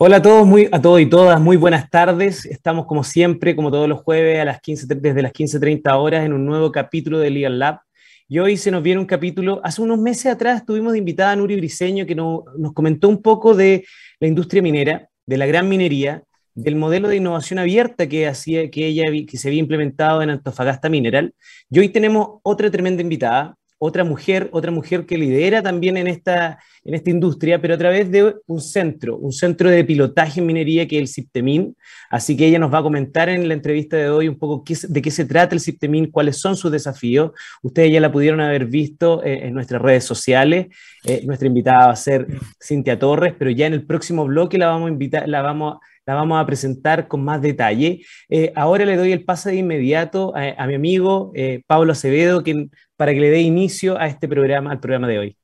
Hola 0.00 0.18
a 0.18 0.22
todos, 0.22 0.46
muy, 0.46 0.68
a 0.70 0.80
todos 0.80 1.00
y 1.00 1.06
todas, 1.06 1.40
muy 1.40 1.56
buenas 1.56 1.90
tardes. 1.90 2.46
Estamos 2.46 2.86
como 2.86 3.02
siempre, 3.02 3.56
como 3.56 3.72
todos 3.72 3.88
los 3.88 4.00
jueves, 4.00 4.38
a 4.38 4.44
las 4.44 4.60
15, 4.60 4.86
desde 4.94 5.22
las 5.22 5.32
15.30 5.32 5.92
horas 5.98 6.24
en 6.24 6.32
un 6.32 6.46
nuevo 6.46 6.70
capítulo 6.70 7.18
de 7.18 7.30
Legal 7.30 7.58
Lab. 7.58 7.80
Y 8.28 8.38
hoy 8.38 8.56
se 8.56 8.70
nos 8.70 8.84
viene 8.84 9.00
un 9.00 9.06
capítulo, 9.06 9.60
hace 9.64 9.82
unos 9.82 9.98
meses 9.98 10.26
atrás 10.26 10.64
tuvimos 10.64 10.92
de 10.92 11.00
invitada 11.00 11.32
a 11.32 11.36
Nuri 11.36 11.56
Briseño 11.56 12.06
que 12.06 12.14
nos 12.14 12.44
comentó 12.74 13.08
un 13.08 13.20
poco 13.20 13.56
de 13.56 13.84
la 14.20 14.28
industria 14.28 14.62
minera, 14.62 15.08
de 15.26 15.36
la 15.36 15.46
gran 15.46 15.68
minería, 15.68 16.22
del 16.54 16.76
modelo 16.76 17.08
de 17.08 17.16
innovación 17.16 17.58
abierta 17.58 18.08
que, 18.08 18.28
hacía, 18.28 18.70
que, 18.70 18.86
ella, 18.86 19.06
que 19.28 19.36
se 19.36 19.48
había 19.48 19.58
implementado 19.58 20.22
en 20.22 20.30
Antofagasta 20.30 20.88
Mineral. 20.88 21.34
Y 21.70 21.80
hoy 21.80 21.88
tenemos 21.88 22.38
otra 22.44 22.70
tremenda 22.70 23.02
invitada, 23.02 23.56
otra 23.78 24.04
mujer, 24.04 24.48
otra 24.52 24.70
mujer 24.70 25.06
que 25.06 25.16
lidera 25.16 25.62
también 25.62 25.96
en 25.96 26.08
esta, 26.08 26.58
en 26.84 26.94
esta 26.94 27.10
industria, 27.10 27.60
pero 27.60 27.74
a 27.74 27.78
través 27.78 28.10
de 28.10 28.34
un 28.46 28.60
centro, 28.60 29.16
un 29.16 29.32
centro 29.32 29.70
de 29.70 29.84
pilotaje 29.84 30.40
en 30.40 30.46
minería 30.46 30.86
que 30.88 30.96
es 30.96 31.02
el 31.02 31.08
CIPTEMIN. 31.08 31.76
Así 32.10 32.36
que 32.36 32.46
ella 32.46 32.58
nos 32.58 32.72
va 32.72 32.78
a 32.78 32.82
comentar 32.82 33.28
en 33.28 33.46
la 33.46 33.54
entrevista 33.54 33.96
de 33.96 34.10
hoy 34.10 34.28
un 34.28 34.38
poco 34.38 34.64
de 34.66 35.02
qué 35.02 35.10
se 35.10 35.24
trata 35.24 35.54
el 35.54 35.60
CIPTEMIN, 35.60 36.10
cuáles 36.10 36.38
son 36.40 36.56
sus 36.56 36.72
desafíos. 36.72 37.30
Ustedes 37.62 37.92
ya 37.92 38.00
la 38.00 38.10
pudieron 38.10 38.40
haber 38.40 38.66
visto 38.66 39.22
eh, 39.24 39.46
en 39.46 39.54
nuestras 39.54 39.80
redes 39.80 40.04
sociales. 40.04 40.66
Eh, 41.08 41.22
nuestra 41.24 41.48
invitada 41.48 41.86
va 41.86 41.92
a 41.92 41.96
ser 41.96 42.26
Cintia 42.62 42.98
Torres, 42.98 43.34
pero 43.38 43.50
ya 43.50 43.66
en 43.66 43.72
el 43.72 43.86
próximo 43.86 44.26
bloque 44.26 44.58
la 44.58 44.68
vamos 44.68 44.88
a 44.88 44.92
invitar, 44.92 45.28
la 45.28 45.42
vamos 45.42 45.78
la 46.06 46.14
vamos 46.14 46.40
a 46.40 46.46
presentar 46.46 47.06
con 47.06 47.22
más 47.22 47.42
detalle. 47.42 48.00
Eh, 48.30 48.50
ahora 48.54 48.86
le 48.86 48.96
doy 48.96 49.12
el 49.12 49.24
pase 49.24 49.50
de 49.50 49.56
inmediato 49.56 50.32
a, 50.34 50.66
mi 50.66 50.74
amigo 50.74 51.32
Pablo 51.66 51.92
Acevedo, 51.92 52.42
quien 52.42 52.70
para 52.96 53.12
que 53.12 53.20
le 53.20 53.28
dé 53.28 53.40
inicio 53.42 53.98
a 53.98 54.06
este 54.06 54.26
programa, 54.26 54.70
al 54.70 54.80
programa 54.80 55.06
de 55.06 55.18
hoy. 55.18 55.38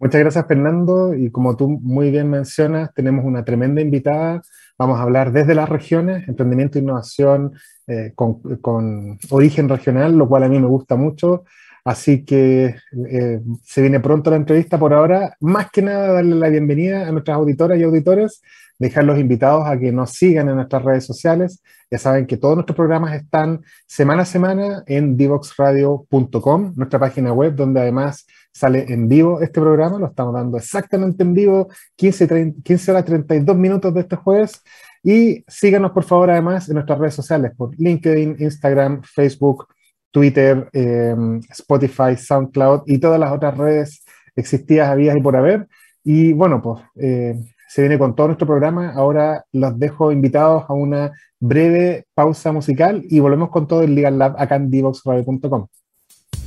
Muchas 0.00 0.18
gracias, 0.18 0.46
Fernando. 0.46 1.14
Y 1.14 1.30
como 1.30 1.58
tú 1.58 1.68
muy 1.68 2.10
bien 2.10 2.30
mencionas, 2.30 2.92
tenemos 2.94 3.22
una 3.22 3.44
tremenda 3.44 3.82
invitada. 3.82 4.40
Vamos 4.78 4.98
a 4.98 5.02
hablar 5.02 5.30
desde 5.30 5.54
las 5.54 5.68
regiones, 5.68 6.26
emprendimiento 6.26 6.78
e 6.78 6.80
innovación 6.80 7.52
eh, 7.86 8.14
con, 8.14 9.18
origen 9.28 9.68
regional, 9.68 10.16
lo 10.16 10.26
cual 10.26 10.44
a 10.44 10.48
mí 10.48 10.58
me 10.58 10.68
gusta 10.68 10.96
mucho. 10.96 11.44
Así 11.84 12.24
que 12.24 12.76
eh, 13.10 13.40
se 13.62 13.80
viene 13.80 14.00
pronto 14.00 14.30
la 14.30 14.36
entrevista 14.36 14.78
por 14.78 14.92
ahora. 14.92 15.36
Más 15.40 15.70
que 15.70 15.82
nada, 15.82 16.12
darle 16.12 16.36
la 16.36 16.48
bienvenida 16.48 17.06
a 17.06 17.12
nuestras 17.12 17.36
auditoras 17.36 17.78
y 17.78 17.82
auditores 17.82 18.42
dejar 18.80 19.04
los 19.04 19.18
invitados 19.18 19.66
a 19.66 19.78
que 19.78 19.92
nos 19.92 20.12
sigan 20.12 20.48
en 20.48 20.56
nuestras 20.56 20.82
redes 20.82 21.04
sociales. 21.04 21.62
Ya 21.90 21.98
saben 21.98 22.26
que 22.26 22.38
todos 22.38 22.54
nuestros 22.54 22.74
programas 22.74 23.14
están 23.14 23.60
semana 23.86 24.22
a 24.22 24.24
semana 24.24 24.82
en 24.86 25.18
divoxradio.com, 25.18 26.72
nuestra 26.76 26.98
página 26.98 27.32
web, 27.32 27.54
donde 27.54 27.80
además 27.80 28.26
sale 28.52 28.86
en 28.88 29.06
vivo 29.06 29.42
este 29.42 29.60
programa. 29.60 29.98
Lo 29.98 30.06
estamos 30.06 30.32
dando 30.32 30.56
exactamente 30.56 31.22
en 31.22 31.34
vivo, 31.34 31.68
15, 31.96 32.54
15 32.64 32.90
horas 32.90 33.04
32 33.04 33.54
minutos 33.54 33.92
de 33.92 34.00
este 34.00 34.16
jueves. 34.16 34.62
Y 35.02 35.44
síganos, 35.46 35.92
por 35.92 36.04
favor, 36.04 36.30
además 36.30 36.68
en 36.68 36.74
nuestras 36.74 36.98
redes 36.98 37.14
sociales, 37.14 37.52
por 37.54 37.78
LinkedIn, 37.78 38.36
Instagram, 38.38 39.02
Facebook, 39.02 39.66
Twitter, 40.10 40.68
em, 40.72 41.40
Spotify, 41.50 42.16
SoundCloud 42.16 42.82
y 42.86 42.98
todas 42.98 43.18
las 43.20 43.32
otras 43.32 43.56
redes 43.56 44.04
existidas, 44.36 44.88
habías 44.88 45.16
y 45.16 45.20
por 45.20 45.36
haber. 45.36 45.68
Y 46.04 46.32
bueno, 46.32 46.62
pues 46.62 46.82
eh, 46.96 47.38
se 47.68 47.82
viene 47.82 47.98
con 47.98 48.16
todo 48.16 48.28
nuestro 48.28 48.46
programa. 48.46 48.92
Ahora 48.94 49.44
los 49.52 49.78
dejo 49.78 50.12
invitados 50.12 50.64
a 50.68 50.72
una 50.72 51.12
breve 51.38 52.06
pausa 52.14 52.52
musical 52.52 53.04
y 53.08 53.20
volvemos 53.20 53.50
con 53.50 53.66
todo 53.66 53.82
el 53.82 53.94
Legal 53.94 54.18
Lab 54.18 54.34
acá 54.38 54.56
en 54.56 54.70
divoxradio.com. 54.70 55.66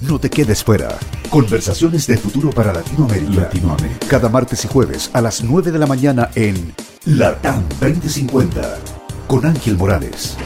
No 0.02 0.20
te 0.20 0.30
quedes 0.30 0.64
fuera. 0.64 0.90
Conversaciones 1.30 2.08
de 2.08 2.18
futuro 2.18 2.50
para 2.50 2.74
Latinoamérica. 2.74 3.44
Latinoamérica. 3.44 4.08
Cada 4.10 4.28
martes 4.28 4.66
y 4.66 4.68
jueves 4.68 5.10
a 5.14 5.22
las 5.22 5.44
9 5.44 5.72
de 5.72 5.80
la 5.80 5.88
mañana 5.88 6.30
en 6.36 6.74
LATAM 7.06 7.64
2050 7.80 8.80
con 9.28 9.46
Ángel 9.46 9.78
Morales. 9.78 10.38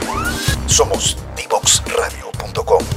Somos 0.67 1.17
divoxradio.com. 1.35 2.97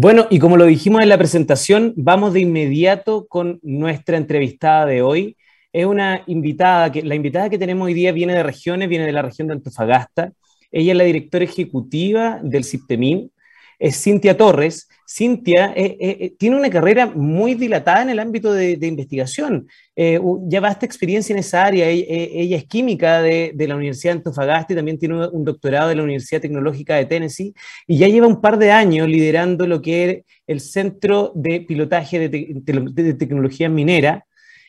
Bueno, 0.00 0.28
y 0.30 0.38
como 0.38 0.56
lo 0.56 0.64
dijimos 0.64 1.02
en 1.02 1.08
la 1.08 1.18
presentación, 1.18 1.92
vamos 1.96 2.32
de 2.32 2.38
inmediato 2.38 3.26
con 3.26 3.58
nuestra 3.64 4.16
entrevistada 4.16 4.86
de 4.86 5.02
hoy. 5.02 5.36
Es 5.72 5.86
una 5.86 6.22
invitada, 6.28 6.92
la 7.02 7.16
invitada 7.16 7.50
que 7.50 7.58
tenemos 7.58 7.86
hoy 7.86 7.94
día 7.94 8.12
viene 8.12 8.32
de 8.32 8.44
regiones, 8.44 8.88
viene 8.88 9.06
de 9.06 9.12
la 9.12 9.22
región 9.22 9.48
de 9.48 9.54
Antofagasta. 9.54 10.32
Ella 10.70 10.92
es 10.92 10.98
la 10.98 11.02
directora 11.02 11.44
ejecutiva 11.44 12.38
del 12.44 12.62
CIPTEMIN, 12.62 13.32
es 13.78 14.02
Cintia 14.02 14.36
Torres. 14.36 14.88
Cintia 15.10 15.72
eh, 15.74 15.96
eh, 15.98 16.16
eh, 16.20 16.34
tiene 16.38 16.56
una 16.56 16.68
carrera 16.68 17.06
muy 17.06 17.54
dilatada 17.54 18.02
en 18.02 18.10
el 18.10 18.18
ámbito 18.18 18.52
de, 18.52 18.78
investigación. 18.82 19.66
lleva 19.96 20.68
esta 20.68 20.84
experiencia 20.84 21.32
en 21.32 21.38
esa 21.38 21.64
área. 21.64 21.88
Ella, 21.88 22.56
es 22.56 22.64
química 22.64 23.22
de, 23.22 23.54
la 23.56 23.76
Universidad 23.76 24.12
de 24.12 24.18
Antofagasta 24.18 24.72
y 24.72 24.76
también 24.76 24.98
tiene 24.98 25.26
un 25.28 25.44
doctorado 25.44 25.88
de 25.88 25.96
la 25.96 26.02
Universidad 26.02 26.42
Tecnológica 26.42 26.96
de 26.96 27.06
Tennessee. 27.06 27.54
Y 27.86 27.98
ya 27.98 28.08
lleva 28.08 28.26
un 28.26 28.40
par 28.40 28.58
de 28.58 28.70
años 28.70 29.08
liderando 29.08 29.66
lo 29.66 29.80
que 29.80 30.04
es 30.10 30.24
el 30.46 30.60
Centro 30.60 31.32
de 31.34 31.60
Pilotaje 31.60 32.28
de, 32.28 33.14
Tecnología 33.18 33.68
Minera. 33.68 34.26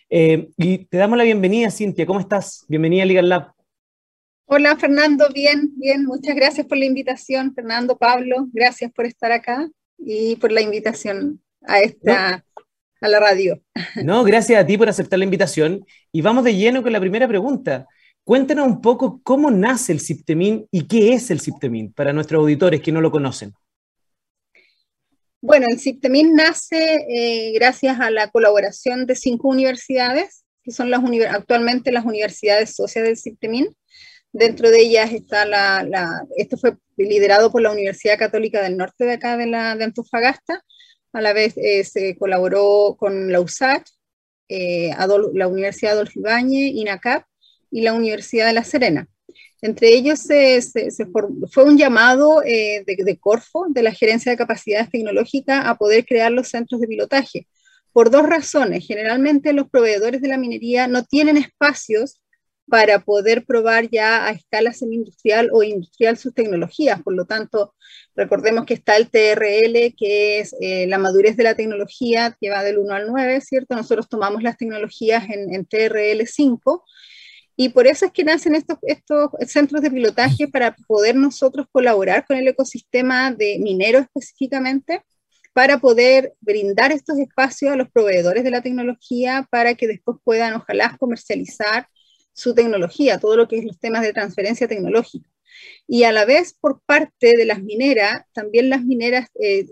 y 0.10 0.86
te 0.86 0.98
damos 0.98 1.18
la 1.18 1.26
bienvenida, 1.26 1.70
Cintia. 1.70 2.06
¿Cómo 2.06 2.20
estás? 2.20 2.66
Bienvenida 2.70 3.04
a 3.04 3.06
Legal 3.06 3.30
Lab. 3.30 3.59
Hola 4.52 4.76
Fernando, 4.78 5.30
bien, 5.32 5.74
bien, 5.76 6.06
muchas 6.06 6.36
gracias 6.36 6.66
por 6.66 6.80
la 6.80 6.86
invitación, 6.86 7.54
Fernando, 7.54 8.00
Pablo, 8.00 8.48
gracias 8.52 8.92
por 8.92 9.06
estar 9.06 9.32
acá 9.32 9.70
y 9.96 10.38
por 10.38 10.52
la 10.52 10.60
invitación 10.60 11.40
a 11.68 11.82
esta, 11.82 12.44
a 13.00 13.08
la 13.08 13.20
radio. 13.20 13.62
No, 14.04 14.24
gracias 14.24 14.60
a 14.60 14.66
ti 14.66 14.76
por 14.76 14.90
aceptar 14.90 15.20
la 15.20 15.26
invitación 15.26 15.86
y 16.12 16.22
vamos 16.22 16.44
de 16.44 16.56
lleno 16.56 16.82
con 16.82 16.92
la 16.92 17.00
primera 17.00 17.28
pregunta. 17.28 17.86
Cuéntanos 18.24 18.66
un 18.66 18.82
poco 18.82 19.22
cómo 19.22 19.52
nace 19.52 19.92
el 19.92 20.00
CIPTEMIN 20.00 20.68
y 20.72 20.88
qué 20.88 21.14
es 21.14 21.30
el 21.30 21.42
CIPTEMIN 21.42 21.94
para 21.94 22.12
nuestros 22.12 22.40
auditores 22.40 22.82
que 22.82 22.92
no 22.92 23.02
lo 23.02 23.12
conocen. 23.12 23.54
Bueno, 25.42 25.68
el 25.70 25.80
CIPTEMIN 25.80 26.34
nace 26.34 27.06
eh, 27.08 27.52
gracias 27.54 28.00
a 28.00 28.10
la 28.10 28.32
colaboración 28.32 29.06
de 29.06 29.16
cinco 29.16 29.48
universidades, 29.48 30.44
que 30.64 30.72
son 30.72 30.90
las 30.90 31.02
actualmente 31.30 31.92
las 31.92 32.06
universidades 32.06 32.74
socias 32.74 33.06
del 33.06 33.16
CIPTEMIN, 33.16 33.76
Dentro 34.32 34.70
de 34.70 34.82
ellas 34.82 35.12
está 35.12 35.46
la, 35.46 36.24
esto 36.38 36.58
fue 36.58 36.78
liderado 36.98 37.52
por 37.52 37.62
la 37.62 37.72
Universidad 37.72 38.20
Católica 38.20 38.62
del 38.62 38.78
Norte 38.78 39.06
de 39.06 39.14
acá 39.14 39.38
de, 39.38 39.48
la, 39.48 39.76
de 39.76 39.86
Antofagasta, 39.86 40.64
a 41.14 41.22
la 41.22 41.34
vez 41.34 41.56
eh, 41.58 41.84
se 41.84 42.16
colaboró 42.16 42.96
con 43.00 43.32
la 43.32 43.42
USACH, 43.42 43.90
eh, 44.48 44.92
la 45.34 45.48
Universidad 45.48 45.94
Adolfo 45.94 46.20
Ibáñez, 46.20 46.74
INACAP 46.76 47.26
y 47.72 47.82
la 47.82 47.94
Universidad 47.94 48.48
de 48.48 48.54
La 48.54 48.64
Serena. 48.64 49.08
Entre 49.62 49.90
ellos 49.90 50.20
se, 50.20 50.62
fue 51.52 51.64
un 51.64 51.78
llamado 51.78 52.44
eh, 52.44 52.84
de, 52.86 53.04
de, 53.04 53.18
Corfo, 53.18 53.66
de 53.70 53.84
la 53.84 53.92
Gerencia 53.92 54.32
de 54.32 54.38
Capacidades 54.38 54.90
Tecnológicas, 54.90 55.66
a 55.66 55.76
poder 55.76 56.06
crear 56.06 56.32
los 56.32 56.50
centros 56.50 56.80
de 56.80 56.88
pilotaje. 56.88 57.48
Por 57.92 58.12
dos 58.12 58.28
razones. 58.28 58.86
Generalmente 58.86 59.52
los 59.52 59.70
proveedores 59.70 60.22
de 60.22 60.28
la 60.28 60.38
minería 60.38 60.88
no 60.88 61.04
tienen 61.04 61.38
espacios 61.38 62.22
para 62.70 63.00
poder 63.00 63.46
probar 63.46 63.90
ya 63.90 64.26
a 64.26 64.32
escala 64.32 64.74
semi-industrial 64.74 65.50
o 65.52 65.64
industrial 65.64 66.18
sus 66.18 66.34
tecnologías. 66.34 67.02
Por 67.02 67.14
lo 67.14 67.26
tanto, 67.26 67.74
recordemos 68.16 68.66
que 68.66 68.76
está 68.76 68.96
el 68.96 69.10
TRL, 69.10 69.96
que 69.98 70.40
es 70.40 70.56
eh, 70.62 70.88
la 70.88 70.98
madurez 70.98 71.36
de 71.36 71.44
la 71.44 71.56
tecnología, 71.56 72.38
que 72.40 72.50
va 72.50 72.64
del 72.64 72.78
1 72.78 72.94
al 72.94 73.08
9, 73.08 73.42
¿cierto? 73.42 73.76
Nosotros 73.76 74.08
tomamos 74.08 74.44
las 74.44 74.58
tecnologías 74.58 75.26
en, 75.30 75.66
TRL 75.66 76.26
5 76.26 76.84
y 77.56 77.70
por 77.70 77.88
eso 77.88 78.06
es 78.06 78.12
que 78.12 78.24
nacen 78.24 78.56
estos, 78.56 78.78
estos 78.84 79.30
centros 79.48 79.82
de 79.82 79.92
pilotaje 79.92 80.48
para 80.48 80.76
poder 80.88 81.16
nosotros 81.16 81.68
colaborar 81.72 82.26
con 82.26 82.38
el 82.38 82.48
ecosistema 82.48 83.32
de 83.32 83.60
minero 83.60 84.00
específicamente 84.00 85.02
para 85.54 85.80
poder 85.80 86.34
brindar 86.40 86.92
estos 86.92 87.18
espacios 87.20 87.74
a 87.74 87.76
los 87.76 87.90
proveedores 87.90 88.44
de 88.44 88.52
la 88.52 88.62
tecnología 88.62 89.46
para 89.52 89.76
que 89.76 89.88
después 89.88 90.18
puedan, 90.24 90.54
ojalá, 90.54 90.96
comercializar 90.98 91.88
su 92.34 92.54
tecnología, 92.54 93.20
todo 93.20 93.36
lo 93.36 93.48
que 93.48 93.60
es 93.60 93.66
los 93.66 93.80
temas 93.80 94.02
de 94.02 94.14
transferencia 94.14 94.68
tecnológica. 94.68 95.30
Y 95.88 96.04
a 96.04 96.12
la 96.12 96.26
vez, 96.26 96.54
por 96.54 96.82
parte 96.86 97.36
de 97.36 97.46
las 97.46 97.62
mineras, 97.62 98.24
también 98.34 98.70
las 98.70 98.84
mineras 98.84 99.28
eh, 99.42 99.66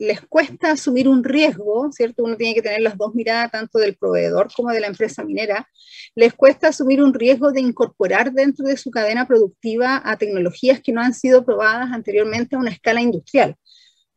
les 0.00 0.22
cuesta 0.22 0.72
asumir 0.72 1.08
un 1.08 1.22
riesgo, 1.22 1.92
¿cierto? 1.92 2.24
Uno 2.24 2.36
tiene 2.36 2.54
que 2.54 2.62
tener 2.62 2.80
las 2.80 2.96
dos 2.96 3.14
miradas, 3.14 3.50
tanto 3.50 3.78
del 3.78 3.96
proveedor 3.96 4.48
como 4.56 4.70
de 4.70 4.80
la 4.80 4.86
empresa 4.86 5.22
minera. 5.22 5.68
Les 6.14 6.32
cuesta 6.32 6.68
asumir 6.68 7.02
un 7.02 7.12
riesgo 7.12 7.52
de 7.52 7.60
incorporar 7.60 8.32
dentro 8.32 8.66
de 8.66 8.78
su 8.78 8.90
cadena 8.90 9.26
productiva 9.26 10.00
a 10.02 10.16
tecnologías 10.16 10.80
que 10.80 10.92
no 10.92 11.02
han 11.02 11.12
sido 11.12 11.44
probadas 11.44 11.92
anteriormente 11.92 12.56
a 12.56 12.58
una 12.58 12.70
escala 12.70 13.02
industrial. 13.02 13.56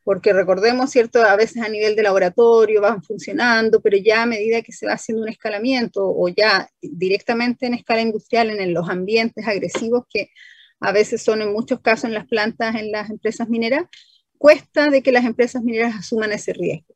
Porque 0.03 0.33
recordemos, 0.33 0.91
¿cierto? 0.91 1.23
A 1.23 1.35
veces 1.35 1.61
a 1.61 1.69
nivel 1.69 1.95
de 1.95 2.03
laboratorio 2.03 2.81
van 2.81 3.01
funcionando, 3.03 3.81
pero 3.81 3.97
ya 3.97 4.23
a 4.23 4.25
medida 4.25 4.61
que 4.61 4.73
se 4.73 4.85
va 4.85 4.93
haciendo 4.93 5.23
un 5.23 5.29
escalamiento 5.29 6.01
o 6.03 6.27
ya 6.27 6.69
directamente 6.81 7.67
en 7.67 7.73
escala 7.73 8.01
industrial 8.01 8.49
en 8.49 8.73
los 8.73 8.89
ambientes 8.89 9.47
agresivos 9.47 10.03
que 10.09 10.29
a 10.81 10.91
veces 10.91 11.21
son 11.21 11.41
en 11.41 11.53
muchos 11.53 11.79
casos 11.79 12.05
en 12.05 12.13
las 12.13 12.27
plantas, 12.27 12.75
en 12.75 12.91
las 12.91 13.09
empresas 13.09 13.47
mineras, 13.47 13.85
cuesta 14.37 14.89
de 14.89 15.01
que 15.01 15.13
las 15.13 15.23
empresas 15.23 15.63
mineras 15.63 15.95
asuman 15.95 16.33
ese 16.33 16.51
riesgo. 16.51 16.93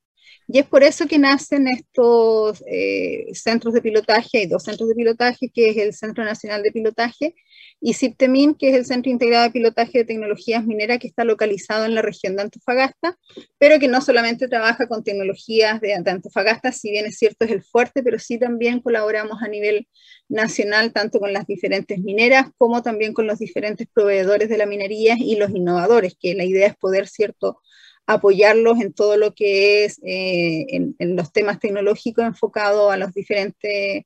Y 0.50 0.60
es 0.60 0.66
por 0.66 0.84
eso 0.84 1.08
que 1.08 1.20
nacen 1.20 1.68
estos 1.68 2.64
eh, 2.68 3.28
centros 3.34 3.74
de 3.74 3.82
pilotaje, 3.82 4.40
hay 4.40 4.48
dos 4.48 4.64
centros 4.64 4.90
de 4.90 4.96
pilotaje, 4.96 5.50
que 5.54 5.70
es 5.70 5.78
el 5.78 5.94
Centro 5.94 6.24
Nacional 6.24 6.64
de 6.64 6.72
Pilotaje 6.72 7.36
y 7.80 7.94
CIPTEMIN, 7.94 8.56
que 8.56 8.70
es 8.70 8.76
el 8.76 8.86
Centro 8.86 9.12
Integrado 9.12 9.44
de 9.44 9.52
Pilotaje 9.52 10.00
de 10.00 10.06
Tecnologías 10.06 10.66
Mineras, 10.66 10.98
que 11.00 11.08
está 11.08 11.24
localizado 11.24 11.86
en 11.86 11.94
la 11.94 12.02
región 12.02 12.36
de 12.36 12.42
Antofagasta, 12.44 13.18
pero 13.60 13.80
que 13.80 13.88
no 13.88 14.02
solamente 14.02 14.48
trabaja 14.48 14.88
con 14.88 15.04
tecnologías 15.04 15.80
de, 15.80 15.94
Antofagasta, 15.94 16.72
si 16.72 16.90
bien 16.90 17.06
es 17.06 17.18
cierto 17.18 17.46
es 17.46 17.52
el 17.52 17.64
fuerte, 17.64 18.02
pero 18.02 18.18
sí 18.18 18.40
también 18.40 18.82
colaboramos 18.82 19.42
a 19.44 19.48
nivel 19.48 19.88
nacional, 20.28 20.92
tanto 20.92 21.20
con 21.20 21.34
las 21.34 21.46
diferentes 21.46 22.00
mineras 22.00 22.48
como 22.58 22.82
también 22.82 23.14
con 23.14 23.28
los 23.28 23.40
diferentes 23.40 23.88
proveedores 23.94 24.50
de 24.50 24.58
la 24.58 24.66
minería 24.66 25.16
y 25.18 25.36
los 25.36 25.52
innovadores, 25.52 26.16
que 26.20 26.34
la 26.34 26.46
idea 26.46 26.68
es 26.68 26.76
poder, 26.76 27.08
cierto, 27.08 27.60
apoyarlos 28.08 28.80
en 28.80 28.94
todo 28.94 29.18
lo 29.18 29.34
que 29.34 29.86
es 29.86 30.00
eh, 30.04 30.66
en, 30.70 30.96
en, 30.98 31.16
los 31.16 31.32
temas 31.32 31.60
tecnológicos 31.60 32.26
enfocados 32.26 32.92
a 32.92 32.98
las 32.98 33.14
diferentes 33.14 34.06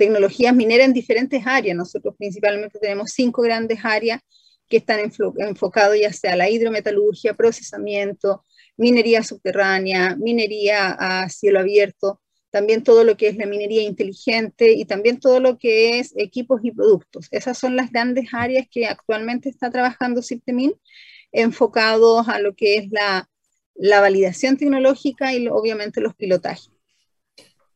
tecnologías 0.00 0.54
mineras 0.54 0.86
en 0.86 0.94
diferentes 0.94 1.46
áreas. 1.46 1.76
Nosotros 1.76 2.14
principalmente 2.16 2.78
tenemos 2.78 3.10
cinco 3.10 3.42
grandes 3.42 3.80
áreas 3.84 4.20
que 4.66 4.78
están 4.78 5.00
enfocados 5.38 5.98
ya 6.00 6.10
sea 6.12 6.36
la 6.36 6.48
hidrometalurgia, 6.48 7.34
procesamiento, 7.34 8.44
minería 8.78 9.22
subterránea, 9.22 10.16
minería 10.16 10.96
a 10.98 11.28
cielo 11.28 11.60
abierto, 11.60 12.22
también 12.50 12.82
todo 12.82 13.04
lo 13.04 13.16
que 13.18 13.28
es 13.28 13.36
la 13.36 13.44
minería 13.44 13.82
inteligente 13.82 14.72
y 14.72 14.86
también 14.86 15.20
todo 15.20 15.38
lo 15.38 15.58
que 15.58 15.98
es 15.98 16.14
equipos 16.16 16.60
y 16.62 16.70
productos. 16.70 17.28
Esas 17.30 17.58
son 17.58 17.76
las 17.76 17.90
grandes 17.90 18.32
áreas 18.32 18.66
que 18.70 18.86
actualmente 18.86 19.50
está 19.50 19.70
trabajando 19.70 20.22
Ciptemin, 20.22 20.72
enfocados 21.30 22.26
a 22.28 22.38
lo 22.38 22.54
que 22.54 22.76
es 22.76 22.90
la, 22.90 23.28
la 23.74 24.00
validación 24.00 24.56
tecnológica 24.56 25.34
y 25.34 25.46
obviamente 25.48 26.00
los 26.00 26.14
pilotajes. 26.14 26.79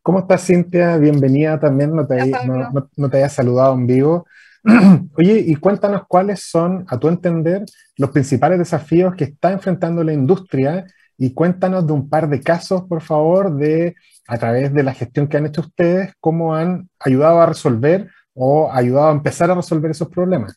¿Cómo 0.04 0.18
estás, 0.18 0.46
Cintia? 0.46 0.98
Bienvenida 0.98 1.58
también, 1.58 1.96
no 1.96 2.06
te, 2.06 2.30
no, 2.46 2.90
no, 2.94 3.08
te 3.08 3.16
hayas 3.16 3.32
saludado 3.32 3.72
en 3.72 3.86
vivo. 3.86 4.26
Oye, 5.16 5.42
y 5.46 5.56
cuéntanos 5.56 6.02
cuáles 6.06 6.42
son, 6.42 6.84
a 6.90 6.98
tu 7.00 7.08
entender, 7.08 7.64
los 7.96 8.10
principales 8.10 8.58
desafíos 8.58 9.14
que 9.14 9.24
está 9.24 9.50
enfrentando 9.50 10.04
la 10.04 10.12
industria 10.12 10.84
y 11.16 11.32
cuéntanos 11.32 11.86
de 11.86 11.94
un 11.94 12.10
par 12.10 12.28
de 12.28 12.42
casos, 12.42 12.82
por 12.82 13.00
favor, 13.00 13.56
de 13.56 13.94
a 14.28 14.36
través 14.36 14.74
de 14.74 14.82
la 14.82 14.92
gestión 14.92 15.26
que 15.26 15.38
han 15.38 15.46
hecho 15.46 15.62
ustedes, 15.62 16.12
cómo 16.20 16.54
han 16.54 16.90
ayudado 16.98 17.40
a 17.40 17.46
resolver 17.46 18.10
o 18.34 18.70
ayudado 18.70 19.08
a 19.08 19.12
empezar 19.12 19.50
a 19.50 19.54
resolver 19.54 19.90
esos 19.90 20.08
problemas. 20.08 20.54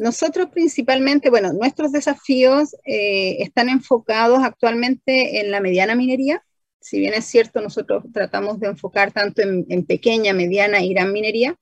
Nosotros 0.00 0.48
principalmente, 0.52 1.30
bueno, 1.30 1.52
nuestros 1.52 1.92
desafíos 1.92 2.74
eh, 2.84 3.36
están 3.44 3.68
enfocados 3.68 4.42
actualmente 4.42 5.38
en 5.38 5.52
la 5.52 5.60
mediana 5.60 5.94
minería. 5.94 6.42
Si 6.82 6.98
bien 6.98 7.14
es 7.14 7.24
cierto, 7.24 7.60
nosotros 7.60 8.04
tratamos 8.12 8.60
de 8.60 8.68
enfocar 8.68 9.12
tanto 9.12 9.42
en, 9.42 9.86
pequeña, 9.86 10.32
mediana 10.32 10.82
y 10.82 10.92
gran 10.92 11.12
minería, 11.12 11.56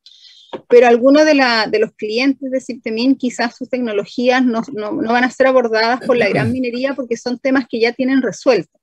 pero 0.69 0.89
algunos 0.89 1.25
de, 1.25 1.41
de, 1.71 1.79
los 1.79 1.93
clientes 1.93 2.51
de 2.51 2.61
Ciptemin 2.61 3.17
quizás 3.17 3.57
sus 3.57 3.69
tecnologías 3.69 4.45
no, 4.45 4.63
no, 4.73 4.93
no, 4.93 5.13
van 5.13 5.25
a 5.25 5.31
ser 5.31 5.47
abordadas 5.47 6.01
por 6.07 6.17
la 6.17 6.29
gran 6.29 6.51
minería 6.53 6.95
porque 6.95 7.17
son 7.17 7.39
temas 7.39 7.67
que 7.69 7.81
ya 7.81 7.93
tienen 7.93 8.23
resueltos. 8.23 8.81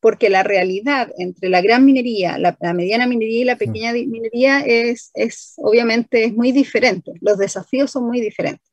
Porque 0.00 0.30
la 0.30 0.42
realidad 0.42 1.10
entre 1.18 1.48
la 1.48 1.60
gran 1.60 1.84
minería, 1.84 2.38
la, 2.38 2.56
la 2.60 2.72
mediana 2.72 3.06
minería 3.06 3.40
y 3.40 3.44
la 3.44 3.56
pequeña 3.56 3.92
minería 3.92 4.60
es, 4.60 5.10
es 5.14 5.54
obviamente 5.56 6.24
es 6.24 6.34
muy 6.34 6.52
diferente. 6.52 7.12
Los 7.20 7.38
desafíos 7.38 7.90
son 7.90 8.06
muy 8.06 8.20
diferentes. 8.20 8.65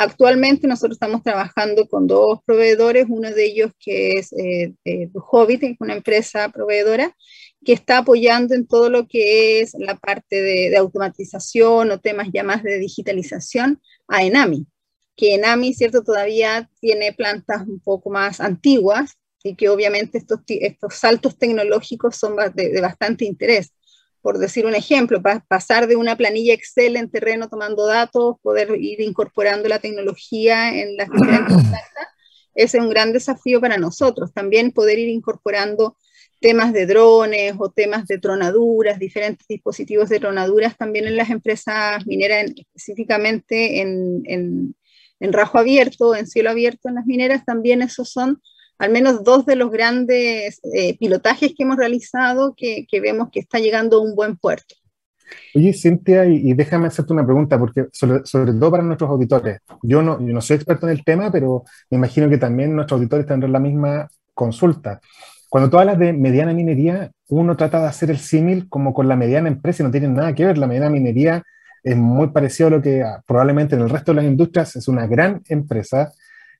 Actualmente 0.00 0.68
nosotros 0.68 0.94
estamos 0.94 1.24
trabajando 1.24 1.88
con 1.88 2.06
dos 2.06 2.38
proveedores, 2.46 3.06
uno 3.08 3.32
de 3.32 3.46
ellos 3.46 3.72
que 3.80 4.12
es 4.12 4.32
eh, 4.32 4.76
Hobbit, 5.12 5.74
una 5.80 5.94
empresa 5.94 6.50
proveedora, 6.50 7.16
que 7.64 7.72
está 7.72 7.98
apoyando 7.98 8.54
en 8.54 8.68
todo 8.68 8.90
lo 8.90 9.08
que 9.08 9.58
es 9.58 9.74
la 9.76 9.96
parte 9.96 10.40
de, 10.40 10.76
automatización 10.76 11.90
o 11.90 11.98
temas 11.98 12.28
ya 12.32 12.44
más 12.44 12.62
de 12.62 12.78
digitalización 12.78 13.82
a 14.06 14.22
Enami, 14.22 14.68
que 15.16 15.34
Enami, 15.34 15.74
cierto, 15.74 16.04
todavía 16.04 16.70
tiene 16.80 17.12
plantas 17.12 17.66
un 17.66 17.80
poco 17.80 18.08
más 18.08 18.40
antiguas 18.40 19.18
y 19.42 19.56
que 19.56 19.68
obviamente 19.68 20.18
estos, 20.18 20.42
estos 20.46 20.94
saltos 20.94 21.36
tecnológicos 21.36 22.14
son 22.14 22.36
de 22.54 22.80
bastante 22.80 23.24
interés 23.24 23.72
por 24.20 24.38
decir 24.38 24.66
un 24.66 24.74
ejemplo, 24.74 25.22
pasar 25.48 25.86
de 25.86 25.96
una 25.96 26.16
planilla 26.16 26.54
Excel 26.54 26.96
en 26.96 27.10
terreno 27.10 27.48
tomando 27.48 27.86
datos, 27.86 28.36
poder 28.42 28.76
ir 28.78 29.00
incorporando 29.00 29.68
la 29.68 29.78
tecnología 29.78 30.74
en 30.80 30.96
las 30.96 31.08
diferentes 31.10 31.54
plantas, 31.56 32.08
ese 32.54 32.78
es 32.78 32.82
un 32.82 32.90
gran 32.90 33.12
desafío 33.12 33.60
para 33.60 33.78
nosotros. 33.78 34.32
También 34.32 34.72
poder 34.72 34.98
ir 34.98 35.08
incorporando 35.08 35.96
temas 36.40 36.72
de 36.72 36.86
drones 36.86 37.54
o 37.58 37.70
temas 37.70 38.06
de 38.06 38.18
tronaduras, 38.18 38.98
diferentes 38.98 39.46
dispositivos 39.46 40.08
de 40.08 40.18
tronaduras 40.18 40.76
también 40.76 41.06
en 41.06 41.16
las 41.16 41.30
empresas 41.30 42.04
mineras, 42.06 42.50
específicamente 42.56 43.80
en, 43.80 44.22
en, 44.24 44.74
en 45.20 45.32
rajo 45.32 45.58
abierto, 45.58 46.16
en 46.16 46.26
cielo 46.26 46.50
abierto 46.50 46.88
en 46.88 46.96
las 46.96 47.06
mineras, 47.06 47.44
también 47.44 47.82
esos 47.82 48.10
son 48.10 48.42
al 48.78 48.90
menos 48.90 49.24
dos 49.24 49.44
de 49.44 49.56
los 49.56 49.70
grandes 49.70 50.60
eh, 50.72 50.96
pilotajes 50.98 51.52
que 51.56 51.64
hemos 51.64 51.76
realizado 51.76 52.54
que, 52.56 52.86
vemos 53.00 53.28
que 53.30 53.40
está 53.40 53.58
llegando 53.58 53.98
a 53.98 54.02
un 54.02 54.14
buen 54.14 54.36
puerto. 54.36 54.74
Oye, 55.54 55.74
Cintia, 55.74 56.24
y, 56.24 56.54
déjame 56.54 56.86
hacerte 56.86 57.12
una 57.12 57.24
pregunta, 57.24 57.58
porque 57.58 57.86
sobre, 57.92 58.22
todo 58.24 58.70
para 58.70 58.82
nuestros 58.82 59.10
auditores, 59.10 59.60
yo 59.82 60.00
no, 60.00 60.18
yo 60.18 60.32
no 60.32 60.40
soy 60.40 60.56
experto 60.56 60.86
en 60.86 60.92
el 60.92 61.04
tema, 61.04 61.30
pero 61.30 61.64
me 61.90 61.98
imagino 61.98 62.30
que 62.30 62.38
también 62.38 62.74
nuestros 62.74 62.98
auditores 62.98 63.26
tendrán 63.26 63.52
la 63.52 63.58
misma 63.58 64.08
consulta. 64.32 65.00
Cuando 65.48 65.70
tú 65.70 65.78
hablas 65.78 65.98
de 65.98 66.12
mediana 66.12 66.52
minería, 66.52 67.10
uno 67.28 67.56
trata 67.56 67.80
de 67.80 67.88
hacer 67.88 68.10
el 68.10 68.18
símil 68.18 68.68
como 68.68 68.92
con 68.94 69.08
la 69.08 69.16
mediana 69.16 69.48
empresa 69.48 69.82
y 69.82 69.86
no 69.86 69.92
tiene 69.92 70.08
nada 70.08 70.34
que 70.34 70.44
ver. 70.44 70.58
La 70.58 70.66
mediana 70.66 70.90
minería 70.90 71.42
es 71.82 71.96
muy 71.96 72.28
parecido 72.28 72.68
a 72.68 72.70
lo 72.70 72.82
que 72.82 73.02
probablemente 73.26 73.74
en 73.74 73.82
el 73.82 73.90
resto 73.90 74.12
de 74.12 74.16
las 74.16 74.24
industrias 74.26 74.76
es 74.76 74.88
una 74.88 75.06
gran 75.06 75.42
empresa 75.48 76.12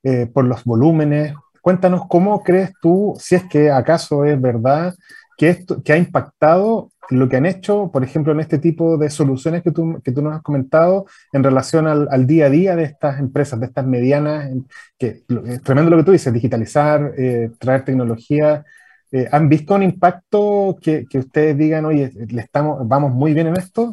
eh, 0.03 0.27
por 0.27 0.45
los 0.45 0.65
volúmenes, 0.65 1.35
Cuéntanos 1.69 2.07
cómo 2.09 2.43
crees 2.43 2.73
tú, 2.81 3.15
si 3.21 3.35
es 3.35 3.45
que 3.45 3.71
acaso 3.71 4.25
es 4.25 4.41
verdad, 4.41 4.95
que, 5.37 5.51
esto, 5.51 5.83
que 5.83 5.93
ha 5.93 5.99
impactado 5.99 6.93
lo 7.11 7.29
que 7.29 7.37
han 7.37 7.45
hecho, 7.45 7.91
por 7.93 8.03
ejemplo, 8.03 8.33
en 8.33 8.41
este 8.41 8.57
tipo 8.57 8.97
de 8.97 9.11
soluciones 9.11 9.63
que 9.63 9.71
tú, 9.71 10.01
que 10.03 10.11
tú 10.11 10.23
nos 10.23 10.35
has 10.35 10.41
comentado 10.41 11.05
en 11.31 11.45
relación 11.45 11.87
al, 11.87 12.09
al, 12.11 12.27
día 12.27 12.47
a 12.47 12.49
día 12.49 12.75
de 12.75 12.85
estas 12.85 13.21
empresas, 13.21 13.61
de 13.61 13.67
estas 13.67 13.85
medianas, 13.85 14.51
que 14.99 15.25
es 15.29 15.63
tremendo 15.63 15.91
lo 15.91 15.99
que 15.99 16.05
tú 16.05 16.13
dices, 16.13 16.33
digitalizar, 16.33 17.13
eh, 17.19 17.51
traer 17.59 17.85
tecnología. 17.85 18.65
Eh, 19.13 19.29
¿Han 19.31 19.51
visto 19.51 19.75
un 19.75 19.83
impacto 19.83 20.75
que, 20.81 21.05
que, 21.05 21.19
ustedes 21.19 21.55
digan, 21.55 21.85
oye, 21.85 22.11
le 22.31 22.41
estamos, 22.41 22.89
vamos 22.89 23.13
muy 23.13 23.35
bien 23.35 23.49
en 23.49 23.59
esto? 23.59 23.93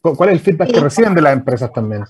¿Cuál 0.00 0.30
es 0.30 0.34
el 0.34 0.40
feedback 0.40 0.72
que 0.72 0.80
reciben 0.80 1.14
de 1.14 1.22
las 1.22 1.34
empresas 1.34 1.72
también? 1.72 2.02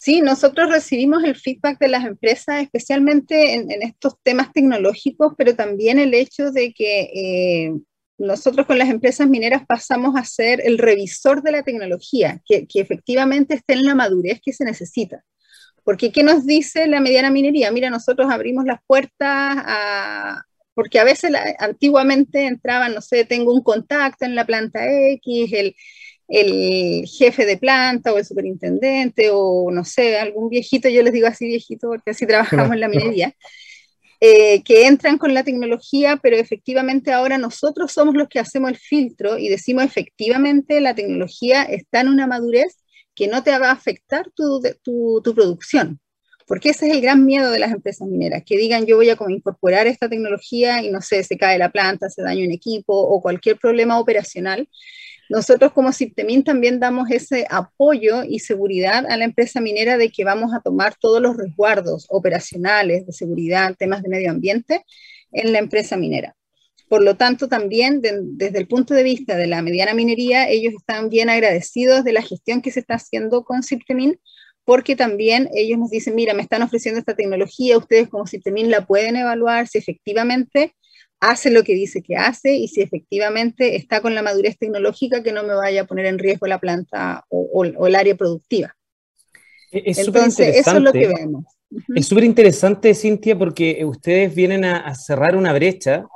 Sí, 0.00 0.22
nosotros 0.22 0.70
recibimos 0.70 1.22
el 1.24 1.36
feedback 1.36 1.78
de 1.78 1.88
las 1.88 2.06
empresas, 2.06 2.62
especialmente 2.62 3.52
en, 3.52 3.82
estos 3.82 4.14
temas 4.22 4.50
tecnológicos, 4.50 5.34
pero 5.36 5.54
también 5.54 5.98
el 5.98 6.14
hecho 6.14 6.52
de 6.52 6.72
que 6.72 7.00
eh, 7.14 7.74
nosotros 8.16 8.66
con 8.66 8.78
las 8.78 8.88
empresas 8.88 9.28
mineras 9.28 9.66
pasamos 9.66 10.16
a 10.16 10.24
ser 10.24 10.62
el 10.64 10.78
revisor 10.78 11.42
de 11.42 11.52
la 11.52 11.64
tecnología, 11.64 12.40
que, 12.46 12.66
efectivamente 12.76 13.54
esté 13.54 13.74
en 13.74 13.84
la 13.84 13.94
madurez 13.94 14.40
que 14.42 14.54
se 14.54 14.64
necesita. 14.64 15.22
Porque, 15.84 16.10
¿qué 16.12 16.22
nos 16.22 16.46
dice 16.46 16.86
la 16.86 17.00
mediana 17.00 17.30
minería? 17.30 17.70
Mira, 17.70 17.90
nosotros 17.90 18.30
abrimos 18.30 18.64
las 18.64 18.80
puertas 18.86 19.58
porque 20.72 20.98
a 20.98 21.04
veces 21.04 21.30
antiguamente 21.58 22.46
entraban, 22.46 22.94
no 22.94 23.02
sé, 23.02 23.26
tengo 23.26 23.52
un 23.52 23.62
contacto 23.62 24.24
en 24.24 24.34
la 24.34 24.46
planta 24.46 24.80
X, 25.12 25.52
el, 25.52 25.76
el 26.30 27.06
jefe 27.06 27.44
de 27.44 27.56
planta 27.56 28.12
o 28.12 28.18
el 28.18 28.24
superintendente 28.24 29.30
o 29.32 29.70
no 29.72 29.84
sé, 29.84 30.16
algún 30.16 30.48
viejito, 30.48 30.88
yo 30.88 31.02
les 31.02 31.12
digo 31.12 31.26
así 31.26 31.46
viejito 31.46 31.88
porque 31.88 32.12
así 32.12 32.26
trabajamos 32.26 32.72
en 32.72 32.80
la 32.80 32.88
minería, 32.88 33.34
eh, 34.20 34.62
que 34.62 34.86
entran 34.86 35.18
con 35.18 35.34
la 35.34 35.42
tecnología, 35.42 36.18
pero 36.22 36.36
efectivamente 36.36 37.12
ahora 37.12 37.36
nosotros 37.36 37.90
somos 37.90 38.14
los 38.14 38.28
que 38.28 38.38
hacemos 38.38 38.70
el 38.70 38.76
filtro 38.76 39.38
y 39.38 39.48
decimos 39.48 39.84
efectivamente 39.84 40.80
la 40.80 40.94
tecnología 40.94 41.64
está 41.64 42.00
en 42.02 42.08
una 42.08 42.26
madurez 42.28 42.76
que 43.14 43.26
no 43.26 43.42
te 43.42 43.58
va 43.58 43.70
a 43.70 43.72
afectar 43.72 44.30
tu, 44.34 44.62
tu, 44.82 45.20
tu 45.24 45.34
producción. 45.34 46.00
Porque 46.46 46.70
ese 46.70 46.88
es 46.88 46.94
el 46.94 47.00
gran 47.00 47.24
miedo 47.24 47.50
de 47.50 47.60
las 47.60 47.70
empresas 47.70 48.08
mineras, 48.08 48.42
que 48.44 48.56
digan 48.56 48.84
yo 48.84 48.96
voy 48.96 49.08
a 49.08 49.16
incorporar 49.28 49.86
esta 49.86 50.08
tecnología 50.08 50.82
y 50.82 50.90
no 50.90 51.00
sé, 51.00 51.22
se 51.22 51.38
cae 51.38 51.58
la 51.58 51.70
planta, 51.70 52.10
se 52.10 52.22
daña 52.22 52.44
un 52.44 52.50
equipo 52.50 52.92
o 52.92 53.20
cualquier 53.20 53.56
problema 53.56 54.00
operacional. 54.00 54.68
Nosotros 55.30 55.72
como 55.72 55.92
Ciptemin 55.92 56.42
también 56.42 56.80
damos 56.80 57.08
ese 57.08 57.46
apoyo 57.48 58.24
y 58.24 58.40
seguridad 58.40 59.06
a 59.08 59.16
la 59.16 59.24
empresa 59.24 59.60
minera 59.60 59.96
de 59.96 60.10
que 60.10 60.24
vamos 60.24 60.52
a 60.52 60.60
tomar 60.60 60.96
todos 61.00 61.22
los 61.22 61.36
resguardos 61.36 62.06
operacionales 62.08 63.06
de 63.06 63.12
seguridad, 63.12 63.76
temas 63.78 64.02
de 64.02 64.08
medio 64.08 64.32
ambiente 64.32 64.84
en 65.30 65.52
la 65.52 65.60
empresa 65.60 65.96
minera. 65.96 66.34
Por 66.88 67.04
lo 67.04 67.16
tanto, 67.16 67.46
también 67.46 68.02
desde 68.02 68.58
el 68.58 68.66
punto 68.66 68.92
de 68.92 69.04
vista 69.04 69.36
de 69.36 69.46
la 69.46 69.62
mediana 69.62 69.94
minería, 69.94 70.48
ellos 70.48 70.74
están 70.76 71.08
bien 71.10 71.30
agradecidos 71.30 72.02
de 72.02 72.12
la 72.12 72.22
gestión 72.22 72.60
que 72.60 72.72
se 72.72 72.80
está 72.80 72.94
haciendo 72.94 73.44
con 73.44 73.62
Ciptemin, 73.62 74.18
porque 74.64 74.96
también 74.96 75.48
ellos 75.54 75.78
nos 75.78 75.90
dicen, 75.90 76.16
mira, 76.16 76.34
me 76.34 76.42
están 76.42 76.62
ofreciendo 76.62 76.98
esta 76.98 77.14
tecnología, 77.14 77.78
ustedes 77.78 78.08
como 78.08 78.26
Ciptemin 78.26 78.68
la 78.68 78.84
pueden 78.84 79.14
evaluar 79.14 79.68
si 79.68 79.78
efectivamente 79.78 80.74
hace 81.20 81.50
lo 81.50 81.62
que 81.62 81.74
dice 81.74 82.02
que 82.02 82.16
hace 82.16 82.54
y 82.54 82.68
si 82.68 82.80
efectivamente 82.80 83.76
está 83.76 84.00
con 84.00 84.14
la 84.14 84.22
madurez 84.22 84.58
tecnológica 84.58 85.22
que 85.22 85.32
no 85.32 85.42
me 85.42 85.54
vaya 85.54 85.82
a 85.82 85.86
poner 85.86 86.06
en 86.06 86.18
riesgo 86.18 86.46
la 86.46 86.58
planta 86.58 87.24
o, 87.28 87.64
el 87.64 87.94
área 87.94 88.16
productiva. 88.16 88.74
Es 89.70 89.98
Entonces, 89.98 90.56
eso 90.56 90.76
es 90.76 90.82
lo 90.82 90.92
que 90.92 91.06
vemos. 91.06 91.44
Es 91.94 92.06
súper 92.06 92.24
interesante, 92.24 92.94
Cintia, 92.94 93.38
porque 93.38 93.84
ustedes 93.84 94.34
vienen 94.34 94.64
a, 94.64 94.92
cerrar 94.94 95.36
una 95.36 95.52
brecha 95.52 96.06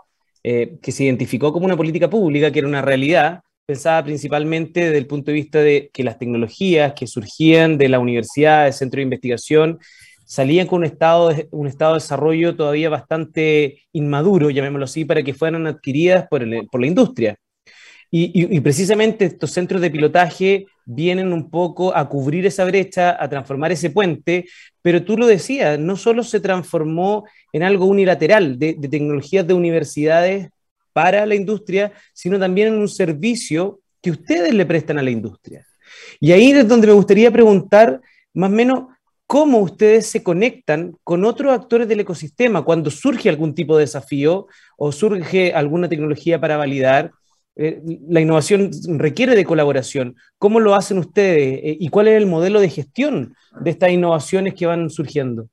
eh, 0.43 0.79
que 0.83 0.91
se 0.91 1.05
identificó 1.05 1.53
como 1.53 1.67
una 1.67 1.77
política 1.77 2.11
pública, 2.11 2.51
que 2.51 2.59
era 2.59 2.69
una 2.69 2.83
realidad, 2.83 3.41
pensada 3.67 4.03
principalmente 4.05 4.81
desde 4.81 4.99
el 4.99 5.07
punto 5.07 5.31
de 5.31 5.35
vista 5.35 5.61
de 5.61 5.91
que 5.93 6.05
las 6.05 6.19
tecnologías 6.19 6.93
que 6.95 7.07
surgían 7.07 7.79
de 7.79 7.89
la 7.89 7.99
universidad, 7.99 8.65
del 8.65 8.73
centro 8.73 8.99
de 8.99 9.05
investigación, 9.05 9.79
salían 10.35 10.67
con 10.67 10.79
un 10.79 10.85
estado, 10.85 11.29
de, 11.29 11.47
un 11.53 11.69
estado 11.69 11.93
de 11.93 12.01
desarrollo 12.01 12.57
todavía 12.57 12.89
bastante 12.89 13.83
inmaduro, 13.93 14.51
llamémoslo 14.51 14.85
así, 14.85 15.05
para 15.05 15.23
que 15.23 15.33
fueran 15.33 15.69
adquiridas 15.69 16.27
por, 16.29 16.43
por 16.71 16.81
la 16.81 16.87
industria. 16.89 17.37
Y, 18.11 18.61
precisamente 18.61 19.25
estos 19.25 19.51
centros 19.51 19.81
de 19.81 19.91
pilotaje 19.91 20.67
vienen 20.85 21.33
un 21.33 21.51
poco 21.51 21.97
a 21.97 22.09
cubrir 22.09 22.47
esa 22.47 22.65
brecha, 22.65 23.17
a 23.21 23.29
transformar 23.29 23.73
ese 23.73 23.91
puente, 23.91 24.47
pero 24.83 25.03
tú 25.05 25.17
lo 25.17 25.27
decías, 25.27 25.81
no 25.81 25.97
solo 25.97 26.23
se 26.23 26.39
transformó 26.39 27.25
en 27.53 27.65
algo 27.65 27.87
unilateral 27.87 28.57
de, 28.57 28.77
de 28.79 28.89
tecnologías 28.89 29.45
de 29.47 29.55
universidades 29.55 30.49
para 30.93 31.27
la 31.27 31.35
industria, 31.35 31.93
sino 32.13 32.39
también 32.39 32.69
en 32.69 32.75
un 32.75 32.89
servicio 32.89 33.81
que 34.01 34.13
ustedes 34.13 34.55
le 34.55 34.67
prestan 34.67 34.99
a 34.99 35.03
la 35.03 35.11
industria. 35.11 35.67
Y 36.21 36.31
ahí 36.31 36.53
es 36.53 36.69
donde 36.69 36.87
me 36.87 36.93
gustaría 36.93 37.33
preguntar, 37.33 38.01
más 38.33 38.51
o 38.51 38.55
menos, 38.55 38.94
cómo 39.27 39.59
ustedes 39.59 40.07
se 40.07 40.23
conectan 40.23 40.97
con 41.03 41.25
otros 41.25 41.53
actores 41.53 41.89
del 41.89 42.01
ecosistema 42.01 42.63
cuando 42.63 42.91
surge 42.91 43.29
algún 43.29 43.55
tipo 43.55 43.77
de 43.77 43.83
desafío 43.83 44.47
o 44.77 44.93
surge 44.93 45.53
alguna 45.53 45.89
tecnología 45.89 46.41
para 46.41 46.57
validar. 46.57 47.13
Eh, 47.57 47.81
la 48.09 48.21
innovación 48.21 48.71
requiere 48.99 49.37
de 49.37 49.45
colaboración. 49.45 50.17
¿Cómo 50.39 50.61
lo 50.61 50.75
hacen 50.75 50.99
ustedes 50.99 51.61
eh, 51.63 51.77
y 51.79 51.89
cuál 51.89 52.09
es 52.09 52.17
el 52.17 52.27
modelo 52.27 52.61
de 52.61 52.69
gestión 52.69 53.35
de 53.61 53.71
estas 53.71 53.91
innovaciones 53.91 54.55
que 54.55 54.67
van 54.67 54.91
surgiendo? 54.91 55.49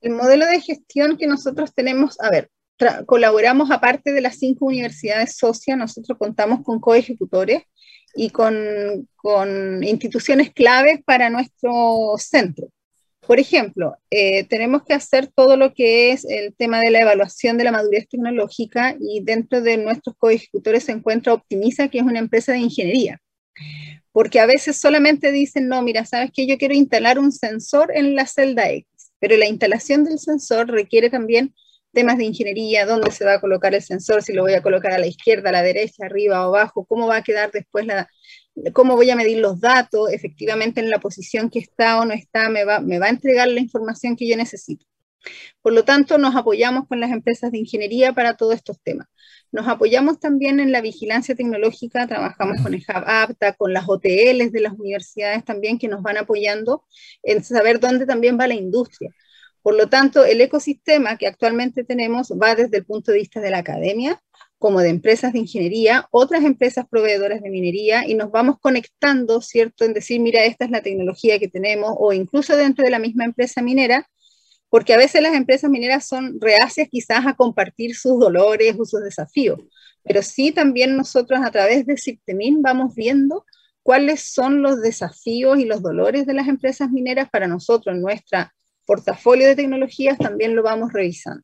El 0.00 0.12
modelo 0.12 0.46
de 0.46 0.60
gestión 0.60 1.16
que 1.16 1.26
nosotros 1.26 1.72
tenemos, 1.74 2.20
a 2.20 2.30
ver, 2.30 2.50
colaboramos 3.06 3.70
aparte 3.70 4.12
de 4.12 4.20
las 4.20 4.38
cinco 4.38 4.66
universidades 4.66 5.36
socias, 5.36 5.78
nosotros 5.78 6.18
contamos 6.18 6.62
con 6.62 6.80
coejecutores 6.80 7.62
y 8.16 8.30
con, 8.30 9.08
instituciones 9.82 10.52
claves 10.52 11.00
para 11.04 11.30
nuestro 11.30 12.14
centro. 12.18 12.68
Por 13.20 13.40
ejemplo, 13.40 13.96
eh, 14.10 14.44
tenemos 14.44 14.84
que 14.84 14.94
hacer 14.94 15.26
todo 15.26 15.56
lo 15.56 15.74
que 15.74 16.12
es 16.12 16.24
el 16.24 16.54
tema 16.54 16.78
de 16.78 16.90
la 16.90 17.00
evaluación 17.00 17.58
de 17.58 17.64
la 17.64 17.72
madurez 17.72 18.08
tecnológica 18.08 18.96
y 19.00 19.20
dentro 19.24 19.60
de 19.60 19.78
nuestros 19.78 20.14
coejecutores 20.16 20.84
se 20.84 20.92
encuentra 20.92 21.34
Optimiza, 21.34 21.88
que 21.88 21.98
es 21.98 22.04
una 22.04 22.20
empresa 22.20 22.52
de 22.52 22.58
ingeniería. 22.58 23.20
Porque 24.12 24.38
a 24.38 24.46
veces 24.46 24.76
solamente 24.76 25.32
dicen, 25.32 25.66
no, 25.66 25.82
mira, 25.82 26.04
sabes 26.04 26.30
que 26.32 26.46
yo 26.46 26.56
quiero 26.56 26.74
instalar 26.74 27.18
un 27.18 27.32
sensor 27.32 27.90
en 27.94 28.14
la 28.14 28.26
celda 28.26 28.70
X, 28.70 28.86
pero 29.18 29.36
la 29.36 29.48
instalación 29.48 30.04
del 30.04 30.20
sensor 30.20 30.68
requiere 30.68 31.10
también 31.10 31.52
temas 31.96 32.18
de 32.18 32.24
ingeniería, 32.24 32.84
dónde 32.84 33.10
se 33.10 33.24
va 33.24 33.34
a 33.34 33.40
colocar 33.40 33.74
el 33.74 33.80
sensor, 33.80 34.22
si 34.22 34.34
lo 34.34 34.42
voy 34.42 34.52
a 34.52 34.60
colocar 34.60 34.92
a 34.92 34.98
la 34.98 35.06
izquierda, 35.06 35.48
a 35.48 35.52
la 35.52 35.62
derecha, 35.62 36.04
arriba 36.04 36.46
o 36.46 36.54
abajo, 36.54 36.84
cómo 36.84 37.06
va 37.06 37.16
a 37.16 37.22
quedar 37.22 37.50
después 37.50 37.86
la, 37.86 38.06
cómo 38.74 38.96
voy 38.96 39.08
a 39.08 39.16
medir 39.16 39.38
los 39.38 39.60
datos, 39.60 40.12
efectivamente 40.12 40.80
en 40.80 40.90
la 40.90 40.98
posición 40.98 41.48
que 41.48 41.58
está 41.58 41.98
o 41.98 42.04
no 42.04 42.12
está, 42.12 42.50
me 42.50 42.64
va, 42.64 42.80
me 42.80 42.98
va 42.98 43.06
a 43.06 43.08
entregar 43.08 43.48
la 43.48 43.60
información 43.60 44.14
que 44.14 44.28
yo 44.28 44.36
necesito. 44.36 44.84
Por 45.62 45.72
lo 45.72 45.84
tanto, 45.84 46.18
nos 46.18 46.36
apoyamos 46.36 46.86
con 46.86 47.00
las 47.00 47.10
empresas 47.10 47.50
de 47.50 47.58
ingeniería 47.58 48.12
para 48.12 48.36
todos 48.36 48.54
estos 48.54 48.78
temas. 48.82 49.08
Nos 49.50 49.66
apoyamos 49.66 50.20
también 50.20 50.60
en 50.60 50.72
la 50.72 50.82
vigilancia 50.82 51.34
tecnológica, 51.34 52.06
trabajamos 52.06 52.60
con 52.62 52.74
el 52.74 52.80
Hub 52.80 53.04
APTA, 53.06 53.54
con 53.54 53.72
las 53.72 53.88
OTLs 53.88 54.52
de 54.52 54.60
las 54.60 54.74
universidades 54.74 55.44
también 55.46 55.78
que 55.78 55.88
nos 55.88 56.02
van 56.02 56.18
apoyando 56.18 56.84
en 57.22 57.42
saber 57.42 57.80
dónde 57.80 58.04
también 58.04 58.38
va 58.38 58.46
la 58.46 58.54
industria. 58.54 59.10
Por 59.66 59.74
lo 59.74 59.88
tanto, 59.88 60.24
el 60.24 60.40
ecosistema 60.40 61.16
que 61.16 61.26
actualmente 61.26 61.82
tenemos 61.82 62.30
va 62.40 62.54
desde 62.54 62.76
el 62.76 62.84
punto 62.84 63.10
de 63.10 63.18
vista 63.18 63.40
de 63.40 63.50
la 63.50 63.58
academia, 63.58 64.22
como 64.58 64.78
de 64.80 64.90
empresas 64.90 65.32
de 65.32 65.40
ingeniería, 65.40 66.06
otras 66.12 66.44
empresas 66.44 66.86
proveedoras 66.88 67.42
de 67.42 67.50
minería, 67.50 68.06
y 68.06 68.14
nos 68.14 68.30
vamos 68.30 68.60
conectando, 68.60 69.40
¿cierto?, 69.40 69.84
en 69.84 69.92
decir, 69.92 70.20
mira, 70.20 70.44
esta 70.44 70.66
es 70.66 70.70
la 70.70 70.82
tecnología 70.82 71.40
que 71.40 71.48
tenemos, 71.48 71.96
o 71.98 72.12
incluso 72.12 72.56
dentro 72.56 72.84
de 72.84 72.92
la 72.92 73.00
misma 73.00 73.24
empresa 73.24 73.60
minera, 73.60 74.08
porque 74.68 74.94
a 74.94 74.98
veces 74.98 75.20
las 75.20 75.34
empresas 75.34 75.68
mineras 75.68 76.06
son 76.06 76.40
reacias 76.40 76.86
quizás 76.88 77.26
a 77.26 77.34
compartir 77.34 77.96
sus 77.96 78.20
dolores 78.20 78.76
o 78.78 78.84
sus 78.84 79.02
desafíos, 79.02 79.58
pero 80.04 80.22
sí 80.22 80.52
también 80.52 80.96
nosotros 80.96 81.40
a 81.42 81.50
través 81.50 81.86
de 81.86 81.96
Ciptemin 81.96 82.62
vamos 82.62 82.94
viendo 82.94 83.44
cuáles 83.82 84.32
son 84.32 84.62
los 84.62 84.80
desafíos 84.80 85.58
y 85.58 85.64
los 85.64 85.82
dolores 85.82 86.24
de 86.24 86.34
las 86.34 86.46
empresas 86.46 86.88
mineras 86.92 87.28
para 87.30 87.48
nosotros, 87.48 87.96
nuestra 87.96 88.52
portafolio 88.86 89.46
de 89.46 89.56
tecnologías 89.56 90.16
también 90.18 90.54
lo 90.54 90.62
vamos 90.62 90.92
revisando. 90.92 91.42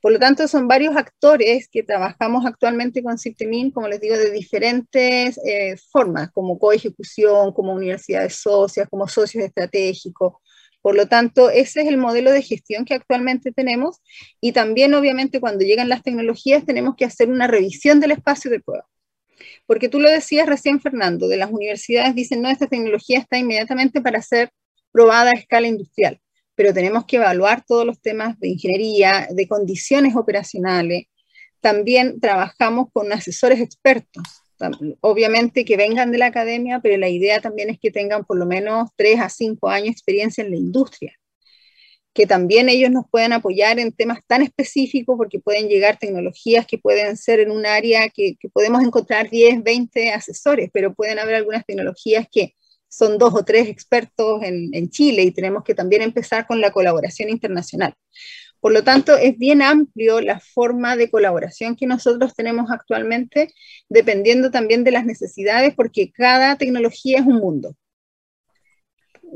Por 0.00 0.12
lo 0.12 0.18
tanto, 0.18 0.46
son 0.46 0.68
varios 0.68 0.96
actores 0.96 1.68
que 1.68 1.82
trabajamos 1.82 2.46
actualmente 2.46 3.02
con 3.02 3.18
Ciptemin, 3.18 3.70
como 3.70 3.88
les 3.88 4.00
digo, 4.00 4.16
de 4.16 4.30
diferentes 4.30 5.38
eh, 5.44 5.76
formas, 5.90 6.30
como 6.30 6.58
coejecución, 6.58 7.52
como 7.52 7.72
universidades 7.74 8.36
socias, 8.36 8.88
como 8.88 9.08
socios 9.08 9.44
estratégicos. 9.44 10.34
Por 10.80 10.94
lo 10.94 11.08
tanto, 11.08 11.50
ese 11.50 11.80
es 11.80 11.88
el 11.88 11.96
modelo 11.96 12.30
de 12.30 12.42
gestión 12.42 12.84
que 12.84 12.94
actualmente 12.94 13.50
tenemos 13.50 14.00
y 14.40 14.52
también, 14.52 14.94
obviamente, 14.94 15.40
cuando 15.40 15.64
llegan 15.64 15.88
las 15.88 16.04
tecnologías, 16.04 16.64
tenemos 16.64 16.94
que 16.94 17.04
hacer 17.04 17.28
una 17.28 17.48
revisión 17.48 17.98
del 17.98 18.12
espacio 18.12 18.50
de 18.50 18.60
prueba. 18.60 18.86
Porque 19.66 19.88
tú 19.88 19.98
lo 20.00 20.10
decías 20.10 20.46
recién, 20.46 20.80
Fernando, 20.80 21.28
de 21.28 21.36
las 21.36 21.50
universidades 21.50 22.14
dicen, 22.14 22.42
no, 22.42 22.48
esta 22.48 22.68
tecnología 22.68 23.18
está 23.18 23.38
inmediatamente 23.38 24.00
para 24.00 24.22
ser 24.22 24.50
probada 24.92 25.30
a 25.30 25.34
escala 25.34 25.66
industrial 25.66 26.20
pero 26.58 26.74
tenemos 26.74 27.06
que 27.06 27.18
evaluar 27.18 27.62
todos 27.64 27.86
los 27.86 28.00
temas 28.00 28.36
de 28.40 28.48
ingeniería, 28.48 29.28
de 29.30 29.46
condiciones 29.46 30.16
operacionales. 30.16 31.04
También 31.60 32.18
trabajamos 32.18 32.88
con 32.92 33.12
asesores 33.12 33.60
expertos, 33.60 34.24
obviamente 35.00 35.64
que 35.64 35.76
vengan 35.76 36.10
de 36.10 36.18
la 36.18 36.26
academia, 36.26 36.80
pero 36.82 36.96
la 36.96 37.08
idea 37.08 37.40
también 37.40 37.70
es 37.70 37.78
que 37.78 37.92
tengan 37.92 38.24
por 38.24 38.36
lo 38.36 38.44
menos 38.44 38.90
tres 38.96 39.20
a 39.20 39.28
cinco 39.28 39.68
años 39.68 39.86
de 39.86 39.92
experiencia 39.92 40.42
en 40.42 40.50
la 40.50 40.56
industria, 40.56 41.12
que 42.12 42.26
también 42.26 42.68
ellos 42.68 42.90
nos 42.90 43.04
puedan 43.08 43.32
apoyar 43.32 43.78
en 43.78 43.92
temas 43.92 44.18
tan 44.26 44.42
específicos 44.42 45.16
porque 45.16 45.38
pueden 45.38 45.68
llegar 45.68 45.96
tecnologías 45.96 46.66
que 46.66 46.78
pueden 46.78 47.16
ser 47.16 47.38
en 47.38 47.52
un 47.52 47.66
área 47.66 48.08
que, 48.08 48.34
podemos 48.52 48.82
encontrar 48.82 49.30
10, 49.30 49.62
20 49.62 50.10
asesores, 50.10 50.70
pero 50.72 50.92
pueden 50.92 51.20
haber 51.20 51.36
algunas 51.36 51.64
tecnologías 51.64 52.26
que 52.28 52.56
son 52.88 53.18
dos 53.18 53.34
o 53.34 53.44
tres 53.44 53.68
expertos 53.68 54.42
en, 54.42 54.90
Chile 54.90 55.22
y 55.22 55.30
tenemos 55.30 55.62
que 55.62 55.74
también 55.74 56.02
empezar 56.02 56.46
con 56.46 56.60
la 56.60 56.70
colaboración 56.70 57.28
internacional. 57.28 57.94
Por 58.60 58.72
lo 58.72 58.82
tanto, 58.82 59.16
es 59.16 59.38
bien 59.38 59.62
amplio 59.62 60.20
la 60.20 60.40
forma 60.40 60.96
de 60.96 61.10
colaboración 61.10 61.76
que 61.76 61.86
nosotros 61.86 62.34
tenemos 62.34 62.70
actualmente, 62.70 63.52
dependiendo 63.88 64.50
también 64.50 64.82
de 64.82 64.90
las 64.90 65.04
necesidades, 65.04 65.74
porque 65.74 66.10
cada 66.10 66.56
tecnología 66.56 67.18
es 67.18 67.26
un 67.26 67.36
mundo. 67.36 67.76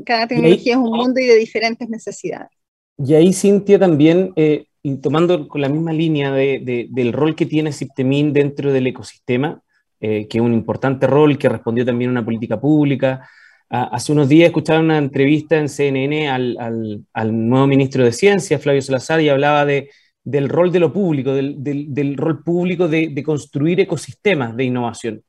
Cada 0.05 0.27
tecnología 0.27 0.73
es 0.73 0.79
un 0.79 0.91
mundo 0.91 1.21
y 1.21 1.25
de 1.25 1.35
diferentes 1.35 1.87
necesidades. 1.87 2.49
Y 2.97 3.13
ahí, 3.13 3.31
Cintia, 3.31 3.79
también, 3.79 4.33
eh, 4.35 4.65
y 4.81 4.97
tomando 4.97 5.47
con 5.47 5.61
la 5.61 5.69
misma 5.69 5.93
línea 5.93 6.33
del 6.33 7.13
rol 7.13 7.35
que 7.35 7.45
tiene 7.45 7.71
Siptemin 7.71 8.33
dentro 8.33 8.73
del 8.73 8.87
ecosistema, 8.87 9.61
eh, 10.01 10.27
que 10.27 10.39
es 10.39 10.43
un 10.43 10.53
importante 10.53 11.07
rol, 11.07 11.37
que 11.37 11.47
respondió 11.47 11.85
también 11.85 12.09
a 12.09 12.11
una 12.11 12.25
política 12.25 12.59
pública, 12.59 13.25
Hace 13.69 14.11
unos 14.11 14.29
días 14.29 14.47
escuchaba 14.47 14.79
una 14.79 14.97
entrevista 14.97 15.57
en 15.57 15.67
CNN 15.67 16.29
al, 16.29 17.49
nuevo 17.49 17.65
ministro 17.65 18.03
de 18.03 18.11
Ciencia, 18.11 18.59
Flavio 18.59 18.81
Salazar, 18.81 19.19
y 19.19 19.29
hablaba 19.29 19.65
de, 19.65 19.89
del 20.23 20.47
rol 20.47 20.71
de 20.71 20.79
lo 20.79 20.93
público, 20.93 21.33
del, 21.33 22.15
rol 22.17 22.43
público 22.43 22.87
de, 22.87 23.23
construir 23.23 23.79
ecosistemas 23.79 24.55
de 24.55 24.65
innovación. 24.65 25.23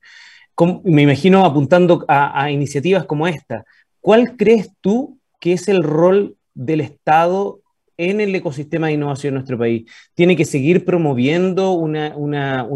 me 0.83 1.01
imagino 1.01 1.43
apuntando 1.43 2.05
a, 2.07 2.51
iniciativas 2.51 3.05
como 3.05 3.27
esta, 3.27 3.65
¿cuál 3.99 4.37
crees 4.37 4.69
tú 4.79 5.19
que 5.39 5.53
es 5.53 5.67
el 5.67 5.83
rol 5.83 6.37
del 6.53 6.81
Estado 6.81 7.61
en 7.97 8.21
el 8.21 8.35
ecosistema 8.35 8.87
de 8.87 8.93
innovación 8.93 9.29
en 9.31 9.35
nuestro 9.35 9.57
país? 9.57 9.89
¿Tiene 10.13 10.35
que 10.35 10.45
seguir 10.45 10.85
promoviendo 10.85 11.71
una, 11.71 12.15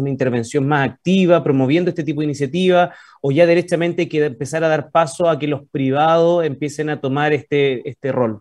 intervención 0.06 0.66
más 0.66 0.90
activa, 0.90 1.42
promoviendo 1.42 1.90
este 1.90 2.04
tipo 2.04 2.20
de 2.20 2.26
iniciativa, 2.26 2.94
o 3.20 3.30
ya 3.30 3.46
derechamente 3.46 4.02
hay 4.02 4.08
que 4.08 4.24
empezar 4.24 4.64
a 4.64 4.68
dar 4.68 4.90
paso 4.90 5.28
a 5.28 5.38
que 5.38 5.46
los 5.46 5.68
privados 5.70 6.44
empiecen 6.44 6.90
a 6.90 7.00
tomar 7.00 7.32
este, 7.32 7.88
este 7.88 8.12
rol? 8.12 8.40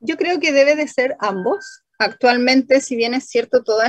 Yo 0.00 0.16
creo 0.16 0.38
que 0.38 0.52
debe 0.52 0.76
de 0.76 0.88
ser 0.88 1.16
ambos. 1.20 1.82
Actualmente, 1.98 2.80
si 2.80 2.94
bien 2.94 3.14
es 3.14 3.24
cierto, 3.24 3.64
todos 3.64 3.82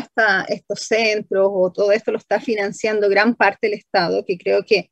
estos 0.48 0.79
centros 0.79 1.48
o 1.51 1.71
todo 1.71 1.91
esto 1.91 2.12
lo 2.12 2.17
está 2.17 2.39
financiando 2.39 3.07
gran 3.07 3.36
parte 3.36 3.67
del 3.67 3.77
Estado, 3.77 4.25
que 4.25 4.38
creo 4.38 4.63
que, 4.63 4.89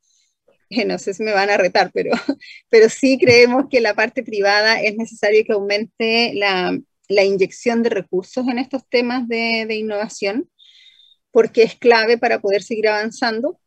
no 0.86 0.98
sé 0.98 1.14
si 1.14 1.22
me 1.22 1.32
van 1.32 1.50
a 1.50 1.56
retar, 1.56 1.90
pero, 1.92 2.12
pero 2.70 2.88
sí 2.88 3.18
creemos 3.18 3.66
que 3.70 3.80
la 3.80 3.94
parte 3.94 4.22
privada 4.22 4.80
es 4.80 4.96
necesario 4.96 5.44
que 5.44 5.52
aumente 5.52 6.32
la, 6.34 6.78
inyección 7.24 7.82
de 7.82 7.90
recursos 7.90 8.46
en 8.48 8.58
estos 8.58 8.86
temas 8.88 9.26
de, 9.28 9.64
de 9.66 9.74
innovación, 9.76 10.48
porque 11.30 11.62
es 11.62 11.76
clave 11.76 12.18
para 12.18 12.40
poder 12.40 12.62
seguir 12.62 12.88
avanzando. 12.88 13.58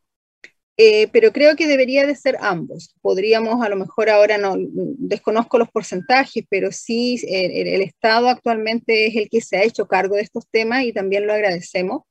Eh, 0.78 1.08
pero 1.12 1.32
creo 1.32 1.54
que 1.54 1.66
debería 1.66 2.06
de 2.06 2.16
ser 2.16 2.38
ambos. 2.40 2.94
Podríamos, 3.02 3.62
a 3.64 3.68
lo 3.68 3.76
mejor 3.76 4.08
ahora 4.08 4.38
no, 4.38 4.56
desconozco 4.58 5.58
los 5.58 5.70
porcentajes, 5.70 6.44
pero 6.48 6.72
sí 6.72 7.20
el, 7.28 7.68
el, 7.68 7.82
Estado 7.82 8.28
actualmente 8.28 9.06
es 9.06 9.16
el 9.16 9.28
que 9.28 9.42
se 9.42 9.58
ha 9.58 9.64
hecho 9.64 9.86
cargo 9.86 10.16
de 10.16 10.22
estos 10.22 10.48
temas 10.50 10.84
y 10.84 10.92
también 10.92 11.26
lo 11.26 11.34
agradecemos. 11.34 12.02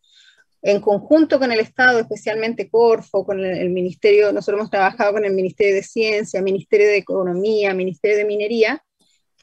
En 0.62 0.80
conjunto 0.80 1.40
con 1.40 1.52
el 1.52 1.60
Estado, 1.60 2.00
especialmente 2.00 2.70
Corfo, 2.70 3.26
con 3.26 3.40
el, 3.40 3.58
el 3.58 3.70
Ministerio, 3.70 4.32
nosotros 4.32 4.60
hemos 4.60 4.72
trabajado 4.72 5.14
con 5.14 5.26
el 5.26 5.34
Ministerio 5.34 5.76
de 5.76 5.84
Ciencia, 5.84 6.42
Ministerio 6.42 6.88
de 6.88 6.98
Economía, 6.98 7.74
Ministerio 7.74 8.18
de 8.18 8.26
Minería, 8.26 8.84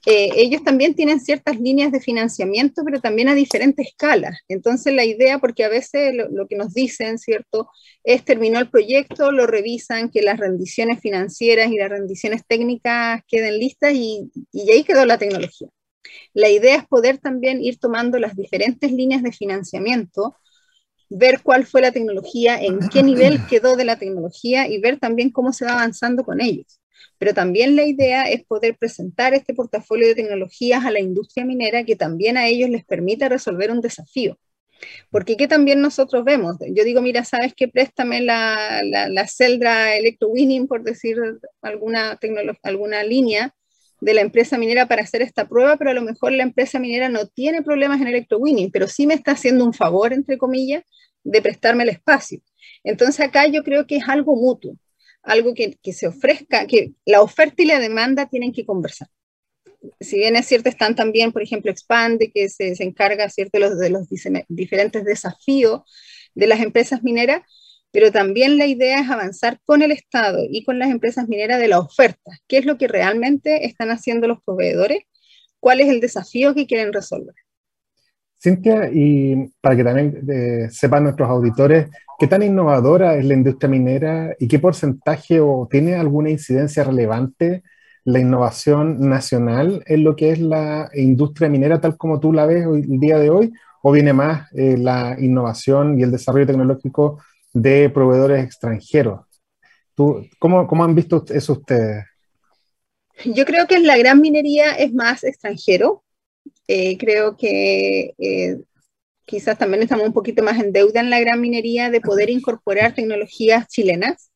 eh, 0.07 0.31
ellos 0.37 0.63
también 0.63 0.95
tienen 0.95 1.21
ciertas 1.21 1.59
líneas 1.61 1.93
de 1.93 2.01
financiamiento, 2.01 2.83
pero 2.85 3.01
también 3.01 3.29
a 3.29 3.35
diferentes 3.35 3.89
escalas. 3.89 4.39
Entonces 4.49 4.95
la 4.95 5.05
idea, 5.05 5.39
porque 5.39 5.65
a 5.65 5.69
veces 5.69 6.15
lo, 6.15 6.47
que 6.47 6.57
nos 6.57 6.73
dicen, 6.73 7.19
¿cierto? 7.19 7.69
Es 8.05 8.25
terminó 8.25 8.59
el 8.59 8.71
proyecto, 8.71 9.33
lo 9.33 9.47
revisan, 9.47 10.11
que 10.11 10.23
las 10.23 10.39
rendiciones 10.39 11.01
financieras 11.01 11.71
y 11.71 11.77
las 11.77 11.91
rendiciones 11.91 12.43
técnicas 12.47 13.21
queden 13.27 13.59
listas 13.59 13.93
y, 13.95 14.31
y 14.53 14.71
ahí 14.71 14.85
quedó 14.85 15.05
la 15.05 15.19
tecnología. 15.19 15.69
La 16.33 16.49
idea 16.49 16.77
es 16.77 16.87
poder 16.87 17.19
también 17.19 17.63
ir 17.63 17.79
tomando 17.79 18.19
las 18.19 18.35
diferentes 18.37 18.91
líneas 18.93 19.23
de 19.23 19.33
financiamiento, 19.33 20.37
ver 21.09 21.41
cuál 21.43 21.67
fue 21.67 21.81
la 21.81 21.93
tecnología, 21.93 22.61
en 22.61 22.79
qué 22.93 23.03
nivel 23.03 23.47
quedó 23.47 23.77
de 23.77 23.85
la 23.85 23.99
tecnología 23.99 24.69
y 24.69 24.81
ver 24.81 24.99
también 24.99 25.31
cómo 25.31 25.53
se 25.53 25.65
va 25.65 25.73
avanzando 25.73 26.25
con 26.25 26.41
ellos. 26.41 26.81
Pero 27.19 27.35
también 27.35 27.77
la 27.77 27.85
idea 27.85 28.25
es 28.25 28.45
poder 28.45 28.77
presentar 28.77 29.35
este 29.35 29.55
portafolio 29.55 30.07
de 30.07 30.15
tecnologías 30.15 30.85
a 30.85 30.91
la 30.91 31.01
industria 31.01 31.45
minera 31.45 31.85
que 31.85 31.97
también 31.97 32.37
a 32.37 32.47
ellos 32.47 32.71
les 32.71 32.85
permita 32.85 33.29
resolver 33.29 33.71
un 33.71 33.81
desafío. 33.81 34.39
Porque 35.11 35.37
¿qué 35.37 35.49
también 35.49 35.81
nosotros 35.81 36.25
vemos? 36.25 36.57
Yo 36.73 36.85
digo, 36.85 37.03
mira, 37.03 37.25
¿sabes 37.25 37.53
qué? 37.57 37.67
Préstame 37.67 38.21
la, 38.21 38.83
la, 38.85 39.09
la 39.09 39.27
Celdra 39.27 39.97
Electrowinning, 39.97 40.69
por 40.69 40.85
decir 40.85 41.17
alguna, 41.63 42.19
alguna 42.63 43.03
línea 43.03 43.55
de 44.01 44.15
la 44.15 44.21
empresa 44.21 44.59
minera 44.59 44.87
para 44.87 45.03
hacer 45.03 45.23
esta 45.23 45.49
prueba, 45.49 45.77
pero 45.77 45.91
a 45.91 45.95
lo 45.95 46.03
mejor 46.03 46.33
la 46.33 46.45
empresa 46.45 46.79
minera 46.79 47.09
no 47.09 47.27
tiene 47.27 47.63
problemas 47.63 48.01
en 48.01 48.07
electrowinning, 48.07 48.71
pero 48.71 48.87
sí 48.87 49.07
me 49.07 49.15
está 49.15 49.33
haciendo 49.33 49.65
un 49.65 49.75
favor, 49.75 50.13
entre 50.13 50.39
comillas, 50.39 50.85
de 51.31 51.43
prestarme 51.43 51.85
el 51.85 51.91
espacio. 51.91 52.41
Entonces 52.85 53.21
acá 53.21 53.47
yo 53.47 53.63
creo 53.63 53.87
que 53.87 53.97
es 53.97 54.09
algo 54.09 54.37
mutuo 54.37 54.77
algo 55.29 55.55
que, 55.55 55.93
se 55.93 56.07
ofrezca, 56.07 56.67
que 56.67 56.93
la 57.05 57.21
oferta 57.21 57.63
y 57.63 57.67
la 57.67 57.79
demanda 57.79 58.29
tienen 58.29 58.53
que 58.53 58.65
conversar. 58.65 59.09
Si 60.01 60.17
bien 60.19 60.37
es 60.37 60.47
cierto, 60.47 60.69
están 60.69 60.97
también, 60.97 61.33
por 61.33 61.43
ejemplo, 61.43 61.71
Expande, 61.71 62.33
que 62.33 62.49
se, 62.49 62.75
encarga 62.83 63.29
¿cierto? 63.29 63.59
los, 63.59 63.79
de 63.79 63.91
los 63.91 64.09
diferentes 64.49 65.05
desafíos 65.05 65.83
de 66.35 66.47
las 66.47 66.61
empresas 66.61 67.03
mineras, 67.03 67.43
pero 67.91 68.11
también 68.11 68.59
la 68.59 68.67
idea 68.67 69.01
es 69.01 69.11
avanzar 69.11 69.61
con 69.65 69.83
el 69.83 69.93
Estado 69.93 70.41
y 70.51 70.65
con 70.65 70.79
las 70.79 70.91
empresas 70.91 71.29
mineras 71.29 71.61
de 71.61 71.69
la 71.69 71.79
oferta. 71.79 72.33
¿Qué 72.47 72.59
es 72.59 72.67
lo 72.67 72.79
que 72.79 72.89
realmente 72.89 73.67
están 73.67 73.91
haciendo 73.91 74.29
los 74.29 74.43
proveedores? 74.43 75.03
¿Cuál 75.61 75.81
es 75.81 75.89
el 75.89 76.01
desafío 76.01 76.55
que 76.55 76.67
quieren 76.67 76.93
resolver? 76.93 77.35
Cintia, 78.41 78.89
y 78.93 79.53
para 79.61 79.77
que 79.77 79.85
también 79.85 80.25
eh, 80.29 80.69
sepan 80.71 81.03
nuestros 81.05 81.29
auditores, 81.29 81.89
¿qué 82.19 82.29
tan 82.29 82.43
innovadora 82.43 83.17
es 83.17 83.25
la 83.25 83.35
industria 83.35 83.69
minera 83.69 84.35
y 84.39 84.47
qué 84.47 84.59
porcentaje 84.61 85.41
o 85.41 85.67
tiene 85.69 85.97
alguna 85.97 86.31
incidencia 86.31 86.85
relevante 86.85 87.63
la 88.05 88.21
innovación 88.21 89.01
nacional 89.09 89.83
en 89.87 90.05
lo 90.05 90.17
que 90.17 90.31
es 90.31 90.39
la 90.39 90.89
industria 90.95 91.51
minera 91.51 91.81
tal 91.81 91.97
como 91.97 92.21
tú 92.21 92.33
la 92.33 92.47
ves 92.47 92.65
hoy, 92.67 92.81
el 92.89 93.01
día 93.01 93.19
de 93.19 93.29
hoy? 93.29 93.53
¿O 93.83 93.93
viene 93.93 94.13
más 94.13 94.51
eh, 94.55 94.77
la 94.79 95.17
innovación 95.19 95.99
y 95.99 96.03
el 96.03 96.11
desarrollo 96.11 96.47
tecnológico 96.47 97.21
de 97.53 97.91
proveedores 97.91 98.45
extranjeros? 98.45 99.21
¿Tú, 99.95 100.27
cómo, 100.39 100.67
¿Cómo 100.67 100.85
han 100.85 100.95
visto 100.95 101.25
eso 101.29 101.55
ustedes? 101.55 102.05
Yo 103.25 103.45
creo 103.45 103.67
que 103.67 103.79
la 103.81 103.99
gran 103.99 104.21
minería 104.21 104.73
es 104.73 104.95
más 104.95 105.25
extranjero, 105.25 106.05
eh, 106.69 106.99
creo 106.99 107.37
que 107.37 108.15
eh, 108.19 108.59
quizás 109.25 109.59
también 109.59 109.83
estamos 109.83 110.07
un 110.07 110.13
poquito 110.13 110.43
más 110.43 110.61
en 110.61 110.73
deuda 110.73 111.01
en 111.01 111.11
la 111.11 111.19
gran 111.21 111.41
minería 111.41 111.91
de 111.91 112.03
poder 112.03 112.29
incorporar 112.31 112.95
tecnologías 112.95 113.67
chilenas. 113.69 114.31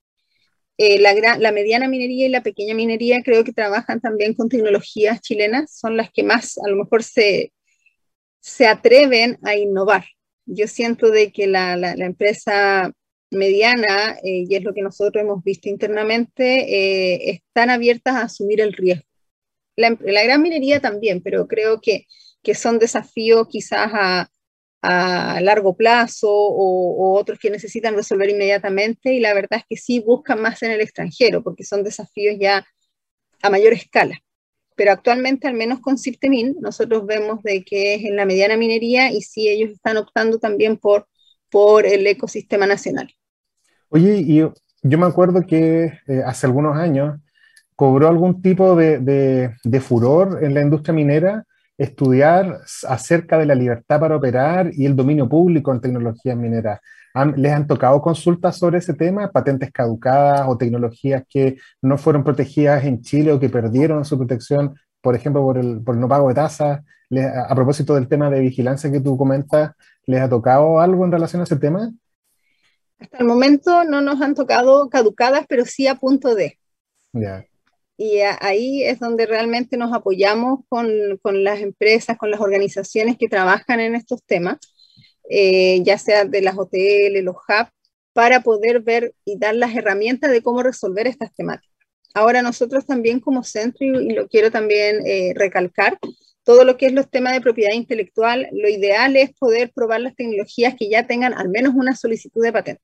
Eh, 0.79 0.99
la, 0.99 1.15
la, 1.39 1.53
mediana 1.53 1.89
minería 1.89 2.27
y 2.27 2.31
la 2.31 2.43
pequeña 2.43 2.75
minería 2.75 3.23
creo 3.23 3.45
que 3.45 3.53
trabajan 3.53 4.01
también 4.01 4.35
con 4.35 4.49
tecnologías 4.49 5.21
chilenas, 5.21 5.77
son 5.79 5.99
las 5.99 6.11
que 6.11 6.23
más 6.23 6.59
a 6.65 6.71
lo 6.71 6.77
mejor 6.77 7.03
se, 7.03 7.53
se 8.41 8.67
atreven 8.67 9.39
a 9.45 9.57
innovar. 9.57 10.05
Yo 10.47 10.67
siento 10.69 11.11
de 11.11 11.33
que 11.33 11.47
la, 11.47 11.77
la, 11.77 11.93
empresa 12.07 12.91
mediana, 13.31 14.19
y 14.25 14.55
es 14.55 14.65
lo 14.65 14.75
que 14.75 14.83
nosotros 14.83 15.23
hemos 15.23 15.45
visto 15.45 15.69
internamente, 15.69 17.31
están 17.31 17.71
abiertas 17.71 18.15
a 18.17 18.23
asumir 18.23 18.61
el 18.61 18.73
riesgo. 18.73 19.12
La, 19.77 19.97
gran 20.25 20.43
minería 20.43 20.81
también, 20.81 21.23
pero 21.23 21.49
creo 21.49 21.81
que 21.81 22.07
que 22.43 22.55
son 22.55 22.79
desafíos 22.79 23.47
quizás 23.49 23.91
a, 23.93 24.29
largo 24.85 25.77
plazo 25.77 26.29
o, 26.29 27.17
otros 27.17 27.39
que 27.39 27.51
necesitan 27.51 27.95
resolver 27.95 28.29
inmediatamente 28.29 29.13
y 29.13 29.21
la 29.21 29.33
verdad 29.33 29.61
es 29.61 29.65
que 29.69 29.77
sí 29.77 30.01
buscan 30.01 30.43
más 30.43 30.61
en 30.65 30.73
el 30.73 30.81
extranjero 30.81 31.45
porque 31.45 31.63
son 31.63 31.85
desafíos 31.85 32.37
ya 32.41 32.67
a 33.43 33.51
mayor 33.51 33.75
escala. 33.75 34.19
Pero 34.75 34.91
actualmente, 34.91 35.47
al 35.47 35.55
menos 35.55 35.79
con 35.79 35.99
Ciptemin, 35.99 36.57
nosotros 36.61 37.07
vemos 37.07 37.45
de 37.45 37.63
que 37.63 37.95
es 37.95 38.05
en 38.05 38.17
la 38.17 38.27
mediana 38.27 38.57
minería 38.57 39.13
y 39.13 39.23
sí 39.23 39.49
ellos 39.49 39.71
están 39.71 39.99
optando 39.99 40.41
también 40.41 40.77
por, 40.77 41.07
por 41.49 41.87
el 41.87 42.05
ecosistema 42.05 42.67
nacional. 42.67 43.15
Oye, 43.89 44.17
y 44.17 44.39
yo, 44.39 44.53
me 44.83 45.07
acuerdo 45.07 45.47
que 45.47 45.93
eh, 46.09 46.23
hace 46.27 46.47
algunos 46.47 46.77
años 46.77 47.21
cobró 47.83 48.07
algún 48.07 48.41
tipo 48.41 48.77
de, 48.77 49.01
de, 49.65 49.81
furor 49.81 50.39
en 50.45 50.55
la 50.55 50.61
industria 50.63 50.95
minera 50.95 51.45
estudiar 51.77 52.61
acerca 52.87 53.37
de 53.39 53.45
la 53.45 53.57
libertad 53.57 53.99
para 53.99 54.15
operar 54.15 54.71
y 54.73 54.87
el 54.87 54.95
dominio 54.95 55.29
público 55.29 55.73
en 55.73 55.81
tecnologías 55.81 56.37
mineras. 56.37 56.79
¿Les 57.35 57.53
han 57.53 57.67
tocado 57.67 58.01
consultas 58.01 58.57
sobre 58.57 58.79
ese 58.79 58.95
tema? 58.95 59.33
¿Patentes 59.33 59.73
caducadas 59.73 60.45
o 60.47 60.57
tecnologías 60.57 61.25
que 61.29 61.57
no 61.83 61.99
fueron 61.99 62.23
protegidas 62.23 62.85
en 62.85 63.03
Chile 63.03 63.33
o 63.33 63.41
que 63.41 63.49
perdieron 63.49 64.05
su 64.05 64.17
protección, 64.17 64.77
por 65.01 65.17
ejemplo, 65.17 65.43
por 65.43 65.59
el, 65.59 65.83
por 65.83 65.97
no 65.97 66.09
pago 66.09 66.29
de 66.29 66.35
tasas? 66.35 66.83
A 67.49 67.55
propósito 67.57 67.97
del 67.97 68.07
tema 68.07 68.31
de 68.31 68.39
vigilancia 68.39 68.93
que 68.93 69.01
tú 69.01 69.19
comentas, 69.19 69.73
¿les 70.07 70.21
ha 70.21 70.29
tocado 70.29 70.79
algo 70.79 71.05
en 71.05 71.11
relación 71.11 71.41
a 71.41 71.47
ese 71.47 71.57
tema? 71.57 71.91
Hasta 73.01 73.19
el 73.19 73.25
momento 73.25 73.83
no 73.83 74.01
nos 74.01 74.23
han 74.23 74.37
tocado 74.37 74.89
caducadas, 74.89 75.47
pero 75.49 75.65
sí 75.65 75.89
a 75.89 75.97
punto 75.97 76.37
de. 76.37 76.61
Ya 77.13 77.45
y 77.97 78.19
ahí 78.41 78.83
es 78.83 78.99
donde 78.99 79.27
realmente 79.27 79.77
nos 79.77 79.93
apoyamos 79.93 80.61
con, 80.69 80.89
con, 81.23 81.45
las 81.45 81.61
empresas, 81.61 82.17
con 82.17 82.31
las 82.31 82.41
organizaciones 82.41 83.17
que 83.19 83.29
trabajan 83.29 83.81
en 83.81 83.95
estos 83.95 84.23
temas, 84.25 84.59
eh, 85.29 85.83
ya 85.85 85.99
sea 85.99 86.25
de 86.25 86.43
las 86.43 86.59
hoteles, 86.59 87.23
los 87.23 87.37
hubs, 87.37 87.71
para 88.13 88.41
poder 88.41 88.81
ver 88.81 89.15
y 89.25 89.39
dar 89.39 89.55
las 89.55 89.75
herramientas 89.75 90.31
de 90.31 90.43
cómo 90.43 90.63
resolver 90.63 91.07
estas 91.07 91.35
temáticas. 91.35 91.71
Ahora 92.15 92.43
nosotros 92.43 92.87
también 92.87 93.21
como 93.21 93.43
centro, 93.43 93.87
y 94.01 94.13
lo 94.13 94.29
quiero 94.29 94.51
también 94.51 95.07
eh, 95.07 95.33
recalcar, 95.35 95.99
todo 96.45 96.65
lo 96.65 96.77
que 96.77 96.87
es 96.87 96.93
los 96.93 97.09
temas 97.09 97.35
de 97.35 97.41
propiedad 97.41 97.73
intelectual, 97.73 98.49
lo 98.53 98.69
ideal 98.69 99.17
es 99.17 99.33
poder 99.35 99.73
probar 99.73 100.01
las 100.01 100.17
tecnologías 100.17 100.75
que 100.77 100.91
ya 100.91 101.07
tengan 101.07 101.35
al 101.35 101.49
menos 101.49 101.75
una 101.75 101.95
solicitud 101.95 102.43
de 102.43 102.53
patente 102.53 102.83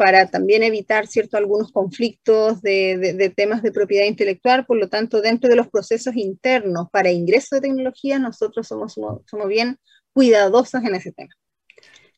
para 0.00 0.30
también 0.30 0.62
evitar 0.62 1.06
cierto, 1.06 1.36
algunos 1.36 1.72
conflictos 1.72 2.62
de, 2.62 3.30
temas 3.36 3.62
de 3.62 3.70
propiedad 3.70 4.06
intelectual. 4.06 4.64
Por 4.64 4.78
lo 4.78 4.88
tanto, 4.88 5.20
dentro 5.20 5.50
de 5.50 5.56
los 5.56 5.68
procesos 5.68 6.16
internos 6.16 6.86
para 6.90 7.10
ingreso 7.10 7.56
de 7.56 7.60
tecnología, 7.60 8.18
nosotros 8.18 8.66
somos, 8.66 8.94
somos 8.94 9.46
bien 9.46 9.76
cuidadosos 10.14 10.82
en 10.84 10.94
ese 10.94 11.12
tema. 11.12 11.34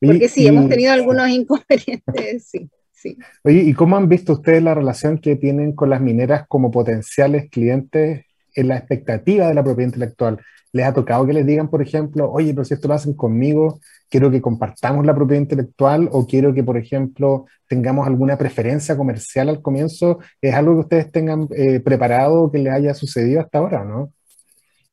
Porque 0.01 0.29
sí, 0.29 0.47
hemos 0.47 0.69
tenido 0.69 0.93
algunos 0.93 1.29
inconvenientes, 1.29 2.47
sí. 2.53 2.71
sí. 2.93 3.19
Oye, 3.43 3.63
¿y 3.63 3.75
cómo 3.75 3.97
han 3.97 4.09
visto 4.09 4.35
ustedes 4.35 4.63
la 4.63 4.77
relación 4.77 5.19
que 5.19 5.35
tienen 5.35 5.73
con 5.73 5.91
las 5.91 6.01
mineras 6.01 6.47
como 6.47 6.71
potenciales 6.71 7.51
clientes 7.51 8.27
en 8.55 8.69
la 8.69 8.77
expectativa 8.77 9.49
de 9.49 9.55
la 9.55 9.65
propiedad 9.65 9.89
intelectual? 9.89 10.41
¿Les 10.73 10.87
ha 10.87 10.95
tocado 10.95 11.27
que 11.27 11.35
les 11.35 11.45
digan, 11.45 11.69
por 11.69 11.83
ejemplo, 11.83 12.31
oye, 12.31 12.55
pero 12.55 12.65
si 12.65 12.75
esto 12.75 12.89
lo 12.89 12.95
hacen 12.95 13.15
conmigo, 13.15 13.79
quiero 14.09 14.31
que 14.31 14.41
compartamos 14.41 15.05
la 15.05 15.15
propiedad 15.15 15.43
intelectual 15.43 16.09
o 16.13 16.27
quiero 16.27 16.55
que, 16.55 16.65
por 16.65 16.79
ejemplo, 16.79 17.47
tengamos 17.67 18.07
alguna 18.07 18.39
preferencia 18.39 18.97
comercial 18.97 19.51
al 19.51 19.61
comienzo? 19.61 20.19
¿Es 20.41 20.55
algo 20.55 20.75
que 20.75 20.81
ustedes 20.81 21.13
tengan 21.13 21.49
eh, 21.55 21.81
preparado 21.81 22.51
que 22.51 22.59
les 22.59 22.73
haya 22.73 22.95
sucedido 22.95 23.41
hasta 23.41 23.59
ahora, 23.59 23.85
no? 23.85 24.13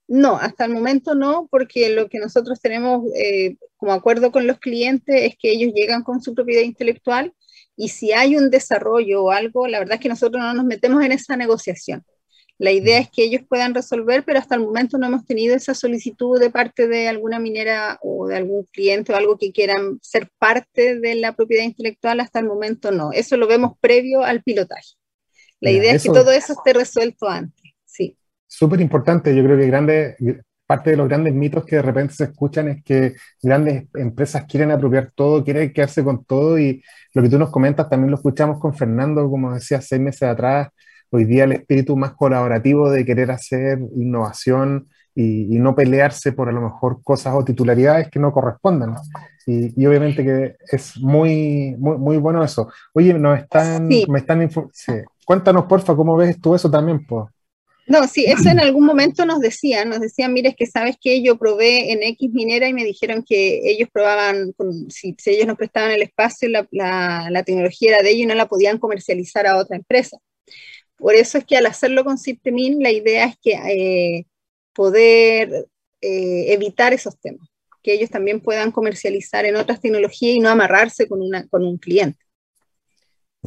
No, 0.09 0.37
hasta 0.37 0.65
el 0.65 0.73
momento 0.73 1.13
no, 1.13 1.47
porque 1.51 1.89
lo 1.91 2.09
que 2.09 2.17
nosotros 2.17 2.59
tenemos 2.59 3.03
eh, 3.15 3.57
como 3.77 3.93
acuerdo 3.93 4.31
con 4.31 4.47
los 4.47 4.57
clientes 4.59 5.15
es 5.21 5.35
que 5.39 5.51
ellos 5.51 5.71
llegan 5.73 6.03
con 6.03 6.21
su 6.21 6.33
propiedad 6.33 6.63
intelectual 6.63 7.33
y 7.75 7.89
si 7.89 8.11
hay 8.11 8.35
un 8.35 8.49
desarrollo 8.49 9.23
o 9.23 9.31
algo, 9.31 9.67
la 9.67 9.79
verdad 9.79 9.95
es 9.95 10.01
que 10.01 10.09
nosotros 10.09 10.43
no 10.43 10.53
nos 10.53 10.65
metemos 10.65 11.03
en 11.03 11.13
esa 11.13 11.37
negociación. 11.37 12.03
La 12.59 12.73
idea 12.73 12.99
es 12.99 13.09
que 13.09 13.23
ellos 13.23 13.41
puedan 13.47 13.73
resolver, 13.73 14.25
pero 14.25 14.37
hasta 14.37 14.53
el 14.55 14.61
momento 14.61 14.97
no 14.97 15.07
hemos 15.07 15.25
tenido 15.25 15.55
esa 15.55 15.73
solicitud 15.73 16.37
de 16.37 16.49
parte 16.49 16.89
de 16.89 17.07
alguna 17.07 17.39
minera 17.39 17.97
o 18.01 18.27
de 18.27 18.35
algún 18.35 18.65
cliente 18.73 19.13
o 19.13 19.15
algo 19.15 19.37
que 19.37 19.53
quieran 19.53 19.97
ser 20.01 20.29
parte 20.37 20.99
de 20.99 21.15
la 21.15 21.37
propiedad 21.37 21.63
intelectual. 21.63 22.19
Hasta 22.19 22.39
el 22.39 22.47
momento 22.47 22.91
no. 22.91 23.13
Eso 23.13 23.37
lo 23.37 23.47
vemos 23.47 23.77
previo 23.79 24.25
al 24.25 24.43
pilotaje. 24.43 24.95
La 25.61 25.71
idea 25.71 25.93
es 25.93 26.03
que 26.03 26.09
todo 26.09 26.31
eso 26.31 26.51
esté 26.51 26.73
resuelto 26.73 27.29
antes. 27.29 27.63
Sí. 27.85 28.17
Súper 28.45 28.81
importante. 28.81 29.33
Yo 29.33 29.41
creo 29.41 29.57
que 29.57 29.67
grande, 29.67 30.17
parte 30.65 30.89
de 30.89 30.97
los 30.97 31.07
grandes 31.07 31.33
mitos 31.33 31.65
que 31.65 31.77
de 31.77 31.81
repente 31.81 32.13
se 32.13 32.25
escuchan 32.25 32.67
es 32.67 32.83
que 32.83 33.15
grandes 33.41 33.85
empresas 33.93 34.43
quieren 34.43 34.71
apropiar 34.71 35.11
todo, 35.15 35.45
quieren 35.45 35.71
quedarse 35.71 36.03
con 36.03 36.25
todo 36.25 36.59
y 36.59 36.83
lo 37.13 37.21
que 37.21 37.29
tú 37.29 37.39
nos 37.39 37.51
comentas 37.51 37.89
también 37.89 38.11
lo 38.11 38.17
escuchamos 38.17 38.59
con 38.59 38.75
Fernando, 38.75 39.29
como 39.29 39.53
decía, 39.53 39.79
seis 39.79 40.01
meses 40.01 40.23
atrás 40.23 40.67
hoy 41.11 41.25
día 41.25 41.43
el 41.45 41.53
espíritu 41.53 41.95
más 41.95 42.13
colaborativo 42.13 42.89
de 42.89 43.05
querer 43.05 43.31
hacer 43.31 43.79
innovación 43.95 44.87
y, 45.15 45.59
no 45.59 45.75
pelearse 45.75 46.31
por 46.31 46.47
a 46.47 46.51
lo 46.51 46.61
mejor 46.61 47.01
cosas 47.03 47.33
o 47.35 47.43
titularidades 47.43 48.09
que 48.09 48.19
no 48.19 48.31
correspondan. 48.31 48.95
Y, 49.45 49.85
obviamente 49.85 50.23
que 50.23 50.55
es 50.71 50.97
muy, 50.97 51.75
muy, 51.77 51.97
muy, 51.97 52.17
bueno 52.17 52.43
eso. 52.43 52.71
Oye, 52.93 53.13
nos 53.13 53.39
están, 53.39 53.87
me 53.87 54.19
están 54.19 54.49
sí. 54.71 54.93
cuéntanos 55.25 55.65
porfa 55.65 55.95
cómo 55.95 56.15
ves 56.15 56.39
tú 56.39 56.55
eso 56.55 56.69
también, 56.71 57.05
pues. 57.05 57.25
No, 57.89 58.07
sí, 58.07 58.25
eso 58.27 58.49
en 58.49 58.59
algún 58.59 58.85
momento 58.85 59.25
nos 59.25 59.39
decían, 59.39 59.89
nos 59.89 59.99
decían, 59.99 60.31
mire, 60.31 60.49
es 60.49 60.55
que 60.55 60.67
sabes 60.67 60.95
que 61.01 61.23
yo 61.23 61.39
probé 61.39 61.91
en 61.91 62.03
X 62.03 62.29
minera 62.31 62.69
y 62.69 62.73
me 62.73 62.83
dijeron 62.83 63.25
que 63.27 63.61
ellos 63.63 63.89
probaban, 63.91 64.53
si, 64.89 65.15
ellos 65.25 65.47
nos 65.47 65.57
prestaban 65.57 65.89
el 65.89 66.03
espacio, 66.03 66.47
la, 66.49 66.67
la, 66.69 67.29
la, 67.31 67.43
tecnología 67.43 67.95
era 67.95 68.03
de 68.03 68.11
ellos 68.11 68.25
y 68.25 68.27
no 68.27 68.35
la 68.35 68.47
podían 68.47 68.77
comercializar 68.77 69.47
a 69.47 69.57
otra 69.57 69.75
empresa. 69.75 70.19
Por 70.99 71.15
eso 71.15 71.37
es 71.37 71.45
que 71.45 71.57
al 71.57 71.65
hacerlo 71.65 72.03
con 72.03 72.17
Ciptemin, 72.17 72.83
la 72.83 72.91
idea 72.91 73.25
es 73.25 73.37
que 73.41 73.53
eh, 73.53 74.25
poder 74.73 75.67
eh, 76.01 76.53
evitar 76.53 76.93
esos 76.93 77.17
temas, 77.19 77.47
que 77.81 77.93
ellos 77.93 78.09
también 78.09 78.41
puedan 78.41 78.71
comercializar 78.71 79.45
en 79.45 79.55
otras 79.55 79.81
tecnologías 79.81 80.35
y 80.35 80.39
no 80.39 80.49
amarrarse 80.49 81.07
con, 81.07 81.21
con 81.49 81.63
un 81.63 81.77
cliente. 81.77 82.19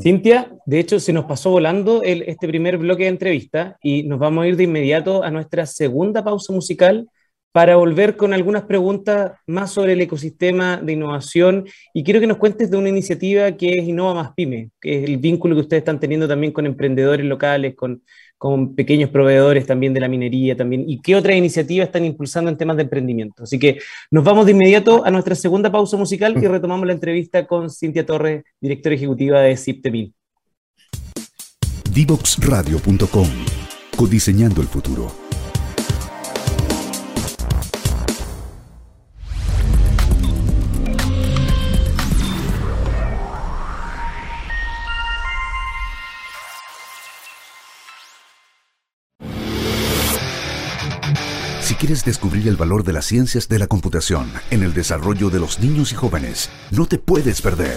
Cintia, 0.01 0.51
de 0.65 0.81
hecho 0.81 0.99
se 0.99 1.13
nos 1.13 1.27
pasó 1.27 1.51
volando 1.51 2.03
el, 2.03 2.23
este 2.23 2.49
primer 2.49 2.79
bloque 2.79 3.03
de 3.03 3.11
entrevista 3.11 3.77
y 3.83 4.05
nos 4.05 4.19
vamos 4.19 4.45
a 4.45 4.49
ir 4.49 4.57
de 4.57 4.65
inmediato 4.65 5.23
a 5.23 5.31
nuestra 5.31 5.67
segunda 5.67 6.25
pausa 6.25 6.51
musical 6.53 7.07
para 7.53 7.77
volver 7.77 8.17
con 8.17 8.33
algunas 8.33 8.63
preguntas 8.63 9.33
más 9.47 9.71
sobre 9.71 9.93
el 9.93 10.01
ecosistema 10.01 10.79
de 10.79 10.95
innovación 10.95 11.67
y 11.93 12.03
quiero 12.03 12.19
que 12.19 12.27
nos 12.27 12.39
cuentes 12.39 12.71
de 12.71 12.79
una 12.79 12.89
iniciativa 12.89 13.53
que 13.53 13.79
es 13.79 13.87
Innova 13.87 14.15
Más 14.15 14.33
Pyme, 14.35 14.71
que 14.81 14.99
es 14.99 15.09
el 15.09 15.19
vínculo 15.19 15.55
que 15.55 15.61
ustedes 15.61 15.83
están 15.83 16.01
teniendo 16.01 16.27
también 16.27 16.53
con 16.53 16.65
emprendedores 16.65 17.27
locales, 17.27 17.75
con, 17.77 18.03
con 18.39 18.75
pequeños 18.75 19.11
proveedores 19.11 19.67
también 19.67 19.93
de 19.93 20.01
la 20.01 20.09
minería 20.09 20.57
también, 20.57 20.89
y 20.89 21.01
qué 21.03 21.15
otras 21.15 21.37
iniciativas 21.37 21.89
están 21.89 22.07
impulsando 22.07 22.51
en 22.51 22.57
temas 22.57 22.77
de 22.77 22.85
emprendimiento. 22.85 23.43
Así 23.43 23.59
que 23.59 23.79
nos 24.11 24.25
vamos 24.25 24.47
de 24.47 24.53
inmediato 24.53 25.05
a 25.05 25.11
nuestra 25.11 25.35
segunda 25.35 25.71
pausa 25.71 25.99
musical 25.99 26.35
y 26.43 26.47
retomamos 26.47 26.87
la 26.87 26.95
entrevista 26.95 27.47
con 27.47 27.69
Cintia 27.69 28.07
Torres, 28.07 28.45
directora 28.61 28.95
ejecutiva 28.95 29.41
de 29.43 29.57
CIPTEMIL. 29.57 30.15
Divoxradio.com 31.93 33.29
Codiseñando 33.95 34.63
el 34.63 34.69
futuro. 34.69 35.22
Quieres 51.83 52.05
descubrir 52.05 52.47
el 52.47 52.55
valor 52.55 52.85
de 52.85 52.93
las 52.93 53.07
ciencias 53.07 53.49
de 53.49 53.59
la 53.59 53.67
computación 53.67 54.31
en 54.53 54.63
el 54.63 54.73
desarrollo 54.73 55.31
de 55.31 55.41
los 55.41 55.59
niños 55.59 55.91
y 55.91 55.97
jóvenes, 55.97 56.49
no 56.71 56.87
te 56.87 56.97
puedes 56.97 57.43
perder. 57.43 57.77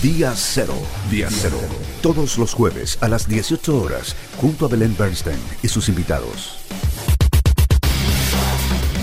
Día 0.00 0.34
Cero. 0.36 0.74
Día 1.10 1.26
Cero. 1.28 1.56
Todos 2.00 2.38
los 2.38 2.54
jueves 2.54 2.96
a 3.02 3.08
las 3.08 3.26
18 3.26 3.82
horas, 3.82 4.14
junto 4.36 4.66
a 4.66 4.68
Belén 4.68 4.94
Bernstein 4.96 5.40
y 5.64 5.66
sus 5.66 5.88
invitados. 5.88 6.64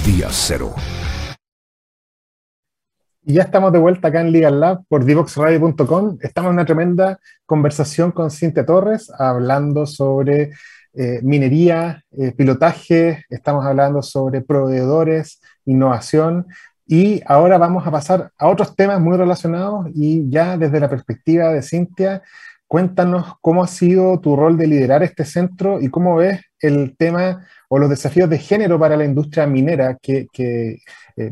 Día 0.06 0.30
Cero. 0.32 0.74
Y 3.26 3.34
ya 3.34 3.42
estamos 3.42 3.74
de 3.74 3.80
vuelta 3.80 4.08
acá 4.08 4.22
en 4.22 4.32
Legal 4.32 4.62
Lab 4.62 4.86
por 4.88 5.04
divoxradio.com. 5.04 6.20
Estamos 6.22 6.52
en 6.52 6.54
una 6.54 6.66
tremenda 6.66 7.20
conversación 7.46 8.14
con 8.14 8.32
Cintia 8.32 8.66
Torres 8.66 9.12
hablando 9.20 9.86
sobre 9.86 10.52
eh, 11.00 11.20
minería, 11.22 12.04
eh, 12.18 12.32
pilotaje, 12.32 13.24
estamos 13.30 13.64
hablando 13.64 14.02
sobre 14.02 14.42
proveedores, 14.42 15.40
innovación, 15.64 16.48
y 16.88 17.22
ahora 17.28 17.60
vamos 17.60 17.86
a 17.86 17.92
pasar 17.92 18.32
a 18.36 18.48
otros 18.48 18.76
temas 18.76 19.00
muy 19.00 19.16
relacionados 19.16 19.86
y 19.94 20.28
ya 20.28 20.58
desde 20.58 20.80
la 20.80 20.90
perspectiva 20.90 21.50
de 21.50 21.62
Cintia, 21.62 22.24
cuéntanos 22.66 23.36
cómo 23.42 23.64
ha 23.64 23.68
sido 23.68 24.20
tu 24.20 24.36
rol 24.36 24.58
de 24.58 24.66
liderar 24.66 25.04
este 25.04 25.24
centro 25.24 25.80
y 25.80 25.90
cómo 25.90 26.16
ves 26.16 26.42
el 26.62 26.98
tema 26.98 27.46
o 27.70 27.78
los 27.78 27.92
desafíos 27.92 28.28
de 28.28 28.40
género 28.40 28.80
para 28.80 28.98
la 28.98 29.06
industria 29.06 29.46
minera, 29.46 30.00
que, 30.02 30.26
eh, 30.36 30.80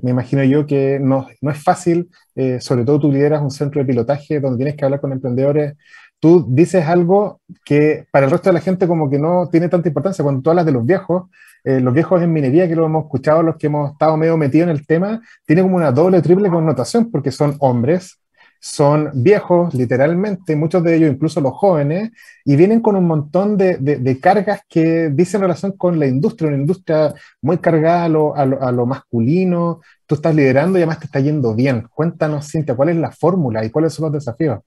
me 0.04 0.12
imagino 0.12 0.44
yo 0.44 0.68
que 0.68 1.00
no, 1.02 1.28
no 1.42 1.50
es 1.50 1.64
fácil, 1.64 2.12
sobre 2.60 2.84
todo 2.84 3.00
tú 3.00 3.12
lideras 3.12 3.42
un 3.42 3.50
centro 3.50 3.82
de 3.82 3.88
pilotaje 3.88 4.40
donde 4.40 4.58
tienes 4.58 4.76
que 4.76 4.86
hablar 4.86 5.02
con 5.02 5.12
emprendedores 5.12 5.74
tú 6.20 6.46
dices 6.50 6.86
algo 6.86 7.42
que 7.64 8.06
para 8.12 8.26
el 8.26 8.32
resto 8.32 8.50
de 8.50 8.54
la 8.54 8.62
gente 8.62 8.88
como 8.88 9.10
que 9.10 9.20
no 9.20 9.50
tiene 9.50 9.70
tanta 9.70 9.88
importancia. 9.88 10.24
Cuando 10.24 10.42
tú 10.42 10.50
hablas 10.50 10.66
de 10.66 10.72
los 10.72 10.86
viejos, 10.86 11.30
eh, 11.64 11.80
los 11.80 11.94
viejos 11.94 12.22
en 12.22 12.32
minería, 12.32 12.68
que 12.68 12.76
lo 12.76 12.86
hemos 12.86 13.06
escuchado, 13.06 13.44
los 13.44 13.58
que 13.58 13.68
hemos 13.68 13.92
estado 13.92 14.18
medio 14.18 14.38
metidos 14.38 14.70
en 14.70 14.76
el 14.76 14.86
tema, 14.86 15.22
tiene 15.46 15.64
como 15.64 15.76
una 15.78 15.92
doble, 15.92 16.22
triple 16.22 16.50
connotación, 16.50 17.12
porque 17.12 17.32
son 17.32 17.56
hombres, 17.60 18.20
son 18.60 19.12
viejos, 19.14 19.74
literalmente, 19.74 20.56
muchos 20.56 20.84
de 20.84 20.96
ellos, 20.96 21.12
incluso 21.12 21.42
los 21.42 21.54
jóvenes, 21.54 22.12
y 22.44 22.56
vienen 22.56 22.82
con 22.82 22.96
un 22.96 23.06
montón 23.06 23.58
de, 23.58 24.20
cargas 24.22 24.62
que 24.70 25.10
dicen 25.10 25.42
relación 25.42 25.74
con 25.74 26.00
la 26.00 26.08
industria, 26.08 26.48
una 26.48 26.58
industria 26.58 27.14
muy 27.42 27.58
cargada 27.60 28.06
a 28.06 28.10
lo, 28.10 28.36
a 28.36 28.72
lo, 28.72 28.86
masculino. 28.86 29.82
Tú 30.08 30.16
estás 30.16 30.34
liderando 30.36 30.78
y 30.78 30.82
además 30.82 31.00
te 31.00 31.06
está 31.06 31.20
yendo 31.20 31.54
bien. 31.56 31.88
Cuéntanos, 31.94 32.50
Cintia, 32.50 32.76
¿cuál 32.76 32.90
es 32.90 32.98
la 32.98 33.12
fórmula 33.12 33.64
y 33.64 33.70
cuáles 33.70 33.94
son 33.94 34.06
los 34.06 34.14
desafíos? 34.14 34.60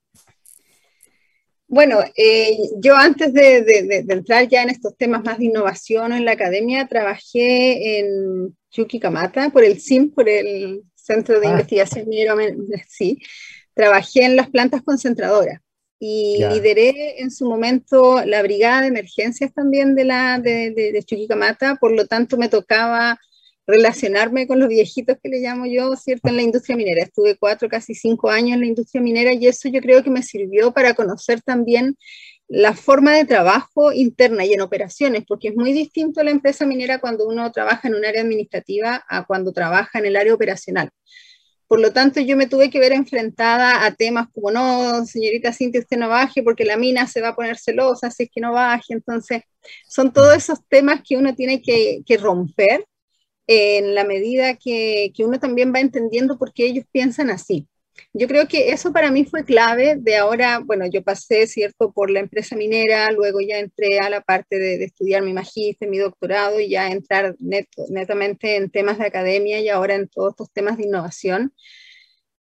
Bueno, 1.71 1.99
eh, 2.15 2.57
yo 2.77 2.95
antes 2.95 3.31
de, 3.31 4.03
entrar 4.09 4.47
ya 4.47 4.63
en 4.63 4.71
estos 4.71 4.97
temas 4.97 5.23
más 5.23 5.37
de 5.37 5.45
innovación 5.45 6.13
en 6.13 6.25
la 6.25 6.31
academia, 6.31 6.87
trabajé 6.87 7.99
en 7.99 8.57
Yukikamata 8.71 9.51
por 9.51 9.63
el 9.63 9.79
CIM, 9.79 10.09
por 10.09 10.27
el 10.27 10.81
Centro 10.95 11.39
de 11.39 11.45
ah. 11.45 11.51
Investigación 11.51 12.09
Minero, 12.09 12.35
sí, 12.87 13.19
trabajé 13.75 14.25
en 14.25 14.35
las 14.35 14.49
plantas 14.49 14.81
concentradoras 14.81 15.61
y 15.99 16.43
lideré 16.51 17.21
en 17.21 17.29
su 17.29 17.47
momento 17.47 18.25
la 18.25 18.41
brigada 18.41 18.81
de 18.81 18.87
emergencias 18.87 19.53
también 19.53 19.93
de, 19.93 20.05
la, 20.05 20.39
de, 20.39 20.71
de 20.71 21.03
Chuquicamata, 21.03 21.75
por 21.75 21.91
lo 21.91 22.07
tanto 22.07 22.35
me 22.37 22.49
tocaba 22.49 23.19
relacionarme 23.69 24.47
con 24.47 24.59
los 24.59 24.67
viejitos 24.67 25.17
que 25.21 25.29
le 25.29 25.39
llamo 25.39 25.65
yo, 25.65 25.95
¿cierto? 25.95 26.29
En 26.29 26.35
la 26.37 26.41
industria 26.41 26.75
minera. 26.75 27.03
Estuve 27.03 27.37
cuatro, 27.37 27.69
casi 27.69 27.93
cinco 27.93 28.29
años 28.29 28.55
en 28.55 28.61
la 28.61 28.65
industria 28.65 29.01
minera 29.01 29.33
y 29.33 29.47
eso 29.47 29.69
yo 29.69 29.79
creo 29.79 30.03
que 30.03 30.09
me 30.09 30.23
sirvió 30.23 30.71
para 30.71 30.93
conocer 30.93 31.41
también 31.41 31.95
la 32.47 32.73
forma 32.73 33.15
de 33.15 33.25
trabajo 33.25 33.93
interna 33.93 34.43
y 34.43 34.53
en 34.53 34.61
operaciones, 34.61 35.23
porque 35.27 35.49
es 35.49 35.55
muy 35.55 35.71
distinto 35.71 36.23
la 36.23 36.31
empresa 36.31 36.65
minera 36.65 36.99
cuando 36.99 37.27
uno 37.27 37.51
trabaja 37.51 37.87
en 37.87 37.93
un 37.93 38.05
área 38.05 38.21
administrativa 38.21 39.05
a 39.07 39.25
cuando 39.25 39.53
trabaja 39.53 39.99
en 39.99 40.07
el 40.07 40.15
área 40.15 40.33
operacional. 40.33 40.89
Por 41.67 41.79
lo 41.79 41.93
tanto, 41.93 42.19
yo 42.19 42.35
me 42.35 42.47
tuve 42.47 42.71
que 42.71 42.79
ver 42.79 42.93
enfrentada 42.93 43.85
a 43.85 43.93
temas 43.93 44.27
como, 44.33 44.49
no, 44.49 45.05
señorita 45.05 45.53
Cintia, 45.53 45.81
usted 45.81 45.97
no 45.97 46.09
baje 46.09 46.41
porque 46.41 46.65
la 46.65 46.77
mina 46.77 47.05
se 47.05 47.21
va 47.21 47.29
a 47.29 47.35
poner 47.35 47.59
celosa 47.59 48.09
si 48.09 48.23
es 48.23 48.29
que 48.33 48.41
no 48.41 48.51
baje. 48.53 48.93
Entonces, 48.93 49.43
son 49.87 50.11
todos 50.11 50.35
esos 50.35 50.57
temas 50.67 51.01
que 51.07 51.17
uno 51.17 51.35
tiene 51.35 51.61
que, 51.61 52.01
que 52.07 52.17
romper 52.17 52.85
en 53.51 53.95
la 53.95 54.03
medida 54.03 54.55
que, 54.57 55.11
que, 55.15 55.25
uno 55.25 55.39
también 55.39 55.73
va 55.73 55.79
entendiendo 55.79 56.37
por 56.37 56.53
qué 56.53 56.67
ellos 56.67 56.85
piensan 56.91 57.31
así. 57.31 57.67
Yo 58.13 58.27
creo 58.27 58.47
que 58.47 58.69
eso 58.69 58.93
para 58.93 59.09
mí 59.11 59.25
fue 59.25 59.43
clave 59.43 59.95
de 59.97 60.17
ahora, 60.17 60.59
bueno, 60.63 60.85
yo 60.87 61.03
pasé, 61.03 61.47
¿cierto?, 61.47 61.91
por 61.91 62.11
la 62.11 62.19
empresa 62.19 62.55
minera, 62.55 63.11
luego 63.11 63.39
ya 63.41 63.57
entré 63.57 63.99
a 63.99 64.09
la 64.09 64.21
parte 64.21 64.59
de, 64.59 64.83
estudiar 64.83 65.23
mi 65.23 65.33
magíster, 65.33 65.89
mi 65.89 65.97
doctorado 65.97 66.59
y 66.59 66.69
ya 66.69 66.91
entrar 66.91 67.35
netamente 67.89 68.55
en 68.55 68.69
temas 68.69 68.99
de 68.99 69.05
academia 69.05 69.59
y 69.61 69.69
ahora 69.69 69.95
en 69.95 70.07
todos 70.07 70.33
estos 70.33 70.51
temas 70.51 70.77
de 70.77 70.83
innovación. 70.85 71.53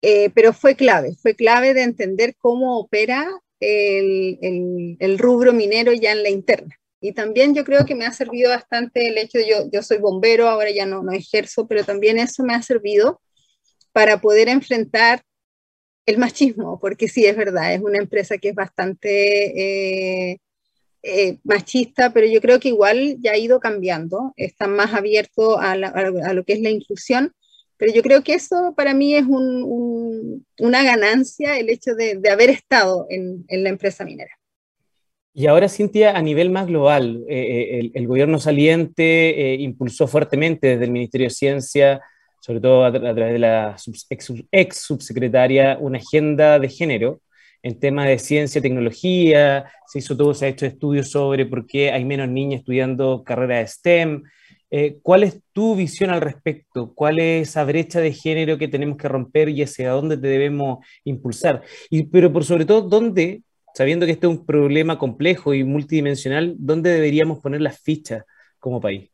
Eh, 0.04 0.30
pero 0.36 0.54
fue 0.54 0.76
clave, 0.76 1.16
fue 1.22 1.34
clave 1.36 1.74
de 1.74 1.84
entender 1.84 2.36
cómo 2.38 2.78
opera 2.78 3.28
el, 3.60 4.98
el, 5.00 5.18
rubro 5.18 5.54
minero 5.54 5.94
ya 5.94 6.12
en 6.12 6.24
la 6.24 6.30
interna. 6.30 6.78
Y 7.04 7.12
también 7.12 7.54
yo 7.54 7.66
creo 7.66 7.86
que 7.86 7.96
me 7.96 8.06
ha 8.06 8.14
servido 8.14 8.50
bastante 8.50 9.10
el 9.10 9.18
hecho 9.18 9.38
de 9.38 9.50
yo, 9.50 9.70
yo 9.70 9.84
soy 9.84 9.98
bombero, 9.98 10.48
ahora 10.48 10.72
ya 10.72 10.86
no, 10.86 11.04
no 11.04 11.12
ejerzo, 11.12 11.68
pero 11.68 11.84
también 11.84 12.18
eso 12.18 12.44
me 12.44 12.56
ha 12.56 12.62
servido 12.62 13.22
para 13.92 14.22
poder 14.22 14.48
enfrentar 14.48 15.22
el 16.06 16.18
machismo, 16.18 16.80
porque 16.80 17.10
sí, 17.10 17.26
es 17.26 17.36
verdad, 17.36 17.74
es 17.74 17.82
una 17.82 17.98
empresa 17.98 18.38
que 18.38 18.50
es 18.50 18.56
bastante 18.56 20.32
eh, 20.32 20.38
eh, 21.04 21.40
machista, 21.44 22.14
pero 22.14 22.26
yo 22.26 22.40
creo 22.40 22.62
que 22.62 22.70
igual 22.70 23.18
ya 23.20 23.34
ha 23.34 23.38
ido 23.38 23.60
cambiando, 23.60 24.32
está 24.38 24.68
más 24.68 24.94
abierto 24.94 25.60
a, 25.60 25.76
lo 25.76 26.46
que 26.46 26.54
es 26.54 26.62
la 26.62 26.70
inclusión, 26.70 27.34
pero 27.76 27.92
yo 27.94 28.02
creo 28.02 28.24
que 28.24 28.36
eso 28.36 28.74
para 28.78 28.94
mí 28.94 29.14
es 29.14 29.26
una 29.28 30.84
ganancia 30.84 31.60
el 31.60 31.70
hecho 31.70 31.96
de, 31.96 32.22
haber 32.32 32.50
estado 32.50 33.08
en, 33.10 33.46
la 33.50 33.68
empresa 33.68 34.06
minera. 34.06 34.32
Y 35.34 35.48
ahora, 35.48 35.68
Cintia, 35.68 36.16
a 36.16 36.22
nivel 36.22 36.52
más 36.52 36.68
global, 36.68 37.24
eh, 37.28 37.92
el, 37.94 38.08
gobierno 38.08 38.40
saliente 38.40 39.56
impulsó 39.60 40.08
fuertemente 40.08 40.68
desde 40.68 40.86
el 40.86 40.92
Ministerio 40.92 41.28
de 41.28 41.34
Ciencia 41.34 42.02
sobre 42.44 42.60
todo 42.60 42.84
a, 42.84 42.92
través 42.92 43.32
de 43.32 43.40
la 43.40 43.78
ex, 44.52 44.78
subsecretaria, 44.78 45.78
una 45.80 46.00
agenda 46.00 46.60
de 46.60 46.68
género 46.68 47.22
en 47.62 47.80
temas 47.80 48.08
de 48.08 48.20
ciencia, 48.20 48.62
tecnología, 48.62 49.72
se 49.88 50.00
hizo 50.00 50.18
todo, 50.18 50.34
se 50.34 50.48
ha 50.48 50.50
hecho 50.50 50.66
estudios 50.66 51.10
sobre 51.10 51.46
por 51.46 51.66
qué 51.66 51.92
hay 51.92 52.04
menos 52.04 52.28
niñas 52.28 52.60
estudiando 52.60 53.24
carreras 53.24 53.60
de 53.60 53.68
STEM. 53.68 54.24
Eh, 54.70 54.98
¿Cuál 55.02 55.24
es 55.24 55.40
tu 55.54 55.74
visión 55.78 56.10
al 56.10 56.20
respecto? 56.20 56.92
¿Cuál 56.94 57.20
es 57.20 57.48
esa 57.48 57.64
brecha 57.64 58.02
de 58.02 58.12
género 58.12 58.58
que 58.58 58.68
tenemos 58.68 58.98
que 58.98 59.08
romper 59.08 59.48
y 59.48 59.64
hacia 59.64 59.92
dónde 59.92 60.18
te 60.18 60.28
debemos 60.28 60.86
impulsar? 61.06 61.62
Y, 61.90 62.04
pero 62.04 62.34
por 62.34 62.44
sobre 62.44 62.66
todo, 62.66 62.82
¿dónde, 62.82 63.44
sabiendo 63.74 64.06
que 64.06 64.14
este 64.14 64.28
es 64.28 64.32
un 64.32 64.46
problema 64.46 64.98
complejo 64.98 65.54
y 65.54 65.64
multidimensional, 65.64 66.56
dónde 66.58 66.92
deberíamos 66.92 67.40
poner 67.40 67.62
las 67.62 67.80
fichas 67.80 68.24
como 68.60 68.80
país? 68.80 69.10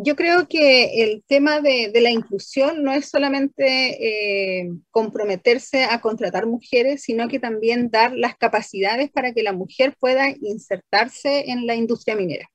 Yo 0.00 0.14
creo 0.14 0.46
que 0.46 1.02
el 1.02 1.24
tema 1.26 1.60
de, 1.60 1.90
la 2.00 2.10
inclusión 2.10 2.84
no 2.84 2.92
es 2.92 3.08
solamente 3.08 4.60
eh, 4.60 4.70
comprometerse 4.92 5.84
a 5.84 6.00
contratar 6.00 6.46
mujeres, 6.46 7.02
sino 7.02 7.26
que 7.26 7.40
también 7.40 7.90
dar 7.90 8.12
las 8.12 8.36
capacidades 8.36 9.10
para 9.10 9.32
que 9.32 9.42
la 9.42 9.52
mujer 9.52 9.96
pueda 9.98 10.28
insertarse 10.40 11.50
en 11.50 11.66
la 11.66 11.74
industria 11.74 12.14
minera. 12.14 12.48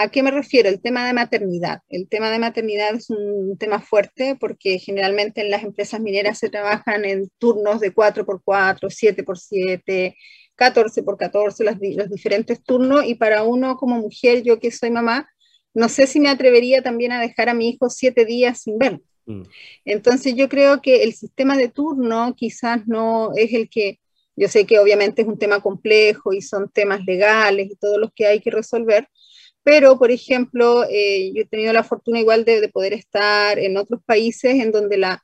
¿A 0.00 0.08
qué 0.08 0.22
me 0.22 0.30
refiero? 0.30 0.70
El 0.70 0.80
tema 0.80 1.06
de 1.06 1.12
maternidad. 1.12 1.82
El 1.90 2.08
tema 2.08 2.30
de 2.30 2.38
maternidad 2.38 2.94
es 2.94 3.10
un 3.10 3.58
tema 3.58 3.82
fuerte 3.82 4.34
porque 4.34 4.78
generalmente 4.78 5.42
en 5.42 5.50
las 5.50 5.62
empresas 5.62 6.00
mineras 6.00 6.38
se 6.38 6.48
trabajan 6.48 7.04
en 7.04 7.30
turnos 7.36 7.80
de 7.80 7.92
4x4, 7.92 8.88
7x7, 8.88 10.16
14x14, 10.56 11.64
los, 11.64 11.96
los 11.98 12.08
diferentes 12.08 12.64
turnos 12.64 13.04
y 13.04 13.14
para 13.14 13.42
uno 13.42 13.76
como 13.76 13.98
mujer, 13.98 14.42
yo 14.42 14.58
que 14.58 14.70
soy 14.70 14.90
mamá, 14.90 15.28
no 15.74 15.90
sé 15.90 16.06
si 16.06 16.18
me 16.18 16.30
atrevería 16.30 16.80
también 16.80 17.12
a 17.12 17.20
dejar 17.20 17.50
a 17.50 17.54
mi 17.54 17.68
hijo 17.68 17.90
siete 17.90 18.24
días 18.24 18.62
sin 18.62 18.78
verlo. 18.78 19.02
Mm. 19.26 19.42
Entonces 19.84 20.34
yo 20.34 20.48
creo 20.48 20.80
que 20.80 21.02
el 21.02 21.12
sistema 21.12 21.58
de 21.58 21.68
turno 21.68 22.34
quizás 22.34 22.86
no 22.86 23.32
es 23.36 23.52
el 23.52 23.68
que, 23.68 24.00
yo 24.34 24.48
sé 24.48 24.64
que 24.64 24.78
obviamente 24.78 25.20
es 25.20 25.28
un 25.28 25.38
tema 25.38 25.60
complejo 25.60 26.32
y 26.32 26.40
son 26.40 26.70
temas 26.70 27.04
legales 27.04 27.66
y 27.70 27.76
todos 27.76 27.98
los 27.98 28.10
que 28.14 28.26
hay 28.26 28.40
que 28.40 28.50
resolver, 28.50 29.06
pero 29.62 29.98
por 29.98 30.10
ejemplo, 30.10 30.84
eh, 30.88 31.32
yo 31.34 31.42
he 31.42 31.46
tenido 31.46 31.72
la 31.72 31.84
fortuna 31.84 32.20
igual 32.20 32.44
de, 32.44 32.68
poder 32.68 32.92
estar 32.94 33.58
en 33.58 33.76
otros 33.76 34.00
países 34.04 34.54
en 34.54 34.72
donde 34.72 34.96
la, 34.96 35.22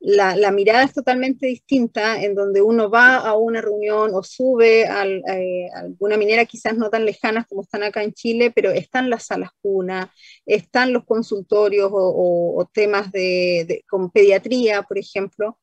la, 0.00 0.50
mirada 0.50 0.84
es 0.84 0.92
totalmente 0.92 1.46
distinta, 1.46 2.22
en 2.22 2.34
donde 2.34 2.62
uno 2.62 2.90
va 2.90 3.16
a 3.16 3.36
una 3.36 3.60
reunión 3.60 4.10
o 4.14 4.22
sube 4.22 4.82
eh, 4.82 5.68
a, 5.74 5.80
alguna 5.80 6.16
minera 6.16 6.44
quizás 6.44 6.76
no 6.76 6.90
tan 6.90 7.04
lejanas 7.04 7.46
como 7.46 7.62
están 7.62 7.82
acá 7.82 8.02
en 8.02 8.12
Chile, 8.12 8.52
pero 8.54 8.70
están 8.70 9.10
las 9.10 9.26
salas 9.26 9.50
cuna, 9.62 10.12
están 10.46 10.92
los 10.92 11.04
consultorios 11.04 11.90
o, 11.92 12.68
temas 12.72 13.12
de, 13.12 13.84
con 13.88 14.10
pediatría, 14.10 14.82
por 14.82 14.98
ejemplo. 14.98 15.58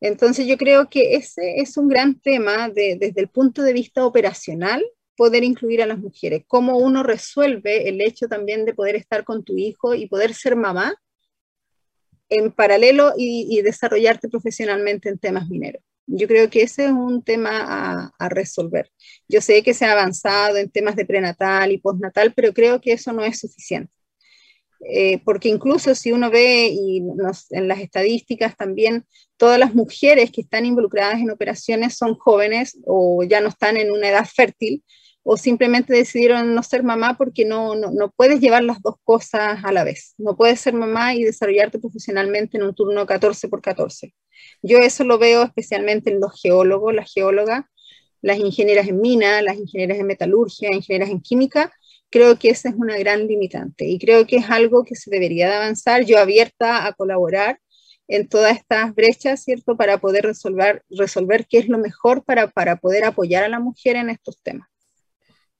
Entonces 0.00 0.46
yo 0.46 0.58
creo 0.58 0.88
que 0.90 1.14
ese 1.14 1.60
es 1.60 1.76
un 1.76 1.88
gran 1.88 2.20
tema 2.20 2.68
desde 2.68 3.20
el 3.20 3.28
punto 3.28 3.62
de 3.62 3.72
vista 3.72 4.04
operacional, 4.04 4.84
poder 5.16 5.44
incluir 5.44 5.82
a 5.82 5.86
las 5.86 5.98
mujeres, 5.98 6.44
cómo 6.46 6.78
uno 6.78 7.02
resuelve 7.02 7.88
el 7.88 8.00
hecho 8.00 8.28
también 8.28 8.64
de 8.64 8.74
poder 8.74 8.96
estar 8.96 9.24
con 9.24 9.44
tu 9.44 9.56
hijo 9.56 9.94
y 9.94 10.06
poder 10.06 10.34
ser 10.34 10.56
mamá 10.56 10.94
en 12.28 12.50
paralelo 12.52 13.12
y, 13.16 13.60
desarrollarte 13.62 14.28
profesionalmente 14.28 15.08
en 15.08 15.18
temas 15.18 15.48
mineros. 15.48 15.82
Yo 16.06 16.26
creo 16.28 16.50
que 16.50 16.62
ese 16.62 16.86
es 16.86 16.90
un 16.90 17.22
tema 17.22 18.10
a, 18.18 18.28
resolver. 18.28 18.90
Yo 19.28 19.40
sé 19.40 19.62
que 19.62 19.74
se 19.74 19.84
ha 19.84 19.92
avanzado 19.92 20.56
en 20.56 20.70
temas 20.70 20.96
de 20.96 21.06
prenatal 21.06 21.72
y 21.72 21.78
postnatal, 21.78 22.32
pero 22.34 22.52
creo 22.52 22.80
que 22.80 22.92
eso 22.92 23.12
no 23.12 23.24
es 23.24 23.40
suficiente. 23.40 23.92
Eh, 24.86 25.22
porque 25.24 25.48
incluso 25.48 25.94
si 25.94 26.12
uno 26.12 26.30
ve 26.30 26.68
y 26.70 27.02
en 27.50 27.68
las 27.68 27.80
estadísticas 27.80 28.54
también, 28.54 29.06
todas 29.38 29.58
las 29.58 29.74
mujeres 29.74 30.30
que 30.30 30.42
están 30.42 30.66
involucradas 30.66 31.20
en 31.20 31.30
operaciones 31.30 31.96
son 31.96 32.16
jóvenes 32.16 32.78
o 32.84 33.22
ya 33.24 33.40
no 33.40 33.48
están 33.48 33.78
en 33.78 33.90
una 33.90 34.10
edad 34.10 34.26
fértil, 34.26 34.82
o 35.24 35.38
simplemente 35.38 35.94
decidieron 35.94 36.54
no 36.54 36.62
ser 36.62 36.82
mamá 36.82 37.16
porque 37.16 37.46
no, 37.46 37.74
no, 37.74 38.12
puedes 38.14 38.40
llevar 38.40 38.62
las 38.62 38.80
dos 38.82 38.96
cosas 39.02 39.64
a 39.64 39.72
la 39.72 39.82
vez. 39.82 40.14
No 40.18 40.36
puedes 40.36 40.60
ser 40.60 40.74
mamá 40.74 41.14
y 41.14 41.24
desarrollarte 41.24 41.78
profesionalmente 41.78 42.58
en 42.58 42.64
un 42.64 42.74
turno 42.74 43.06
14 43.06 43.48
por 43.48 43.62
14. 43.62 44.14
Yo 44.62 44.78
eso 44.78 45.02
lo 45.02 45.18
veo 45.18 45.42
especialmente 45.42 46.10
en 46.10 46.20
los 46.20 46.38
geólogos, 46.40 46.94
las 46.94 47.10
geólogas, 47.10 47.64
las 48.20 48.38
ingenieras 48.38 48.86
en 48.86 49.00
mina, 49.00 49.40
las 49.40 49.56
ingenieras 49.56 49.98
en 49.98 50.06
metalurgia, 50.06 50.68
ingenieras 50.70 51.08
en 51.08 51.22
química. 51.22 51.72
Creo 52.10 52.38
que 52.38 52.50
esa 52.50 52.68
es 52.68 52.74
una 52.74 52.98
gran 52.98 53.26
limitante 53.26 53.86
y 53.86 53.98
creo 53.98 54.26
que 54.26 54.36
es 54.36 54.50
algo 54.50 54.84
que 54.84 54.94
se 54.94 55.10
debería 55.10 55.48
de 55.48 55.54
avanzar. 55.54 56.04
Yo 56.04 56.18
abierta 56.18 56.86
a 56.86 56.92
colaborar 56.92 57.58
en 58.08 58.28
todas 58.28 58.58
estas 58.58 58.94
brechas, 58.94 59.42
¿cierto? 59.42 59.74
Para 59.78 59.96
poder 59.98 60.24
resolver, 60.24 60.82
resolver 60.90 61.46
qué 61.46 61.58
es 61.58 61.68
lo 61.68 61.78
mejor 61.78 62.24
para, 62.24 62.48
para 62.48 62.76
poder 62.76 63.04
apoyar 63.04 63.42
a 63.44 63.48
la 63.48 63.58
mujer 63.58 63.96
en 63.96 64.10
estos 64.10 64.38
temas. 64.42 64.68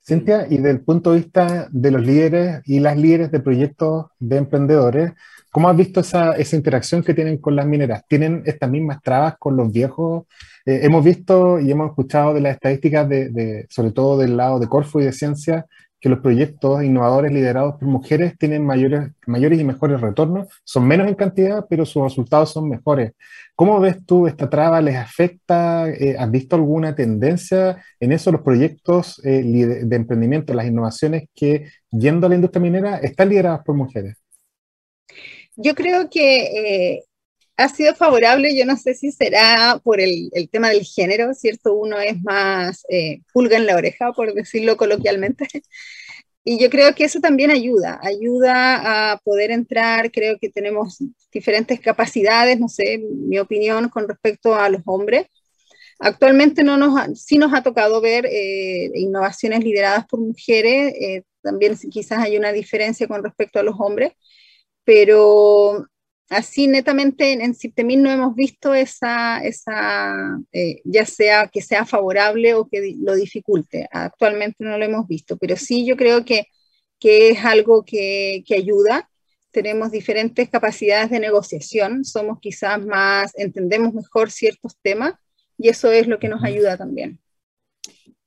Cintia, 0.06 0.46
y 0.50 0.58
del 0.58 0.82
punto 0.82 1.12
de 1.12 1.20
vista 1.20 1.68
de 1.70 1.90
los 1.90 2.02
líderes 2.02 2.60
y 2.66 2.78
las 2.80 2.96
líderes 2.98 3.30
de 3.30 3.40
proyectos 3.40 4.06
de 4.18 4.36
emprendedores, 4.36 5.12
¿cómo 5.50 5.70
has 5.70 5.76
visto 5.76 6.00
esa, 6.00 6.34
interacción 6.54 7.02
que 7.02 7.14
tienen 7.14 7.38
con 7.38 7.56
las 7.56 7.66
mineras? 7.66 8.04
¿Tienen 8.06 8.42
estas 8.44 8.68
mismas 8.68 9.00
trabas 9.02 9.36
con 9.38 9.56
los 9.56 9.72
viejos? 9.72 10.24
Eh, 10.66 10.80
hemos 10.82 11.02
visto 11.02 11.58
y 11.58 11.70
hemos 11.70 11.88
escuchado 11.88 12.34
de 12.34 12.42
las 12.42 12.54
estadísticas, 12.54 13.08
de, 13.08 13.66
sobre 13.70 13.92
todo 13.92 14.18
del 14.18 14.36
lado 14.36 14.58
de 14.58 14.68
Corfo 14.68 15.00
y 15.00 15.04
de 15.04 15.12
ciencia, 15.12 15.64
que 16.04 16.10
los 16.10 16.18
proyectos 16.18 16.84
innovadores 16.84 17.32
liderados 17.32 17.76
por 17.76 17.88
mujeres 17.88 18.36
tienen 18.36 18.62
mayores, 18.62 19.08
mayores 19.26 19.58
y 19.58 19.64
mejores 19.64 20.02
retornos, 20.02 20.48
son 20.62 20.86
menos 20.86 21.08
en 21.08 21.14
cantidad, 21.14 21.64
pero 21.66 21.86
sus 21.86 22.02
resultados 22.02 22.52
son 22.52 22.68
mejores. 22.68 23.12
¿Cómo 23.54 23.80
ves 23.80 24.04
tú 24.04 24.26
esta 24.26 24.50
traba? 24.50 24.82
¿Les 24.82 24.96
afecta? 24.96 25.88
Eh, 25.88 26.14
¿Has 26.18 26.30
visto 26.30 26.56
alguna 26.56 26.94
tendencia 26.94 27.82
en 27.98 28.12
eso? 28.12 28.30
Los 28.30 28.42
proyectos 28.42 29.18
eh, 29.24 29.42
de 29.82 29.96
emprendimiento, 29.96 30.52
las 30.52 30.66
innovaciones 30.66 31.22
que, 31.34 31.70
yendo 31.90 32.26
a 32.26 32.28
la 32.28 32.34
industria 32.34 32.60
minera, 32.60 32.98
están 32.98 33.30
lideradas 33.30 33.62
por 33.64 33.74
mujeres. 33.74 34.18
Yo 35.56 35.74
creo 35.74 36.10
que 36.10 36.96
eh, 36.96 37.04
ha 37.56 37.68
sido 37.68 37.94
favorable, 37.94 38.56
yo 38.56 38.66
no 38.66 38.76
sé 38.76 38.94
si 38.94 39.12
será 39.12 39.80
por 39.82 40.00
el, 40.00 40.30
tema 40.50 40.70
del 40.70 40.84
género, 40.84 41.32
¿cierto? 41.34 41.74
Uno 41.74 42.00
es 42.00 42.20
más 42.22 42.84
eh, 42.88 43.20
pulga 43.32 43.56
en 43.56 43.66
la 43.66 43.76
oreja, 43.76 44.12
por 44.12 44.34
decirlo 44.34 44.76
coloquialmente. 44.76 45.46
Y 46.46 46.58
yo 46.58 46.68
creo 46.68 46.94
que 46.94 47.04
eso 47.04 47.20
también 47.20 47.50
ayuda, 47.50 47.98
ayuda 48.02 49.12
a 49.12 49.18
poder 49.24 49.50
entrar, 49.50 50.12
creo 50.12 50.36
que 50.38 50.50
tenemos 50.50 50.98
diferentes 51.32 51.80
capacidades, 51.80 52.60
no 52.60 52.68
sé, 52.68 52.98
mi 52.98 53.38
opinión 53.38 53.88
con 53.88 54.06
respecto 54.06 54.54
a 54.54 54.68
los 54.68 54.82
hombres. 54.84 55.26
Actualmente 55.98 56.62
no 56.62 56.76
nos 56.76 57.18
sí 57.18 57.38
nos 57.38 57.54
ha 57.54 57.62
tocado 57.62 58.00
ver 58.02 58.26
eh, 58.26 58.90
innovaciones 58.94 59.64
lideradas 59.64 60.04
por 60.06 60.20
mujeres, 60.20 60.92
eh, 61.00 61.22
también 61.42 61.78
quizás 61.90 62.18
hay 62.18 62.36
una 62.36 62.52
diferencia 62.52 63.08
con 63.08 63.24
respecto 63.24 63.58
a 63.58 63.62
los 63.62 63.76
hombres, 63.78 64.12
pero 64.84 65.86
así 66.28 66.66
netamente 66.66 67.32
en, 67.32 67.54
Ciptemin 67.54 68.02
no 68.02 68.10
hemos 68.10 68.34
visto 68.34 68.74
esa, 68.74 69.38
esa 69.38 70.38
eh, 70.52 70.80
ya 70.84 71.06
sea 71.06 71.48
que 71.48 71.60
sea 71.62 71.84
favorable 71.84 72.54
o 72.54 72.68
que 72.68 72.94
lo 72.98 73.14
dificulte. 73.14 73.88
Actualmente 73.90 74.64
no 74.64 74.78
lo 74.78 74.84
hemos 74.84 75.06
visto, 75.06 75.36
pero 75.36 75.56
sí 75.56 75.86
yo 75.86 75.96
creo 75.96 76.24
que, 76.24 76.46
que 76.98 77.30
es 77.30 77.44
algo 77.44 77.84
que, 77.84 78.42
que 78.46 78.54
ayuda. 78.54 79.08
tenemos 79.50 79.92
diferentes 79.92 80.50
capacidades 80.50 81.10
de 81.10 81.20
negociación, 81.20 82.04
somos 82.04 82.38
quizás 82.40 82.84
más, 82.84 83.32
entendemos 83.36 83.94
mejor 83.94 84.30
ciertos 84.30 84.76
temas 84.82 85.14
y 85.56 85.68
eso 85.68 85.92
es 85.92 86.08
lo 86.08 86.18
que 86.18 86.28
nos 86.28 86.42
ayuda 86.42 86.76
también. 86.76 87.20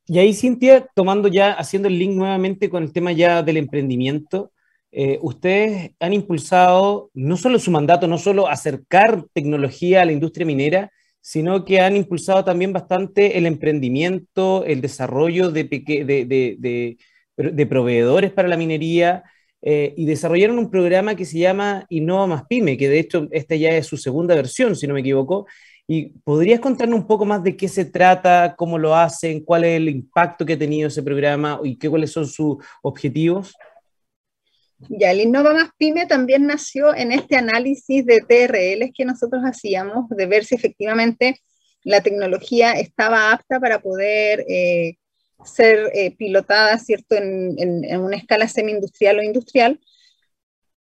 Y 0.10 0.20
ahí, 0.20 0.34
Cintia, 0.34 0.88
tomando 0.96 1.28
ya, 1.28 1.52
haciendo 1.52 1.90
el 1.90 2.00
link 2.00 2.14
nuevamente 2.14 2.70
con 2.70 2.84
el 2.84 2.94
tema 2.94 3.12
ya 3.12 3.44
del 3.44 3.58
emprendimiento, 3.58 4.54
eh, 4.91 5.19
ustedes 5.21 5.91
han 6.00 6.13
impulsado 6.13 7.10
no 7.13 7.38
solo 7.38 7.60
su 7.60 7.71
mandato, 7.71 8.08
no 8.08 8.17
solo 8.17 8.47
acercar 8.47 9.26
tecnología 9.34 10.02
a 10.02 10.06
la 10.06 10.13
industria 10.13 10.45
minera, 10.45 10.91
sino 11.21 11.65
que 11.65 11.82
han 11.82 11.95
impulsado 11.97 12.45
también 12.45 12.71
bastante 12.71 13.38
el 13.38 13.45
emprendimiento, 13.45 14.63
el 14.65 14.80
desarrollo 14.82 15.52
de, 15.52 16.97
proveedores 17.69 18.32
para 18.32 18.47
la 18.47 18.58
minería, 18.58 19.23
eh, 19.62 19.93
y 19.97 20.06
desarrollaron 20.06 20.60
un 20.60 20.69
programa 20.69 21.15
que 21.15 21.26
se 21.26 21.39
llama 21.39 21.86
Innova 21.89 22.28
más 22.28 22.43
Pyme, 22.47 22.78
que 22.78 22.88
de 22.88 23.00
hecho 23.00 23.28
esta 23.32 23.56
ya 23.56 23.71
es 23.71 23.88
su 23.88 23.97
segunda 23.97 24.36
versión, 24.36 24.76
si 24.76 24.88
no 24.88 24.93
me 24.93 25.02
equivoco. 25.02 25.47
¿Y 25.86 26.10
podrías 26.23 26.60
contarnos 26.60 27.00
un 27.00 27.08
poco 27.08 27.26
más 27.26 27.43
de 27.43 27.58
qué 27.58 27.67
se 27.67 27.86
trata, 27.86 28.56
cómo 28.58 28.78
lo 28.78 28.95
hacen, 28.95 29.43
cuál 29.43 29.63
es 29.63 29.78
el 29.78 29.89
impacto 29.89 30.45
que 30.45 30.54
ha 30.54 30.60
tenido 30.60 30.88
ese 30.88 31.04
programa 31.04 31.60
y 31.63 31.78
qué, 31.78 31.89
cuáles 31.89 32.12
son 32.12 32.28
sus 32.28 32.58
objetivos? 32.82 33.56
Ya, 34.80 35.12
el 35.12 35.22
Innova 35.22 35.54
más 35.54 35.70
Pyme 35.78 36.06
también 36.06 36.46
nació 36.46 36.96
en 36.96 37.12
este 37.12 37.36
análisis 37.36 38.06
de 38.06 38.22
TRLs 38.22 38.92
que 38.96 39.06
nosotros 39.06 39.42
hacíamos, 39.44 40.08
de 40.10 40.26
ver 40.28 40.46
si 40.46 40.56
efectivamente 40.56 41.42
la 41.84 42.02
tecnología 42.02 42.74
estaba 42.74 43.32
apta 43.32 43.60
para 43.60 43.80
poder 43.80 44.46
eh, 44.48 44.98
ser 45.44 45.92
eh, 45.94 46.16
pilotada, 46.16 46.78
¿cierto?, 46.78 47.16
en, 47.16 48.00
una 48.00 48.18
escala 48.18 48.48
semi-industrial 48.48 49.20
o 49.20 49.24
industrial, 49.24 49.80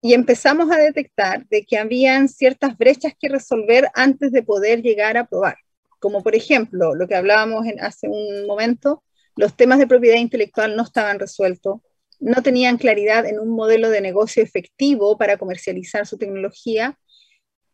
y 0.02 0.14
empezamos 0.14 0.70
a 0.70 0.76
detectar 0.76 1.46
de 1.48 1.64
que 1.64 1.78
habían 1.78 2.28
ciertas 2.28 2.76
brechas 2.76 3.14
que 3.18 3.28
resolver 3.28 3.88
antes 3.94 4.32
de 4.32 4.42
poder 4.42 4.82
llegar 4.82 5.16
a 5.16 5.26
probar, 5.26 5.56
como 6.00 6.22
por 6.22 6.34
ejemplo, 6.34 6.94
lo 6.94 7.06
que 7.06 7.14
hablábamos 7.14 7.64
hace 7.80 8.08
un 8.08 8.46
momento, 8.46 9.02
los 9.36 9.56
temas 9.56 9.78
de 9.78 9.86
propiedad 9.86 10.18
intelectual 10.18 10.76
no 10.76 10.82
estaban 10.82 11.18
resueltos, 11.18 11.80
no 12.24 12.42
tenían 12.42 12.78
claridad 12.78 13.26
en 13.26 13.38
un 13.38 13.50
modelo 13.50 13.90
de 13.90 14.00
negocio 14.00 14.42
efectivo 14.42 15.18
para 15.18 15.36
comercializar 15.36 16.06
su 16.06 16.16
tecnología, 16.16 16.98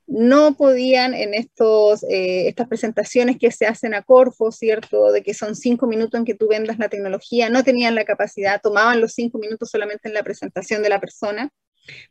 no 0.08 0.56
podían 0.56 1.14
en 1.14 1.34
estos, 1.34 2.02
eh, 2.02 2.48
estas 2.48 2.66
presentaciones 2.66 3.38
que 3.38 3.52
se 3.52 3.66
hacen 3.66 3.94
a 3.94 4.02
Corfo, 4.02 4.50
¿cierto? 4.50 5.12
De 5.12 5.22
que 5.22 5.34
son 5.34 5.54
cinco 5.54 5.86
minutos 5.86 6.18
en 6.18 6.24
que 6.24 6.34
tú 6.34 6.48
vendas 6.48 6.80
la 6.80 6.88
tecnología, 6.88 7.48
no 7.48 7.62
tenían 7.62 7.94
la 7.94 8.04
capacidad, 8.04 8.60
tomaban 8.60 9.00
los 9.00 9.12
cinco 9.12 9.38
minutos 9.38 9.70
solamente 9.70 10.08
en 10.08 10.14
la 10.14 10.24
presentación 10.24 10.82
de 10.82 10.88
la 10.88 11.00
persona. 11.00 11.50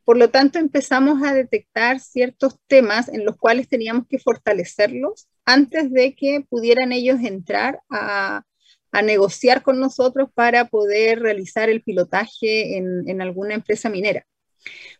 Por 0.06 0.18
lo 0.18 0.30
tanto, 0.30 0.60
empezamos 0.60 1.22
a 1.22 1.34
detectar 1.34 2.00
ciertos 2.00 2.56
temas 2.68 3.10
en 3.10 3.26
los 3.26 3.36
cuales 3.36 3.68
teníamos 3.68 4.08
que 4.08 4.18
fortalecerlos 4.18 5.28
antes 5.44 5.92
de 5.92 6.16
que 6.16 6.46
pudieran 6.50 6.94
ellos 6.94 7.20
entrar 7.22 7.82
a, 7.90 8.44
a 8.92 9.02
negociar 9.02 9.62
con 9.62 9.80
nosotros 9.80 10.30
para 10.34 10.66
poder 10.66 11.20
realizar 11.20 11.70
el 11.70 11.82
pilotaje 11.82 12.78
en, 12.78 13.08
en 13.08 13.22
alguna 13.22 13.54
empresa 13.54 13.90
minera. 13.90 14.26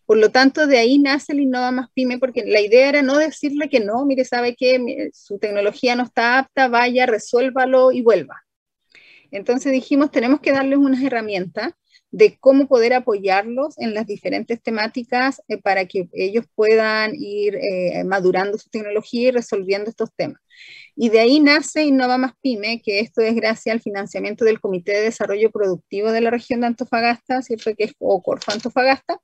Por 0.06 0.18
lo 0.18 0.32
tanto, 0.32 0.68
de 0.68 0.80
ahí 0.80 0.98
nace 0.98 1.34
el 1.34 1.42
Innova 1.42 1.72
Más 1.72 1.90
Pyme, 1.94 2.18
porque 2.18 2.44
la 2.46 2.62
idea 2.62 2.90
era 2.90 3.02
no 3.02 3.18
decirle 3.18 3.70
que 3.70 3.80
no, 3.80 4.06
mire, 4.06 4.26
sabe 4.26 4.56
que 4.56 5.10
su 5.14 5.38
tecnología 5.38 5.96
no 5.96 6.04
está 6.04 6.40
apta, 6.40 6.68
vaya, 6.68 7.06
resuélvalo 7.06 7.92
y 7.92 8.02
vuelva. 8.02 8.44
Entonces 9.32 9.72
dijimos, 9.72 10.12
tenemos 10.12 10.40
que 10.40 10.52
darles 10.52 10.80
unas 10.80 11.04
herramientas 11.04 11.74
de 12.12 12.38
cómo 12.40 12.68
poder 12.68 12.94
apoyarlos 12.94 13.78
en 13.78 13.94
las 13.94 14.08
diferentes 14.08 14.62
temáticas 14.62 15.44
eh, 15.48 15.58
para 15.58 15.86
que 15.86 16.10
ellos 16.14 16.46
puedan 16.56 17.14
ir 17.16 17.56
eh, 17.56 18.04
madurando 18.04 18.58
su 18.58 18.70
tecnología 18.70 19.28
y 19.28 19.32
resolviendo 19.32 19.92
estos 19.92 20.10
temas. 20.16 20.42
Y 20.96 21.10
de 21.10 21.20
ahí 21.20 21.40
nace 21.40 21.84
Innova 21.84 22.18
Más 22.18 22.34
Pyme, 22.42 22.82
que 22.82 23.00
esto 23.00 23.22
es 23.22 23.36
gracias 23.36 23.74
al 23.74 23.82
financiamiento 23.82 24.46
del 24.46 24.60
Comité 24.60 24.94
de 24.94 25.04
Desarrollo 25.04 25.52
Productivo 25.52 26.12
de 26.12 26.22
la 26.22 26.30
región 26.30 26.62
de 26.62 26.68
Antofagasta, 26.68 27.42
¿cierto? 27.42 27.74
que 27.76 27.86
es 27.86 27.94
OCORFO 28.00 28.52
Antofagasta, 28.52 29.20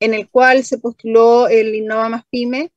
en 0.00 0.14
el 0.14 0.28
cual 0.30 0.64
se 0.64 0.78
postuló 0.78 1.48
el 1.48 1.74
Innova 1.74 2.08
Más 2.08 2.24
Pyme 2.30 2.72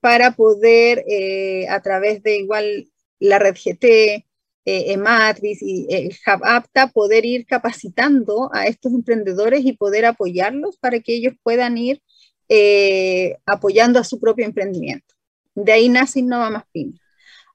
para 0.00 0.32
poder, 0.32 1.04
eh, 1.08 1.68
a 1.68 1.80
través 1.82 2.22
de 2.22 2.38
igual 2.38 2.88
la 3.18 3.38
red 3.38 3.54
GT, 3.54 4.26
eh, 4.64 4.92
Ematrix 4.92 5.62
y 5.62 5.86
el 5.90 6.08
Hub 6.08 6.44
Apta, 6.44 6.88
poder 6.88 7.24
ir 7.24 7.46
capacitando 7.46 8.50
a 8.52 8.66
estos 8.66 8.92
emprendedores 8.92 9.64
y 9.64 9.72
poder 9.72 10.04
apoyarlos 10.04 10.76
para 10.78 11.00
que 11.00 11.14
ellos 11.14 11.34
puedan 11.42 11.78
ir 11.78 12.00
eh, 12.48 13.36
apoyando 13.46 13.98
a 13.98 14.04
su 14.04 14.20
propio 14.20 14.44
emprendimiento. 14.44 15.14
De 15.54 15.72
ahí 15.72 15.88
nace 15.88 16.20
Innova 16.20 16.50
Más 16.50 16.64
Pyme. 16.72 16.94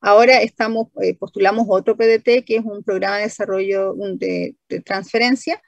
Ahora 0.01 0.41
estamos, 0.41 0.88
postulamos 1.19 1.65
otro 1.67 1.97
PDT, 1.97 2.45
que 2.45 2.58
es 2.58 2.63
un 2.63 2.84
programa 2.84 3.17
de 3.17 3.23
desarrollo 3.23 3.95
de 3.95 4.55
transferencia, 4.86 5.62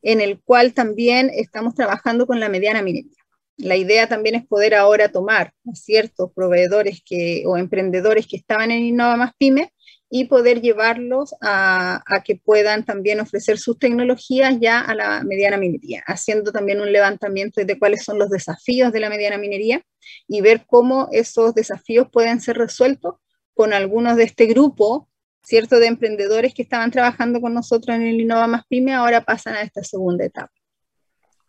en 0.00 0.20
el 0.20 0.40
cual 0.40 0.72
también 0.72 1.30
estamos 1.34 1.74
trabajando 1.74 2.26
con 2.26 2.40
la 2.40 2.48
mediana 2.48 2.82
minería. 2.82 3.12
La 3.58 3.76
idea 3.76 4.08
también 4.08 4.34
es 4.34 4.46
poder 4.46 4.74
ahora 4.74 5.10
tomar 5.10 5.52
ciertos 5.74 6.32
proveedores 6.32 7.02
que, 7.04 7.44
o 7.46 7.56
emprendedores 7.56 8.26
que 8.26 8.36
estaban 8.36 8.70
en 8.70 8.82
Innova 8.82 9.16
Más 9.16 9.32
Pyme 9.36 9.72
y 10.14 10.26
poder 10.26 10.60
llevarlos 10.60 11.34
a, 11.40 12.04
que 12.22 12.36
puedan 12.36 12.84
también 12.84 13.18
ofrecer 13.18 13.56
sus 13.56 13.78
tecnologías 13.78 14.58
ya 14.60 14.78
a 14.78 14.94
la 14.94 15.24
mediana 15.24 15.56
minería, 15.56 16.04
haciendo 16.06 16.52
también 16.52 16.82
un 16.82 16.92
levantamiento 16.92 17.64
de 17.64 17.78
cuáles 17.78 18.04
son 18.04 18.18
los 18.18 18.28
desafíos 18.28 18.92
de 18.92 19.00
la 19.00 19.08
mediana 19.08 19.38
minería 19.38 19.82
y 20.28 20.42
ver 20.42 20.66
cómo 20.66 21.08
esos 21.12 21.54
desafíos 21.54 22.08
pueden 22.12 22.42
ser 22.42 22.58
resueltos 22.58 23.14
con 23.54 23.72
algunos 23.72 24.16
de 24.16 24.24
este 24.24 24.44
grupo 24.44 25.08
¿cierto? 25.42 25.78
De 25.78 25.86
emprendedores 25.86 26.52
que 26.52 26.62
estaban 26.62 26.90
trabajando 26.90 27.40
con 27.40 27.54
nosotros 27.54 27.96
en 27.96 28.02
el 28.02 28.20
Innova 28.20 28.46
Más 28.46 28.66
Pyme, 28.68 28.92
ahora 28.92 29.24
pasan 29.24 29.54
a 29.54 29.62
esta 29.62 29.82
segunda 29.82 30.26
etapa. 30.26 30.52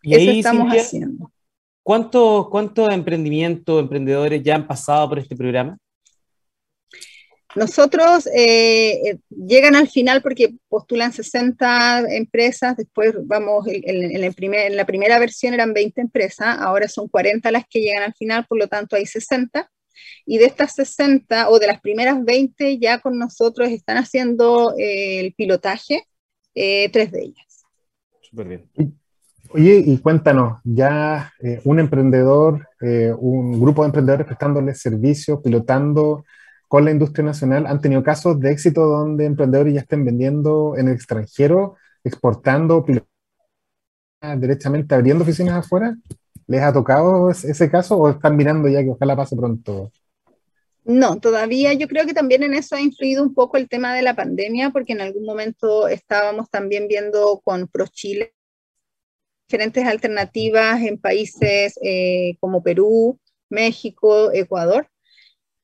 Y 0.02 0.14
Eso 0.14 0.30
estamos 0.30 0.72
haciendo. 0.72 1.30
¿Cuántos 1.82 2.48
cuánto 2.48 2.90
emprendimientos, 2.90 3.78
emprendedores 3.80 4.42
ya 4.42 4.54
han 4.54 4.66
pasado 4.66 5.08
por 5.10 5.18
este 5.18 5.36
programa? 5.36 5.76
Nosotros 7.56 8.26
eh, 8.26 9.10
eh, 9.10 9.18
llegan 9.28 9.76
al 9.76 9.88
final 9.88 10.22
porque 10.22 10.54
postulan 10.68 11.12
60 11.12 12.04
empresas, 12.16 12.76
después 12.76 13.14
vamos, 13.24 13.66
en, 13.68 14.34
primer, 14.34 14.72
en, 14.72 14.76
la 14.76 14.86
primera 14.86 15.18
versión 15.18 15.54
eran 15.54 15.72
20 15.72 16.00
empresas, 16.00 16.56
ahora 16.58 16.88
son 16.88 17.08
40 17.08 17.50
las 17.52 17.64
que 17.68 17.80
llegan 17.80 18.02
al 18.02 18.14
final, 18.14 18.44
por 18.46 18.58
lo 18.58 18.66
tanto 18.66 18.96
hay 18.96 19.06
60. 19.06 19.70
Y 20.26 20.38
de 20.38 20.46
estas 20.46 20.74
60 20.74 21.48
o 21.50 21.58
de 21.58 21.66
las 21.66 21.80
primeras 21.80 22.22
20 22.24 22.78
ya 22.78 23.00
con 23.00 23.18
nosotros 23.18 23.68
están 23.70 23.96
haciendo 23.96 24.74
eh, 24.78 25.20
el 25.20 25.34
pilotaje, 25.34 26.04
eh, 26.54 26.88
tres 26.90 27.12
de 27.12 27.22
ellas. 27.22 27.64
Súper 28.22 28.48
bien. 28.48 28.70
Oye, 29.50 29.82
y 29.86 29.98
cuéntanos, 29.98 30.60
ya 30.64 31.32
eh, 31.40 31.60
un 31.64 31.78
emprendedor, 31.78 32.68
un 32.80 33.60
grupo 33.60 33.82
de 33.82 33.86
emprendedores 33.86 34.26
prestándole 34.26 34.74
servicio, 34.74 35.40
pilotando 35.40 36.24
con 36.74 36.84
la 36.84 36.90
industria 36.90 37.24
nacional, 37.24 37.68
¿han 37.68 37.80
tenido 37.80 38.02
casos 38.02 38.40
de 38.40 38.50
éxito 38.50 38.84
donde 38.84 39.26
emprendedores 39.26 39.72
ya 39.72 39.82
estén 39.82 40.04
vendiendo 40.04 40.74
en 40.76 40.88
el 40.88 40.94
extranjero, 40.94 41.76
exportando, 42.02 42.84
directamente 44.38 44.92
abriendo 44.92 45.22
oficinas 45.22 45.64
afuera? 45.64 45.96
¿Les 46.48 46.60
ha 46.62 46.72
tocado 46.72 47.30
ese 47.30 47.70
caso 47.70 47.96
o 47.96 48.10
están 48.10 48.34
mirando 48.36 48.66
ya 48.66 48.82
que 48.82 48.90
ojalá 48.90 49.14
pase 49.14 49.36
pronto? 49.36 49.92
No, 50.84 51.20
todavía 51.20 51.72
yo 51.74 51.86
creo 51.86 52.06
que 52.06 52.12
también 52.12 52.42
en 52.42 52.54
eso 52.54 52.74
ha 52.74 52.80
influido 52.80 53.22
un 53.22 53.34
poco 53.34 53.56
el 53.56 53.68
tema 53.68 53.94
de 53.94 54.02
la 54.02 54.16
pandemia, 54.16 54.70
porque 54.70 54.94
en 54.94 55.00
algún 55.00 55.24
momento 55.24 55.86
estábamos 55.86 56.50
también 56.50 56.88
viendo 56.88 57.40
con 57.44 57.68
ProChile 57.68 58.34
diferentes 59.46 59.86
alternativas 59.86 60.82
en 60.82 60.98
países 60.98 61.78
eh, 61.84 62.36
como 62.40 62.64
Perú, 62.64 63.20
México, 63.48 64.32
Ecuador. 64.32 64.88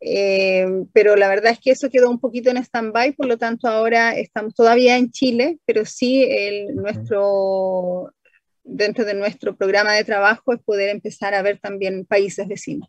Eh, 0.01 0.67
pero 0.95 1.15
la 1.15 1.29
verdad 1.29 1.53
es 1.53 1.59
que 1.61 1.73
eso 1.73 1.91
quedó 1.91 2.09
un 2.11 2.21
poquito 2.21 2.51
en 2.51 2.57
stand-by, 2.57 3.13
por 3.13 3.27
lo 3.27 3.37
tanto 3.37 3.69
ahora 3.69 4.17
estamos 4.17 4.55
todavía 4.55 4.97
en 4.97 5.11
Chile, 5.11 5.59
pero 5.67 5.85
sí 5.85 6.25
el, 6.25 6.75
nuestro, 6.75 8.13
dentro 8.65 9.05
de 9.05 9.15
nuestro 9.15 9.57
programa 9.57 9.93
de 9.93 10.05
trabajo 10.05 10.55
es 10.55 10.61
poder 10.63 10.89
empezar 10.89 11.35
a 11.35 11.43
ver 11.43 11.59
también 11.59 12.07
países 12.07 12.49
vecinos. 12.49 12.89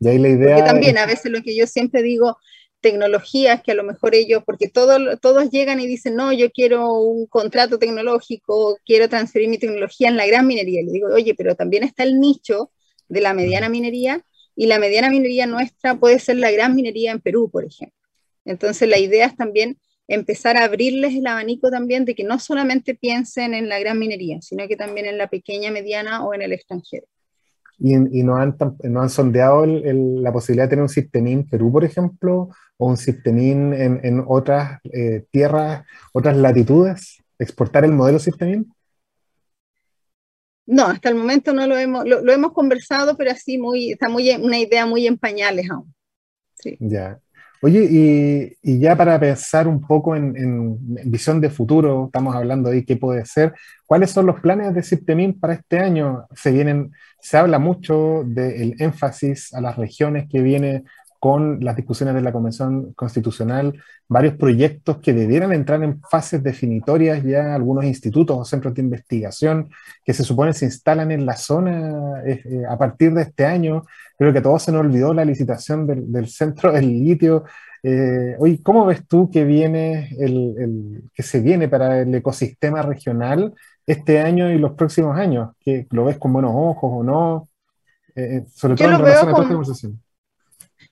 Y 0.00 0.08
ahí 0.08 0.18
la 0.18 0.30
idea 0.30 0.56
porque 0.56 0.70
también 0.70 0.98
a 0.98 1.06
veces 1.06 1.30
lo 1.30 1.42
que 1.42 1.54
yo 1.54 1.66
siempre 1.66 2.02
digo, 2.02 2.38
tecnologías 2.80 3.62
que 3.62 3.72
a 3.72 3.76
lo 3.76 3.84
mejor 3.84 4.14
ellos, 4.14 4.42
porque 4.44 4.68
todo, 4.68 5.16
todos 5.18 5.50
llegan 5.50 5.80
y 5.80 5.86
dicen, 5.86 6.16
no, 6.16 6.32
yo 6.32 6.50
quiero 6.50 6.92
un 6.94 7.26
contrato 7.26 7.78
tecnológico, 7.78 8.78
quiero 8.84 9.08
transferir 9.08 9.48
mi 9.48 9.58
tecnología 9.58 10.08
en 10.08 10.16
la 10.16 10.26
gran 10.26 10.46
minería. 10.46 10.82
Le 10.82 10.92
digo, 10.92 11.08
oye, 11.14 11.34
pero 11.34 11.54
también 11.54 11.84
está 11.84 12.02
el 12.02 12.18
nicho 12.18 12.72
de 13.08 13.20
la 13.20 13.34
mediana 13.34 13.68
minería 13.68 14.24
y 14.54 14.66
la 14.66 14.78
mediana 14.78 15.10
minería 15.10 15.46
nuestra 15.46 15.96
puede 15.96 16.18
ser 16.18 16.36
la 16.36 16.50
gran 16.50 16.74
minería 16.74 17.12
en 17.12 17.20
Perú, 17.20 17.50
por 17.50 17.64
ejemplo. 17.64 17.96
Entonces 18.44 18.88
la 18.88 18.98
idea 18.98 19.26
es 19.26 19.36
también 19.36 19.78
empezar 20.08 20.56
a 20.56 20.64
abrirles 20.64 21.14
el 21.14 21.26
abanico 21.26 21.70
también 21.70 22.04
de 22.04 22.14
que 22.14 22.24
no 22.24 22.38
solamente 22.38 22.94
piensen 22.94 23.54
en 23.54 23.68
la 23.68 23.78
gran 23.78 23.98
minería, 23.98 24.40
sino 24.42 24.66
que 24.68 24.76
también 24.76 25.06
en 25.06 25.18
la 25.18 25.28
pequeña, 25.28 25.70
mediana 25.70 26.24
o 26.24 26.34
en 26.34 26.42
el 26.42 26.52
extranjero. 26.52 27.06
y, 27.78 28.22
no, 28.22 28.36
han, 28.36 28.56
no 28.84 29.02
han 29.02 29.10
sondeado 29.10 29.64
la 29.66 30.32
posibilidad 30.32 30.64
de 30.66 30.70
tener 30.70 30.82
un 30.82 30.88
Ciptemin 30.88 31.48
Perú, 31.48 31.72
por 31.72 31.84
ejemplo, 31.84 32.50
o 32.76 32.86
un 32.86 32.96
Ciptemin 32.96 33.72
en, 33.72 34.00
en 34.02 34.22
otras 34.26 34.80
eh, 34.92 35.24
tierras, 35.30 35.84
otras 36.12 36.36
latitudes, 36.36 37.22
exportar 37.38 37.84
el 37.84 37.92
modelo 37.92 38.18
Ciptemin. 38.18 38.72
No, 40.66 40.86
hasta 40.86 41.08
el 41.08 41.16
momento 41.16 41.52
no 41.52 41.66
lo 41.66 41.76
hemos, 41.76 42.04
lo, 42.06 42.32
hemos 42.32 42.52
conversado, 42.52 43.16
pero 43.16 43.30
así 43.30 43.58
muy, 43.58 43.92
está 43.92 44.08
muy, 44.08 44.30
una 44.30 44.58
idea 44.58 44.86
muy 44.86 45.06
en 45.06 45.18
pañales 45.18 45.68
aún. 45.70 45.92
Sí. 46.54 46.76
Ya. 46.80 47.18
Oye, 47.64 48.56
y, 48.60 48.78
ya 48.80 48.96
para 48.96 49.20
pensar 49.20 49.68
un 49.68 49.80
poco 49.80 50.16
en, 50.16 50.76
visión 51.04 51.40
de 51.40 51.48
futuro, 51.48 52.06
estamos 52.06 52.34
hablando 52.34 52.70
ahí 52.70 52.84
qué 52.84 52.96
puede 52.96 53.24
ser, 53.24 53.54
¿cuáles 53.86 54.10
son 54.10 54.26
los 54.26 54.40
planes 54.40 54.74
de 54.74 54.82
CIPTEMIN 54.82 55.38
para 55.38 55.54
este 55.54 55.78
año? 55.78 56.26
Se 56.34 56.50
vienen, 56.50 56.90
se 57.20 57.36
habla 57.36 57.60
mucho 57.60 58.24
del 58.26 58.74
énfasis 58.80 59.54
a 59.54 59.60
las 59.60 59.76
regiones 59.76 60.26
que 60.28 60.42
viene 60.42 60.82
con 61.22 61.60
las 61.60 61.76
discusiones 61.76 62.16
de 62.16 62.20
la 62.20 62.32
Convención 62.32 62.94
Constitucional, 62.94 63.80
varios 64.08 64.34
proyectos 64.34 64.98
que 64.98 65.12
debieran 65.12 65.52
entrar 65.52 65.80
en 65.84 66.00
fases 66.00 66.42
definitorias 66.42 67.22
ya, 67.22 67.54
algunos 67.54 67.84
institutos 67.84 68.36
o 68.36 68.44
centros 68.44 68.74
de 68.74 68.82
investigación 68.82 69.70
que 70.04 70.14
se 70.14 70.24
supone 70.24 70.52
se 70.52 70.64
instalan 70.64 71.12
en 71.12 71.24
la 71.24 71.36
zona 71.36 72.24
eh, 72.26 72.42
eh, 72.44 72.62
a 72.68 72.76
partir 72.76 73.14
de 73.14 73.22
este 73.22 73.46
año. 73.46 73.84
Creo 74.18 74.32
que 74.32 74.40
a 74.40 74.42
todos 74.42 74.64
se 74.64 74.72
nos 74.72 74.80
olvidó 74.80 75.14
la 75.14 75.24
licitación 75.24 75.86
del, 75.86 76.26
centro 76.26 76.72
del 76.72 76.88
litio. 76.88 77.44
Eh, 77.84 78.34
oye, 78.40 78.60
¿cómo 78.60 78.84
ves 78.84 79.06
tú 79.06 79.30
que, 79.30 79.44
viene 79.44 80.16
el, 80.18 81.04
que 81.14 81.22
se 81.22 81.38
viene 81.38 81.68
para 81.68 82.00
el 82.00 82.12
ecosistema 82.12 82.82
regional 82.82 83.54
este 83.86 84.18
año 84.20 84.50
y 84.50 84.58
los 84.58 84.72
próximos 84.72 85.16
años? 85.16 85.50
¿Que 85.60 85.86
¿Lo 85.90 86.04
ves 86.04 86.18
con 86.18 86.32
buenos 86.32 86.50
ojos 86.52 86.90
o 86.92 87.04
no? 87.04 87.48
sobre 88.52 88.74
todo 88.74 88.88
en 88.88 88.98
relación 88.98 89.28
a 89.28 89.30
esta 89.30 89.48
conversación. 89.48 90.02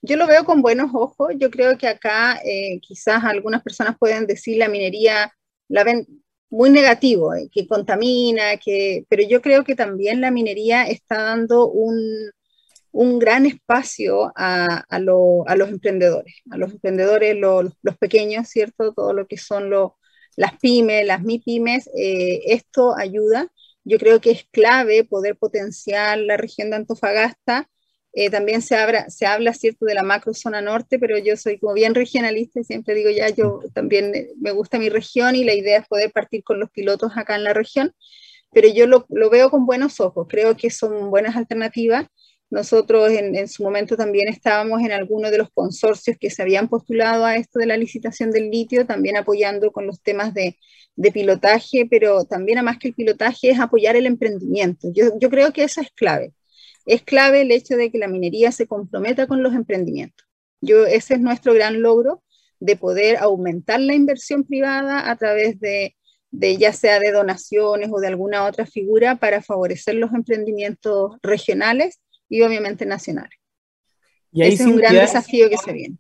Yo 0.03 0.17
lo 0.17 0.27
veo 0.27 0.45
con 0.45 0.63
buenos 0.63 0.91
ojos. 0.95 1.35
Yo 1.39 1.51
creo 1.51 1.77
que 1.79 1.87
acá 1.89 2.41
eh, 2.45 2.81
quizás 2.81 3.23
algunas 3.25 3.63
personas 3.63 3.97
pueden 3.99 4.27
decir 4.27 4.59
la 4.59 4.69
minería 4.69 5.33
la 5.69 5.85
ven 5.85 6.07
muy 6.51 6.71
negativo, 6.71 7.35
eh, 7.35 7.49
que 7.53 7.67
contamina, 7.67 8.57
que, 8.57 9.05
pero 9.09 9.23
yo 9.23 9.41
creo 9.43 9.65
que 9.65 9.77
también 9.77 10.21
la 10.21 10.31
minería 10.33 10.85
está 10.85 11.23
dando 11.23 11.69
un, 11.69 11.97
un 12.93 13.19
gran 13.19 13.47
espacio 13.47 14.33
a, 14.37 14.85
a, 14.89 14.99
los 15.01 15.69
emprendedores, 15.69 16.37
a 16.51 16.57
los 16.59 16.73
emprendedores, 16.73 17.37
los 17.39 17.99
pequeños, 17.99 18.49
¿cierto? 18.49 18.93
Todo 18.95 19.13
lo 19.13 19.27
que 19.27 19.37
son 19.39 19.71
las 20.37 20.59
pymes, 20.61 21.07
las 21.07 21.23
MIPYMES, 21.23 21.89
eh, 21.97 22.41
esto 22.47 22.97
ayuda. 22.97 23.49
Yo 23.85 23.99
creo 23.99 24.21
que 24.21 24.31
es 24.33 24.45
clave 24.51 25.05
poder 25.05 25.37
potenciar 25.37 26.19
la 26.19 26.37
región 26.37 26.71
de 26.71 26.77
Antofagasta 26.77 27.69
eh, 28.13 28.31
también 28.31 28.61
se, 28.63 28.77
se 29.09 29.27
habla, 29.27 29.55
¿cierto?, 29.55 29.87
de 29.87 29.95
la 29.95 30.03
macro 30.03 30.35
zona 30.35 30.61
norte, 30.61 30.99
pero 30.99 31.17
yo 31.19 31.37
soy 31.37 31.59
como 31.59 31.75
bien 31.75 31.95
regionalista 31.95 32.61
y 32.61 32.65
siempre 32.65 32.95
digo, 32.95 33.11
ya, 33.11 33.29
yo 33.31 33.61
también 33.73 34.15
eh, 34.15 34.29
me 34.41 34.51
gusta 34.53 34.79
mi 34.79 34.89
región 34.89 35.37
y 35.37 35.45
la 35.45 35.55
idea 35.55 35.79
es 35.79 35.89
poder 35.89 36.11
partir 36.13 36.43
con 36.43 36.59
los 36.59 36.71
pilotos 36.71 37.13
acá 37.17 37.37
en 37.37 37.45
la 37.45 37.55
región, 37.55 37.93
pero 38.53 38.69
yo 38.69 38.87
lo, 38.87 39.07
lo 39.11 39.31
veo 39.31 39.51
con 39.51 39.67
buenos 39.67 40.01
ojos, 40.01 40.27
creo 40.29 40.57
que 40.57 40.71
son 40.71 41.11
buenas 41.11 41.37
alternativas. 41.37 42.07
Nosotros 42.51 43.13
en, 43.13 43.37
en, 43.37 43.47
su 43.47 43.63
momento 43.63 43.97
también 43.97 44.29
estábamos 44.29 44.81
en 44.83 44.91
algunos 44.91 45.31
de 45.31 45.39
los 45.39 45.51
consorcios 45.51 46.17
que 46.19 46.31
se 46.31 46.43
habían 46.43 46.69
postulado 46.69 47.25
a 47.25 47.37
esto 47.37 47.61
de 47.61 47.67
la 47.67 47.77
licitación 47.77 48.33
del 48.33 48.51
litio, 48.51 48.87
también 48.87 49.17
apoyando 49.17 49.71
con 49.71 49.87
los 49.87 50.03
temas 50.03 50.35
de, 50.35 50.59
de 50.97 51.13
pilotaje, 51.13 51.87
pero 51.89 52.25
también 52.25 52.59
a 52.59 52.63
más 52.63 52.79
que 52.79 52.89
el 52.89 52.95
pilotaje 52.95 53.51
es 53.51 53.61
apoyar 53.61 53.95
el 53.95 54.07
emprendimiento. 54.07 54.89
Yo, 54.93 55.13
yo 55.21 55.31
creo 55.31 55.53
que 55.53 55.63
eso 55.63 55.81
es 55.81 55.93
clave 55.93 56.35
es 56.91 57.03
clave 57.03 57.43
el 57.43 57.53
hecho 57.53 57.77
de 57.77 57.91
que 57.91 57.99
la 57.99 58.09
minería 58.09 58.51
se 58.51 58.67
comprometa 58.67 59.29
con 59.29 59.45
los 59.45 59.55
emprendimientos. 59.55 60.27
Yo, 60.61 60.87
ese 60.87 61.15
es 61.15 61.21
nuestro 61.21 61.55
gran 61.55 61.83
logro 61.83 62.23
de 62.59 62.75
poder 62.75 63.17
aumentar 63.19 63.81
la 63.81 63.95
inversión 63.95 64.43
privada 64.43 65.09
a 65.09 65.17
través 65.17 65.61
de, 65.61 65.95
ya 66.33 66.73
sea 66.73 66.99
de 66.99 67.13
donaciones 67.13 67.91
o 67.93 68.01
de 68.01 68.09
alguna 68.09 68.45
otra 68.45 68.67
figura 68.67 69.17
para 69.17 69.41
favorecer 69.41 69.95
los 69.95 70.13
emprendimientos 70.13 71.17
regionales 71.23 72.01
y 72.29 72.43
obviamente 72.43 72.85
nacionales. 72.87 73.39
Y 74.33 74.43
ahí, 74.43 74.55
Ese 74.55 74.65
es 74.65 74.69
un 74.69 74.77
gran 74.77 74.95
desafío 74.95 75.49
que 75.49 75.59
se 75.59 75.73
viene. 75.73 75.97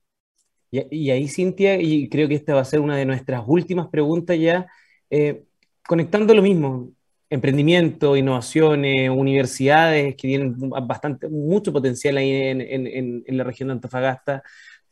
Y, 0.73 1.11
ahí, 1.11 1.29
Cintia, 1.29 1.81
y 1.81 2.09
creo 2.09 2.29
que 2.29 2.35
esta 2.35 2.55
va 2.55 2.63
a 2.63 2.65
ser 2.65 2.81
una 2.81 2.97
de 2.97 3.07
nuestras 3.07 3.43
últimas 3.47 3.89
preguntas 3.89 4.39
ya, 4.39 4.67
eh, 5.09 5.45
conectando 5.87 6.35
lo 6.35 6.43
mismo, 6.43 6.93
emprendimiento, 7.31 8.17
innovaciones, 8.17 9.09
universidades 9.09 10.17
que 10.17 10.29
tienen 10.29 10.57
bastante, 10.59 11.29
mucho 11.29 11.73
potencial 11.73 12.17
ahí 12.17 12.33
en, 12.33 13.25
la 13.29 13.45
región 13.45 13.69
de 13.69 13.75
Antofagasta. 13.75 14.43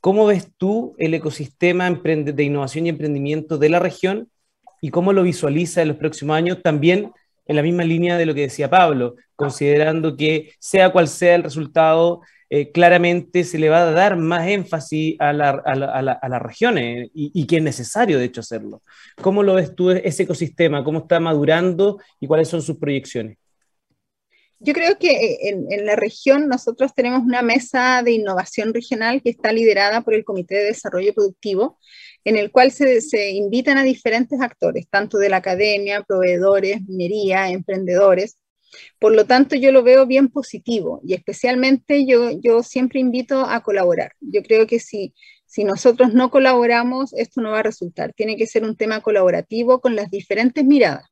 ¿Cómo 0.01 0.27
ves 0.27 0.53
tú 0.57 0.95
el 0.99 1.13
ecosistema 1.15 1.91
de 1.91 2.43
innovación 2.45 2.87
y 2.87 2.91
emprendimiento 2.91 3.59
de 3.59 3.69
la 3.69 3.81
región 3.81 4.31
y 4.81 4.91
cómo 4.91 5.13
lo 5.13 5.25
visualiza 5.25 5.83
en 5.83 5.89
los 5.89 5.97
próximos 5.97 6.37
años? 6.37 6.63
También 6.63 7.11
en 7.45 7.57
la 7.57 7.63
misma 7.63 7.83
línea 7.83 8.17
de 8.17 8.27
lo 8.27 8.35
que 8.35 8.43
decía 8.43 8.71
Pablo, 8.71 9.17
considerando 9.35 10.17
que 10.17 10.53
sea 10.61 10.93
cual 10.93 11.09
sea 11.09 11.35
el 11.35 11.43
resultado, 11.43 12.21
eh, 12.51 12.73
claramente 12.73 13.45
se 13.45 13.59
le 13.59 13.69
va 13.69 13.83
a 13.83 13.93
dar 13.93 14.17
más 14.17 14.49
énfasis 14.49 15.17
a, 15.19 15.33
las 15.35 16.43
regiones 16.43 17.11
y, 17.13 17.47
que 17.47 17.59
es 17.59 17.63
necesario, 17.63 18.19
de 18.19 18.25
hecho, 18.25 18.41
hacerlo. 18.41 18.83
¿Cómo 19.21 19.43
lo 19.43 19.55
ves 19.55 19.75
tú 19.75 19.91
ese 19.91 20.23
ecosistema? 20.23 20.83
¿Cómo 20.83 21.01
está 21.01 21.21
madurando 21.21 21.99
y 22.19 22.27
cuáles 22.27 22.49
son 22.49 22.63
sus 22.63 22.79
proyecciones? 22.79 23.37
Yo 24.61 24.73
creo 24.73 24.99
que 24.99 25.11
eh, 25.11 25.39
en, 25.69 25.87
la 25.87 25.95
región 25.95 26.49
nosotros 26.49 26.95
tenemos 26.95 27.23
una 27.23 27.43
mesa 27.43 28.03
de 28.03 28.13
innovación 28.13 28.73
regional 28.73 29.23
que 29.23 29.31
está 29.31 29.53
liderada 29.53 30.01
por 30.01 30.15
el 30.15 30.25
Comité 30.25 30.57
de 30.57 30.65
Desarrollo 30.65 31.13
Productivo, 31.13 31.79
en 32.25 32.37
el 32.37 32.51
cual 32.51 32.73
se, 32.73 33.03
se 33.03 33.31
invitan 33.31 33.77
a 33.77 33.85
diferentes 33.85 34.41
actores, 34.41 34.89
tanto 34.91 35.19
de 35.19 35.29
la 35.29 35.37
academia, 35.37 36.03
proveedores, 36.03 36.81
minería, 36.89 37.51
emprendedores, 37.51 38.39
por 38.99 39.15
lo 39.15 39.27
tanto, 39.27 39.57
yo 39.57 39.73
lo 39.73 39.83
veo 39.83 40.07
bien 40.07 40.29
positivo 40.29 41.01
y 41.05 41.15
especialmente 41.15 42.07
yo, 42.07 42.31
yo 42.41 42.63
siempre 42.63 43.01
invito 43.01 43.41
a 43.41 43.63
colaborar. 43.63 44.13
Yo 44.21 44.43
creo 44.43 44.67
que 44.67 44.79
si, 44.81 45.15
si 45.47 45.65
nosotros 45.65 46.15
no 46.15 46.31
colaboramos, 46.31 47.13
esto 47.15 47.41
no 47.41 47.53
va 47.53 47.61
a 47.61 47.63
resultar. 47.63 48.13
Tiene 48.15 48.37
que 48.37 48.47
ser 48.47 48.65
un 48.65 48.77
tema 48.77 49.01
colaborativo 49.01 49.81
con 49.81 49.97
las 49.97 50.11
diferentes 50.11 50.65
miradas 50.65 51.07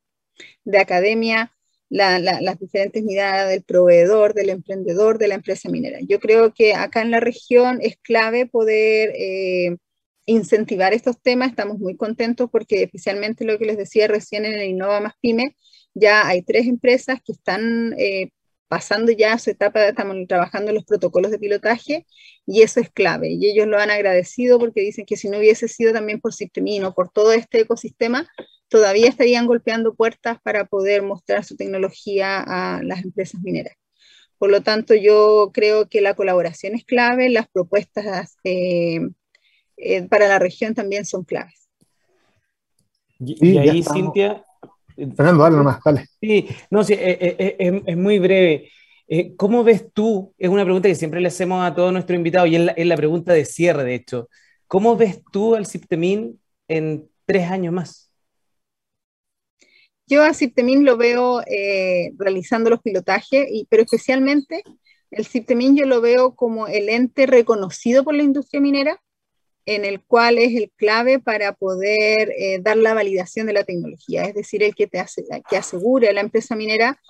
de 0.65 0.79
academia, 0.79 1.53
las 1.89 2.59
diferentes 2.59 3.03
miradas 3.03 3.49
del 3.51 3.63
proveedor, 3.63 4.35
del 4.35 4.51
emprendedor, 4.51 5.19
de 5.19 5.29
la 5.29 5.35
empresa 5.37 5.69
minera. 5.69 5.99
Yo 6.07 6.19
creo 6.21 6.53
que 6.53 6.75
acá 6.75 7.03
en 7.03 7.11
la 7.11 7.21
región 7.21 7.79
es 7.81 7.97
clave 8.03 8.47
poder 8.47 9.13
eh, 9.15 9.77
incentivar 10.27 10.93
estos 10.93 11.21
temas. 11.23 11.51
Estamos 11.51 11.79
muy 11.79 11.97
contentos 11.97 12.51
porque 12.51 12.83
especialmente 12.83 13.45
lo 13.45 13.59
que 13.59 13.67
les 13.67 13.79
decía 13.79 14.09
recién 14.09 14.45
en 14.45 14.55
el 14.55 14.69
Innova 14.69 15.01
Más 15.01 15.15
Pyme, 15.21 15.57
ya 15.97 16.29
hay 16.29 16.43
tres 16.43 16.67
empresas 16.67 17.21
que 17.25 17.33
están 17.33 17.95
eh, 17.99 18.29
pasando 18.69 19.13
ya 19.13 19.33
a 19.33 19.39
su 19.39 19.51
etapa, 19.51 19.87
estamos 19.87 20.17
trabajando 20.29 20.71
en 20.71 20.75
los 20.75 20.85
protocolos 20.85 21.31
de 21.31 21.39
pilotaje 21.39 22.07
y 22.45 22.63
eso 22.63 22.81
es 22.81 22.91
clave. 22.91 23.31
Y 23.31 23.47
ellos 23.47 23.67
lo 23.67 23.79
han 23.79 23.91
agradecido 23.91 24.59
porque 24.59 24.83
dicen 24.83 25.07
que 25.07 25.17
si 25.17 25.31
no 25.31 25.39
hubiese 25.39 25.69
sido 25.69 25.93
también 25.93 26.21
por 26.21 26.33
o 26.33 26.95
por 26.95 27.11
todo 27.11 27.33
este 27.33 27.61
ecosistema, 27.61 28.29
todavía 28.69 29.09
estarían 29.09 29.47
golpeando 29.47 29.95
puertas 29.95 30.39
para 30.43 30.67
poder 30.67 31.03
mostrar 31.03 31.45
su 31.45 31.57
tecnología 31.57 32.45
a 32.47 32.83
las 32.83 33.03
empresas 33.03 33.41
mineras. 33.41 33.75
Por 34.39 34.51
lo 34.51 34.63
tanto, 34.63 34.95
yo 34.95 35.51
creo 35.55 35.89
que 35.89 36.03
la 36.03 36.15
colaboración 36.15 36.75
es 36.75 36.85
clave, 36.85 37.31
las 37.31 37.49
propuestas 37.49 38.37
eh, 38.45 39.01
eh, 39.79 40.03
para 40.09 40.29
la 40.29 40.39
región 40.39 40.75
también 40.75 41.07
son 41.07 41.25
claves. 41.25 41.71
Y, 43.19 43.57
ahí, 43.57 43.83
Cintia, 43.83 44.45
Fernando, 44.97 45.43
dale 45.43 45.57
nomás, 45.57 45.79
dale. 45.85 46.07
Sí, 46.21 46.49
no, 46.71 46.83
sí, 46.83 46.95
eh, 46.95 47.19
eh, 47.21 47.57
eh, 47.59 47.83
es, 47.87 47.97
muy 47.97 48.19
breve. 48.19 48.71
¿Cómo 49.37 49.63
ves 49.63 49.93
tú? 49.93 50.35
Es 50.39 50.49
una 50.49 50.65
pregunta 50.65 50.89
que 50.89 50.95
siempre 50.95 51.21
le 51.21 51.29
hacemos 51.29 51.65
a 51.65 51.75
todos 51.75 51.93
nuestros 51.93 52.17
invitados 52.17 52.49
y 52.49 52.57
es 52.57 52.87
la, 52.87 52.97
pregunta 52.97 53.33
de 53.33 53.45
cierre, 53.45 53.85
de 53.85 53.95
hecho. 53.95 54.29
¿Cómo 54.67 54.97
ves 54.97 55.23
tú 55.31 55.55
al 55.55 55.67
CIPTEMIN 55.67 56.41
en 56.67 57.09
tres 57.25 57.49
años 57.51 57.73
más? 57.73 58.11
Yo 60.09 60.25
a 60.25 60.35
CIPTEMIN 60.35 60.85
lo 60.85 60.97
veo 60.97 61.43
realizando 62.17 62.71
los 62.71 62.81
pilotajes, 62.81 63.47
y, 63.51 63.67
pero 63.71 63.85
especialmente 63.85 64.63
el 65.11 65.25
CIPTEMIN 65.25 65.77
yo 65.77 65.87
lo 65.87 66.01
veo 66.01 66.35
como 66.35 66.67
el 66.67 66.89
ente 66.89 67.27
reconocido 67.27 68.03
por 68.03 68.15
la 68.15 68.25
industria 68.25 68.61
minera, 68.61 69.01
en 69.67 69.85
el 69.85 70.03
cual 70.03 70.39
es 70.39 70.55
el 70.55 70.71
clave 70.77 71.19
para 71.19 71.53
poder 71.53 72.33
eh, 72.39 72.61
dar 72.63 72.77
la 72.77 72.95
validación 72.95 73.47
de 73.47 73.53
la 73.53 73.65
tecnología, 73.65 74.25
es 74.25 74.35
decir, 74.35 74.63
el 74.63 74.75
que, 74.75 74.87
te 74.87 75.01
hace, 75.01 75.25
que 75.49 75.57
asegure 75.57 76.09
a 76.09 76.13
la 76.13 76.21
empresa 76.21 76.57
minera 76.57 77.01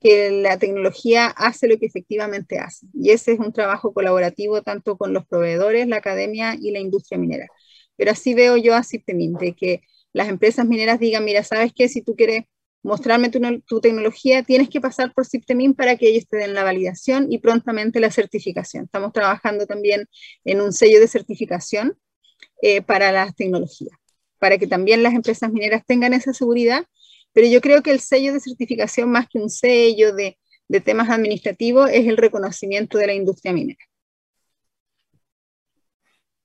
que 0.00 0.30
la 0.30 0.58
tecnología 0.58 1.26
hace 1.28 1.68
lo 1.68 1.78
que 1.78 1.86
efectivamente 1.86 2.58
hace. 2.58 2.86
Y 2.94 3.10
ese 3.10 3.32
es 3.32 3.38
un 3.38 3.52
trabajo 3.52 3.92
colaborativo 3.92 4.62
tanto 4.62 4.96
con 4.96 5.12
los 5.12 5.26
proveedores, 5.26 5.86
la 5.88 5.96
academia 5.96 6.56
y 6.60 6.72
la 6.72 6.80
industria 6.80 7.18
minera. 7.18 7.46
Pero 7.96 8.12
así 8.12 8.34
veo 8.34 8.56
yo 8.56 8.74
a 8.74 8.82
Ciptemin, 8.82 9.34
de 9.34 9.54
que 9.54 9.82
las 10.12 10.28
empresas 10.28 10.66
mineras 10.66 10.98
digan, 11.00 11.24
mira, 11.24 11.44
¿sabes 11.44 11.72
qué? 11.74 11.88
Si 11.88 12.02
tú 12.02 12.16
quieres 12.16 12.44
mostrarme 12.82 13.30
tu, 13.30 13.80
tecnología, 13.80 14.42
tienes 14.42 14.68
que 14.68 14.80
pasar 14.80 15.12
por 15.12 15.26
Ciptemin 15.26 15.74
para 15.74 15.96
que 15.96 16.08
ellos 16.08 16.26
te 16.28 16.38
den 16.38 16.54
la 16.54 16.64
validación 16.64 17.30
y 17.30 17.38
prontamente 17.38 18.00
la 18.00 18.10
certificación. 18.10 18.84
Estamos 18.84 19.12
trabajando 19.12 19.66
también 19.66 20.08
en 20.44 20.60
un 20.60 20.72
sello 20.72 21.00
de 21.00 21.08
certificación 21.08 21.96
eh, 22.62 22.82
para 22.82 23.12
las 23.12 23.34
tecnologías, 23.34 23.96
para 24.38 24.58
que 24.58 24.66
también 24.66 25.02
las 25.02 25.14
empresas 25.14 25.52
mineras 25.52 25.82
tengan 25.86 26.14
esa 26.14 26.32
seguridad. 26.32 26.84
Pero 27.32 27.46
yo 27.46 27.60
creo 27.60 27.82
que 27.82 27.90
el 27.90 28.00
sello 28.00 28.32
de 28.32 28.40
certificación, 28.40 29.10
más 29.10 29.28
que 29.28 29.38
un 29.38 29.50
sello 29.50 30.14
de, 30.14 30.38
de 30.68 30.80
temas 30.80 31.10
administrativos, 31.10 31.90
es 31.90 32.06
el 32.06 32.16
reconocimiento 32.16 32.98
de 32.98 33.06
la 33.06 33.14
industria 33.14 33.52
minera. 33.52 33.84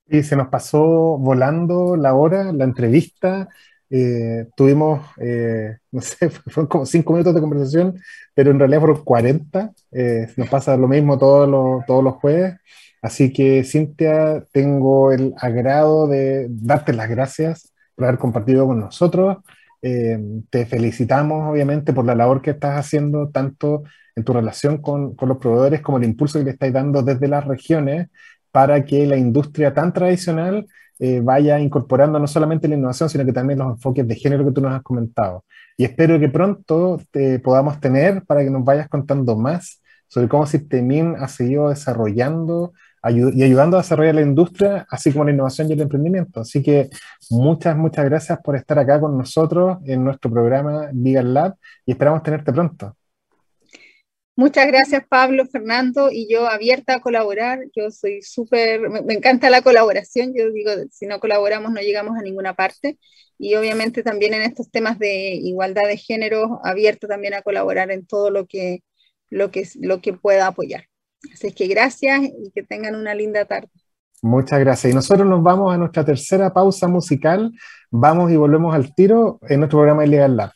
Y 0.08 0.22
se 0.22 0.36
nos 0.36 0.48
pasó 0.48 1.18
volando 1.18 1.96
la 1.96 2.14
hora, 2.14 2.52
la 2.52 2.64
entrevista. 2.64 3.48
Eh, 3.90 4.48
tuvimos, 4.56 5.06
eh, 5.20 5.76
no 5.92 6.00
sé, 6.00 6.30
fueron 6.30 6.66
como 6.66 6.86
cinco 6.86 7.12
minutos 7.12 7.34
de 7.34 7.40
conversación, 7.40 7.98
pero 8.34 8.50
en 8.50 8.58
realidad 8.58 8.80
fueron 8.80 9.04
40. 9.04 9.72
Eh, 9.92 10.28
nos 10.36 10.48
pasa 10.48 10.76
lo 10.76 10.88
mismo 10.88 11.18
todos 11.18 11.48
los, 11.48 11.86
todos 11.86 12.04
los 12.04 12.14
jueves. 12.14 12.56
Así 13.02 13.32
que, 13.32 13.62
Cintia, 13.64 14.44
tengo 14.52 15.12
el 15.12 15.34
agrado 15.38 16.08
de 16.08 16.48
darte 16.50 16.92
las 16.92 17.08
gracias 17.08 17.72
por 17.94 18.06
haber 18.06 18.18
compartido 18.18 18.66
con 18.66 18.80
nosotros. 18.80 19.38
te 20.50 20.66
felicitamos, 20.66 21.50
obviamente, 21.50 21.92
por 21.92 22.04
la 22.04 22.14
labor 22.14 22.42
que 22.42 22.50
estás 22.50 22.78
haciendo, 22.78 23.28
tanto 23.30 23.84
en 24.16 24.24
tu 24.24 24.32
relación 24.32 24.78
con, 24.78 25.14
con 25.14 25.28
los 25.28 25.38
proveedores 25.38 25.82
como 25.82 25.98
el 25.98 26.04
impulso 26.04 26.38
que 26.38 26.46
le 26.46 26.50
estáis 26.52 26.72
dando 26.72 27.02
desde 27.02 27.28
las 27.28 27.44
regiones 27.44 28.08
para 28.50 28.84
que 28.84 29.06
la 29.06 29.16
industria 29.16 29.74
tan 29.74 29.92
tradicional 29.92 30.66
eh, 30.98 31.20
vaya 31.22 31.58
incorporando 31.60 32.18
no 32.18 32.26
solamente 32.26 32.68
la 32.68 32.76
innovación, 32.76 33.08
sino 33.08 33.24
que 33.24 33.32
también 33.32 33.58
los 33.58 33.74
enfoques 33.74 34.06
de 34.06 34.14
género 34.14 34.44
que 34.44 34.52
tú 34.52 34.60
nos 34.60 34.72
has 34.72 34.82
comentado. 34.82 35.44
Y 35.76 35.84
espero 35.84 36.18
que 36.18 36.28
pronto 36.28 37.00
te 37.10 37.38
podamos 37.38 37.80
tener 37.80 38.24
para 38.24 38.42
que 38.42 38.50
nos 38.50 38.64
vayas 38.64 38.88
contando 38.88 39.36
más 39.36 39.82
sobre 40.08 40.28
cómo 40.28 40.46
Sistemin 40.46 41.16
ha 41.18 41.28
seguido 41.28 41.68
desarrollando 41.68 42.72
y 43.08 43.42
ayudando 43.42 43.76
a 43.76 43.82
desarrollar 43.82 44.16
la 44.16 44.22
industria, 44.22 44.86
así 44.90 45.12
como 45.12 45.24
la 45.24 45.30
innovación 45.30 45.68
y 45.68 45.74
el 45.74 45.82
emprendimiento. 45.82 46.40
Así 46.40 46.62
que 46.62 46.90
muchas, 47.30 47.76
muchas 47.76 48.04
gracias 48.04 48.38
por 48.42 48.56
estar 48.56 48.78
acá 48.78 49.00
con 49.00 49.16
nosotros 49.16 49.78
en 49.84 50.04
nuestro 50.04 50.30
programa 50.30 50.88
Legal 50.92 51.32
Lab 51.32 51.54
y 51.84 51.92
esperamos 51.92 52.22
tenerte 52.22 52.52
pronto. 52.52 52.96
Muchas 54.38 54.66
gracias 54.66 55.02
Pablo, 55.08 55.46
Fernando, 55.46 56.10
y 56.12 56.28
yo 56.30 56.46
abierta 56.46 56.96
a 56.96 57.00
colaborar. 57.00 57.60
Yo 57.74 57.90
soy 57.90 58.20
súper, 58.20 58.90
me, 58.90 59.14
encanta 59.14 59.48
la 59.48 59.62
colaboración. 59.62 60.34
Yo 60.36 60.52
digo, 60.52 60.70
si 60.90 61.06
no 61.06 61.20
colaboramos 61.20 61.72
no 61.72 61.80
llegamos 61.80 62.18
a 62.18 62.22
ninguna 62.22 62.54
parte. 62.54 62.98
Y 63.38 63.54
obviamente 63.54 64.02
también 64.02 64.34
en 64.34 64.42
estos 64.42 64.70
temas 64.70 64.98
de 64.98 65.34
igualdad 65.36 65.88
de 65.88 65.96
género, 65.96 66.60
abierto 66.64 67.08
también 67.08 67.32
a 67.32 67.40
colaborar 67.40 67.90
en 67.90 68.06
todo 68.06 68.30
lo 68.30 68.46
que, 68.46 68.82
lo 69.30 69.50
que, 69.50 69.66
lo 69.80 70.02
que 70.02 70.12
pueda 70.12 70.46
apoyar. 70.48 70.84
Así 71.32 71.52
que 71.52 71.66
gracias 71.66 72.20
y 72.24 72.50
que 72.54 72.62
tengan 72.62 72.94
una 72.94 73.14
linda 73.14 73.46
tarde. 73.46 73.70
Muchas 74.20 74.60
gracias. 74.60 74.92
Y 74.92 74.94
nosotros 74.94 75.26
nos 75.26 75.42
vamos 75.42 75.74
a 75.74 75.78
nuestra 75.78 76.04
tercera 76.04 76.52
pausa 76.52 76.88
musical. 76.88 77.52
Vamos 77.90 78.30
y 78.30 78.36
volvemos 78.36 78.74
al 78.74 78.94
tiro 78.94 79.38
en 79.48 79.60
nuestro 79.60 79.78
programa 79.78 80.04
Ilegal 80.04 80.36
Lab. 80.36 80.55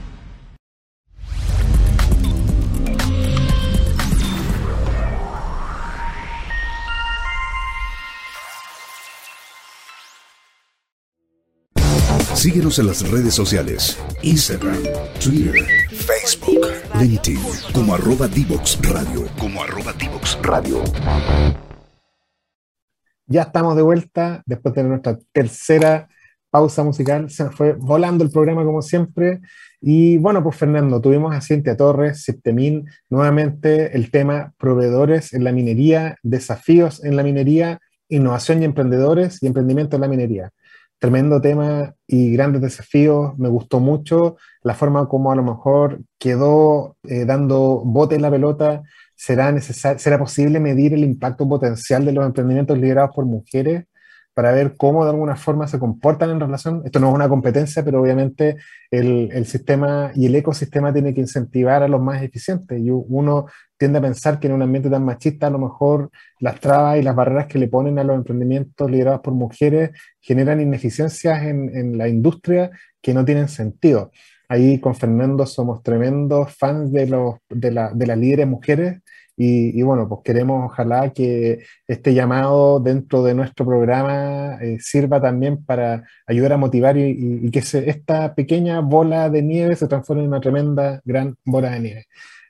Síguenos 12.41 12.79
en 12.79 12.87
las 12.87 13.07
redes 13.07 13.35
sociales, 13.35 13.99
Instagram, 14.23 14.81
Twitter, 15.23 15.63
Facebook, 15.91 16.65
LinkedIn, 16.99 17.37
como 17.71 17.93
arroba 17.93 18.27
Divox 18.27 18.79
Radio, 18.81 19.27
como 19.37 19.61
arroba 19.61 19.93
Divox 19.93 20.39
Radio. 20.41 20.81
Ya 23.27 23.43
estamos 23.43 23.75
de 23.75 23.83
vuelta 23.83 24.41
después 24.47 24.73
de 24.73 24.83
nuestra 24.85 25.19
tercera 25.31 26.09
pausa 26.49 26.83
musical. 26.83 27.29
Se 27.29 27.43
nos 27.43 27.53
fue 27.53 27.73
volando 27.73 28.23
el 28.23 28.31
programa 28.31 28.65
como 28.65 28.81
siempre. 28.81 29.41
Y 29.79 30.17
bueno, 30.17 30.41
pues 30.41 30.55
Fernando, 30.55 30.99
tuvimos 30.99 31.35
a 31.35 31.41
Cintia 31.41 31.77
Torres, 31.77 32.23
Septemin, 32.23 32.87
nuevamente 33.11 33.95
el 33.95 34.09
tema 34.09 34.51
proveedores 34.57 35.33
en 35.33 35.43
la 35.43 35.51
minería, 35.51 36.17
desafíos 36.23 37.05
en 37.05 37.17
la 37.17 37.21
minería, 37.21 37.79
innovación 38.09 38.63
y 38.63 38.65
emprendedores 38.65 39.37
y 39.43 39.45
emprendimiento 39.45 39.97
en 39.97 40.01
la 40.01 40.07
minería 40.07 40.51
tremendo 41.01 41.41
tema 41.41 41.95
y 42.05 42.31
grandes 42.31 42.61
desafíos. 42.61 43.35
Me 43.39 43.49
gustó 43.49 43.79
mucho 43.79 44.37
la 44.61 44.75
forma 44.75 45.07
como 45.07 45.31
a 45.31 45.35
lo 45.35 45.41
mejor 45.43 45.99
quedó 46.19 46.95
eh, 47.03 47.25
dando 47.25 47.81
bote 47.83 48.15
en 48.15 48.21
la 48.21 48.29
pelota. 48.29 48.83
¿Será, 49.15 49.59
¿Será 49.59 50.19
posible 50.19 50.59
medir 50.59 50.93
el 50.93 51.03
impacto 51.03 51.49
potencial 51.49 52.05
de 52.05 52.11
los 52.13 52.23
emprendimientos 52.23 52.77
liderados 52.77 53.15
por 53.15 53.25
mujeres? 53.25 53.85
Para 54.33 54.51
ver 54.51 54.75
cómo 54.77 55.03
de 55.03 55.11
alguna 55.11 55.35
forma 55.35 55.67
se 55.67 55.79
comportan 55.79 56.29
en 56.29 56.39
relación. 56.39 56.81
Esto 56.85 56.99
no 56.99 57.09
es 57.09 57.15
una 57.15 57.27
competencia, 57.27 57.83
pero 57.83 58.01
obviamente 58.01 58.57
el, 58.89 59.45
sistema 59.45 60.11
y 60.15 60.25
el 60.27 60.35
ecosistema 60.35 60.93
tiene 60.93 61.13
que 61.13 61.21
incentivar 61.21 61.83
a 61.83 61.87
los 61.87 62.01
más 62.01 62.21
eficientes. 62.23 62.79
Y 62.79 62.89
uno 62.89 63.47
tiende 63.77 63.99
a 63.99 64.01
pensar 64.01 64.39
que 64.39 64.47
en 64.47 64.53
un 64.53 64.61
ambiente 64.61 64.89
tan 64.89 65.03
machista, 65.03 65.47
a 65.47 65.49
lo 65.49 65.59
mejor 65.59 66.11
las 66.39 66.59
trabas 66.59 66.97
y 66.97 67.03
las 67.03 67.15
barreras 67.15 67.47
que 67.47 67.59
le 67.59 67.67
ponen 67.67 67.99
a 67.99 68.03
los 68.03 68.15
emprendimientos 68.15 68.89
liderados 68.89 69.21
por 69.21 69.33
mujeres 69.33 69.91
generan 70.21 70.61
ineficiencias 70.61 71.43
en, 71.43 71.97
la 71.97 72.07
industria 72.07 72.71
que 73.01 73.13
no 73.13 73.25
tienen 73.25 73.49
sentido. 73.49 74.11
Ahí 74.47 74.79
con 74.79 74.95
Fernando 74.95 75.45
somos 75.45 75.81
tremendos 75.83 76.55
fans 76.55 76.91
de, 76.91 77.07
los, 77.07 77.35
de, 77.49 77.89
de 77.93 78.07
las 78.07 78.17
líderes 78.17 78.47
mujeres 78.47 79.01
y, 79.43 79.81
bueno, 79.81 80.07
pues 80.07 80.21
queremos 80.23 80.71
ojalá 80.71 81.11
que 81.13 81.65
este 81.87 82.13
llamado 82.13 82.79
dentro 82.79 83.23
de 83.23 83.33
nuestro 83.33 83.65
programa 83.65 84.59
eh, 84.61 84.77
sirva 84.79 85.19
también 85.19 85.65
para 85.65 86.03
ayudar 86.27 86.53
a 86.53 86.57
motivar 86.57 86.95
y, 86.95 87.49
que 87.49 87.59
esta 87.59 88.35
pequeña 88.35 88.81
bola 88.81 89.31
de 89.31 89.41
nieve 89.41 89.75
se 89.75 89.87
transforme 89.87 90.21
en 90.21 90.27
una 90.27 90.41
tremenda, 90.41 91.01
gran 91.05 91.35
bola 91.43 91.71
de 91.71 91.79
nieve. 91.79 92.05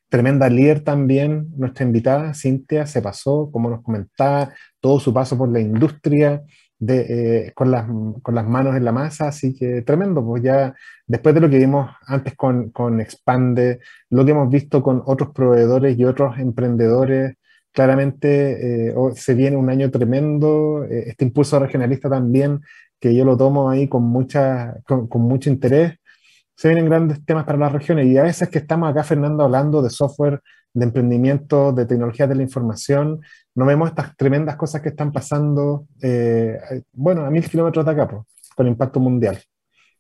Tremenda 0.10 0.50
líder 0.50 0.82
también, 0.82 1.48
nuestra 1.56 1.86
invitada, 1.86 2.34
Cintia, 2.34 2.86
se 2.86 3.02
pasó, 3.02 3.50
como 3.54 3.70
nos 3.70 3.84
comentaba, 3.84 4.54
todo 4.82 5.00
su 5.00 5.14
paso 5.14 5.38
por 5.38 5.50
la 5.50 5.62
industria, 5.62 6.42
eh, 6.88 7.51
con, 7.53 7.69
las, 7.71 7.86
con, 8.21 8.36
las, 8.36 8.47
manos 8.47 8.75
en 8.75 8.84
la 8.86 8.91
masa, 8.91 9.27
así 9.27 9.53
que 9.53 9.84
tremendo, 9.84 10.25
pues 10.25 10.41
ya 10.43 10.73
después 11.05 11.36
de 11.36 11.41
lo 11.41 11.49
que 11.49 11.59
vimos 11.59 11.91
antes 12.07 12.36
con, 12.36 12.71
con, 12.71 12.99
Expande, 12.99 13.79
lo 14.09 14.25
que 14.25 14.32
hemos 14.32 14.49
visto 14.49 14.82
con 14.82 15.03
otros 15.05 15.29
proveedores 15.32 15.97
y 15.97 16.05
otros 16.05 16.39
emprendedores, 16.39 17.36
claramente 17.71 18.89
eh, 18.89 18.95
se 19.15 19.36
viene 19.36 19.57
un 19.57 19.69
año 19.69 19.91
tremendo, 19.91 20.84
eh, 20.86 21.09
este 21.09 21.25
impulso 21.25 21.59
regionalista 21.59 22.09
también, 22.09 22.61
que 22.99 23.15
yo 23.15 23.25
lo 23.25 23.38
tomo 23.38 23.69
ahí 23.69 23.88
con, 23.88 24.03
mucha, 24.03 24.75
con, 24.86 25.07
con 25.07 25.21
mucho 25.21 25.49
interés, 25.49 25.95
se 26.55 26.67
vienen 26.67 26.86
grandes 26.86 27.23
temas 27.25 27.45
para 27.45 27.57
las 27.57 27.71
regiones 27.71 28.07
y 28.07 28.17
a 28.17 28.23
veces 28.23 28.49
que 28.49 28.59
estamos 28.59 28.89
acá, 28.89 29.03
Fernando, 29.03 29.43
hablando 29.43 29.82
de 29.82 29.89
software, 29.89 30.41
de 30.74 30.86
emprendimiento, 30.86 31.72
de 31.74 31.86
tecnología 31.86 32.28
de 32.28 32.36
la 32.36 32.43
información, 32.43 33.22
no 33.55 33.65
vemos 33.65 33.89
estas 33.89 34.15
tremendas 34.15 34.55
cosas 34.55 34.82
que 34.82 34.89
están 34.89 35.11
pasando, 35.11 35.88
eh, 36.01 36.57
bueno, 36.93 37.26
a 37.26 37.30
mil 37.30 37.47
kilómetros 37.47 37.86
de 37.86 37.91
acá, 37.91 38.09
con 38.55 38.67
impacto 38.67 38.99
mundial. 38.99 39.39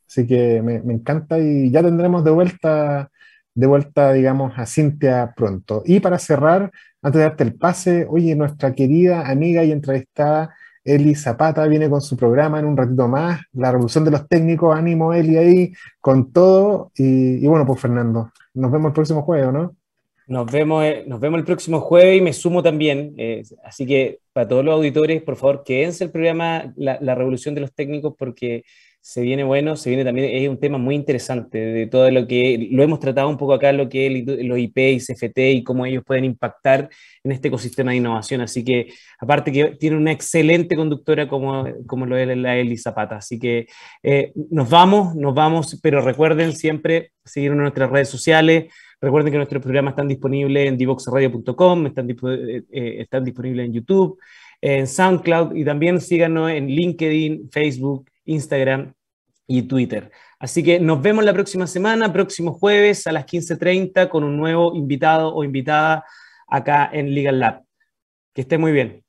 Así 0.07 0.27
que 0.27 0.61
me, 0.61 0.75
encanta 0.93 1.39
y 1.39 1.71
ya 1.71 1.81
tendremos 1.81 2.23
de 2.23 2.31
vuelta, 2.31 3.09
de 3.53 3.67
vuelta, 3.67 4.13
digamos, 4.13 4.53
a 4.57 4.65
Cintia 4.65 5.33
pronto. 5.35 5.83
Y 5.85 5.99
para 5.99 6.19
cerrar, 6.19 6.71
antes 7.01 7.19
de 7.19 7.23
darte 7.23 7.43
el 7.43 7.55
pase, 7.55 8.05
oye, 8.09 8.35
nuestra 8.35 8.73
querida 8.73 9.29
amiga 9.29 9.63
y 9.63 9.71
entrevistada 9.71 10.53
Eli 10.83 11.15
Zapata 11.15 11.65
viene 11.67 11.89
con 11.89 12.01
su 12.01 12.17
programa 12.17 12.59
en 12.59 12.65
un 12.65 12.75
ratito 12.75 13.07
más, 13.07 13.41
La 13.53 13.71
Revolución 13.71 14.03
de 14.03 14.11
los 14.11 14.27
Técnicos, 14.27 14.75
ánimo 14.75 15.13
Eli 15.13 15.37
ahí, 15.37 15.73
con 15.99 16.31
todo. 16.31 16.91
Y, 16.95 17.43
y 17.43 17.47
bueno, 17.47 17.65
pues 17.65 17.79
Fernando, 17.79 18.31
nos 18.53 18.71
vemos 18.71 18.89
el 18.89 18.93
próximo 18.93 19.21
jueves, 19.21 19.53
¿no? 19.53 19.75
Nos 20.31 20.49
vemos, 20.49 20.85
eh, 20.85 21.03
nos 21.07 21.19
vemos 21.19 21.39
el 21.39 21.45
próximo 21.45 21.81
jueves 21.81 22.17
y 22.17 22.21
me 22.21 22.31
sumo 22.31 22.63
también. 22.63 23.13
Eh, 23.17 23.43
así 23.65 23.85
que 23.85 24.19
para 24.31 24.47
todos 24.47 24.63
los 24.63 24.73
auditores, 24.75 25.21
por 25.23 25.35
favor, 25.35 25.65
quédense 25.65 26.05
el 26.05 26.09
programa 26.09 26.73
la, 26.77 27.15
Revolución 27.15 27.53
de 27.53 27.59
los 27.59 27.73
Técnicos 27.73 28.13
porque 28.17 28.63
se 29.01 29.21
viene 29.21 29.43
bueno, 29.43 29.75
se 29.75 29.89
viene 29.89 30.05
también, 30.05 30.29
es 30.31 30.47
un 30.47 30.59
tema 30.59 30.77
muy 30.77 30.93
interesante 30.93 31.57
de 31.57 31.87
todo 31.87 32.09
lo 32.11 32.27
que, 32.27 32.69
lo 32.71 32.83
hemos 32.83 32.99
tratado 32.99 33.29
un 33.29 33.37
poco 33.37 33.53
acá, 33.53 33.71
lo 33.71 33.89
que 33.89 34.05
es 34.05 34.45
los 34.45 34.59
IP 34.59 34.77
y 34.77 34.99
CFT 34.99 35.37
y 35.39 35.63
cómo 35.63 35.87
ellos 35.87 36.03
pueden 36.05 36.23
impactar 36.23 36.87
en 37.23 37.31
este 37.31 37.47
ecosistema 37.47 37.91
de 37.91 37.97
innovación. 37.97 38.41
Así 38.41 38.63
que, 38.63 38.93
aparte 39.19 39.51
que 39.51 39.75
tiene 39.79 39.97
una 39.97 40.11
excelente 40.11 40.75
conductora 40.75 41.27
como, 41.27 41.65
como 41.87 42.05
lo 42.05 42.15
es 42.15 42.37
la 42.37 42.57
Eli 42.57 42.77
Zapata. 42.77 43.17
Así 43.17 43.39
que 43.39 43.65
eh, 44.03 44.33
nos 44.51 44.69
vamos, 44.69 45.15
nos 45.15 45.33
vamos, 45.33 45.79
pero 45.81 46.01
recuerden 46.01 46.53
siempre 46.53 47.11
seguirnos 47.25 47.57
en 47.57 47.63
nuestras 47.63 47.89
redes 47.89 48.09
sociales. 48.09 48.71
Recuerden 49.01 49.31
que 49.31 49.37
nuestros 49.37 49.63
programas 49.63 49.93
están 49.93 50.09
disponibles 50.09 50.67
en 50.67 50.77
divoxradio.com, 50.77 51.87
están, 51.87 52.07
eh, 52.07 52.15
eh, 52.71 52.95
están 52.99 53.23
disponibles 53.25 53.65
en 53.65 53.73
YouTube, 53.73 54.19
en 54.61 54.85
SoundCloud 54.85 55.55
y 55.55 55.65
también 55.65 55.99
síganos 55.99 56.51
en 56.51 56.67
LinkedIn, 56.67 57.49
Facebook, 57.49 58.11
Instagram 58.31 58.93
y 59.47 59.63
Twitter. 59.63 60.11
Así 60.39 60.63
que 60.63 60.79
nos 60.79 61.01
vemos 61.01 61.23
la 61.23 61.33
próxima 61.33 61.67
semana, 61.67 62.11
próximo 62.11 62.53
jueves 62.53 63.05
a 63.07 63.11
las 63.11 63.25
15.30 63.25 64.09
con 64.09 64.23
un 64.23 64.37
nuevo 64.37 64.73
invitado 64.75 65.33
o 65.35 65.43
invitada 65.43 66.05
acá 66.47 66.89
en 66.91 67.13
Legal 67.13 67.39
Lab. 67.39 67.63
Que 68.33 68.41
esté 68.41 68.57
muy 68.57 68.71
bien. 68.71 69.03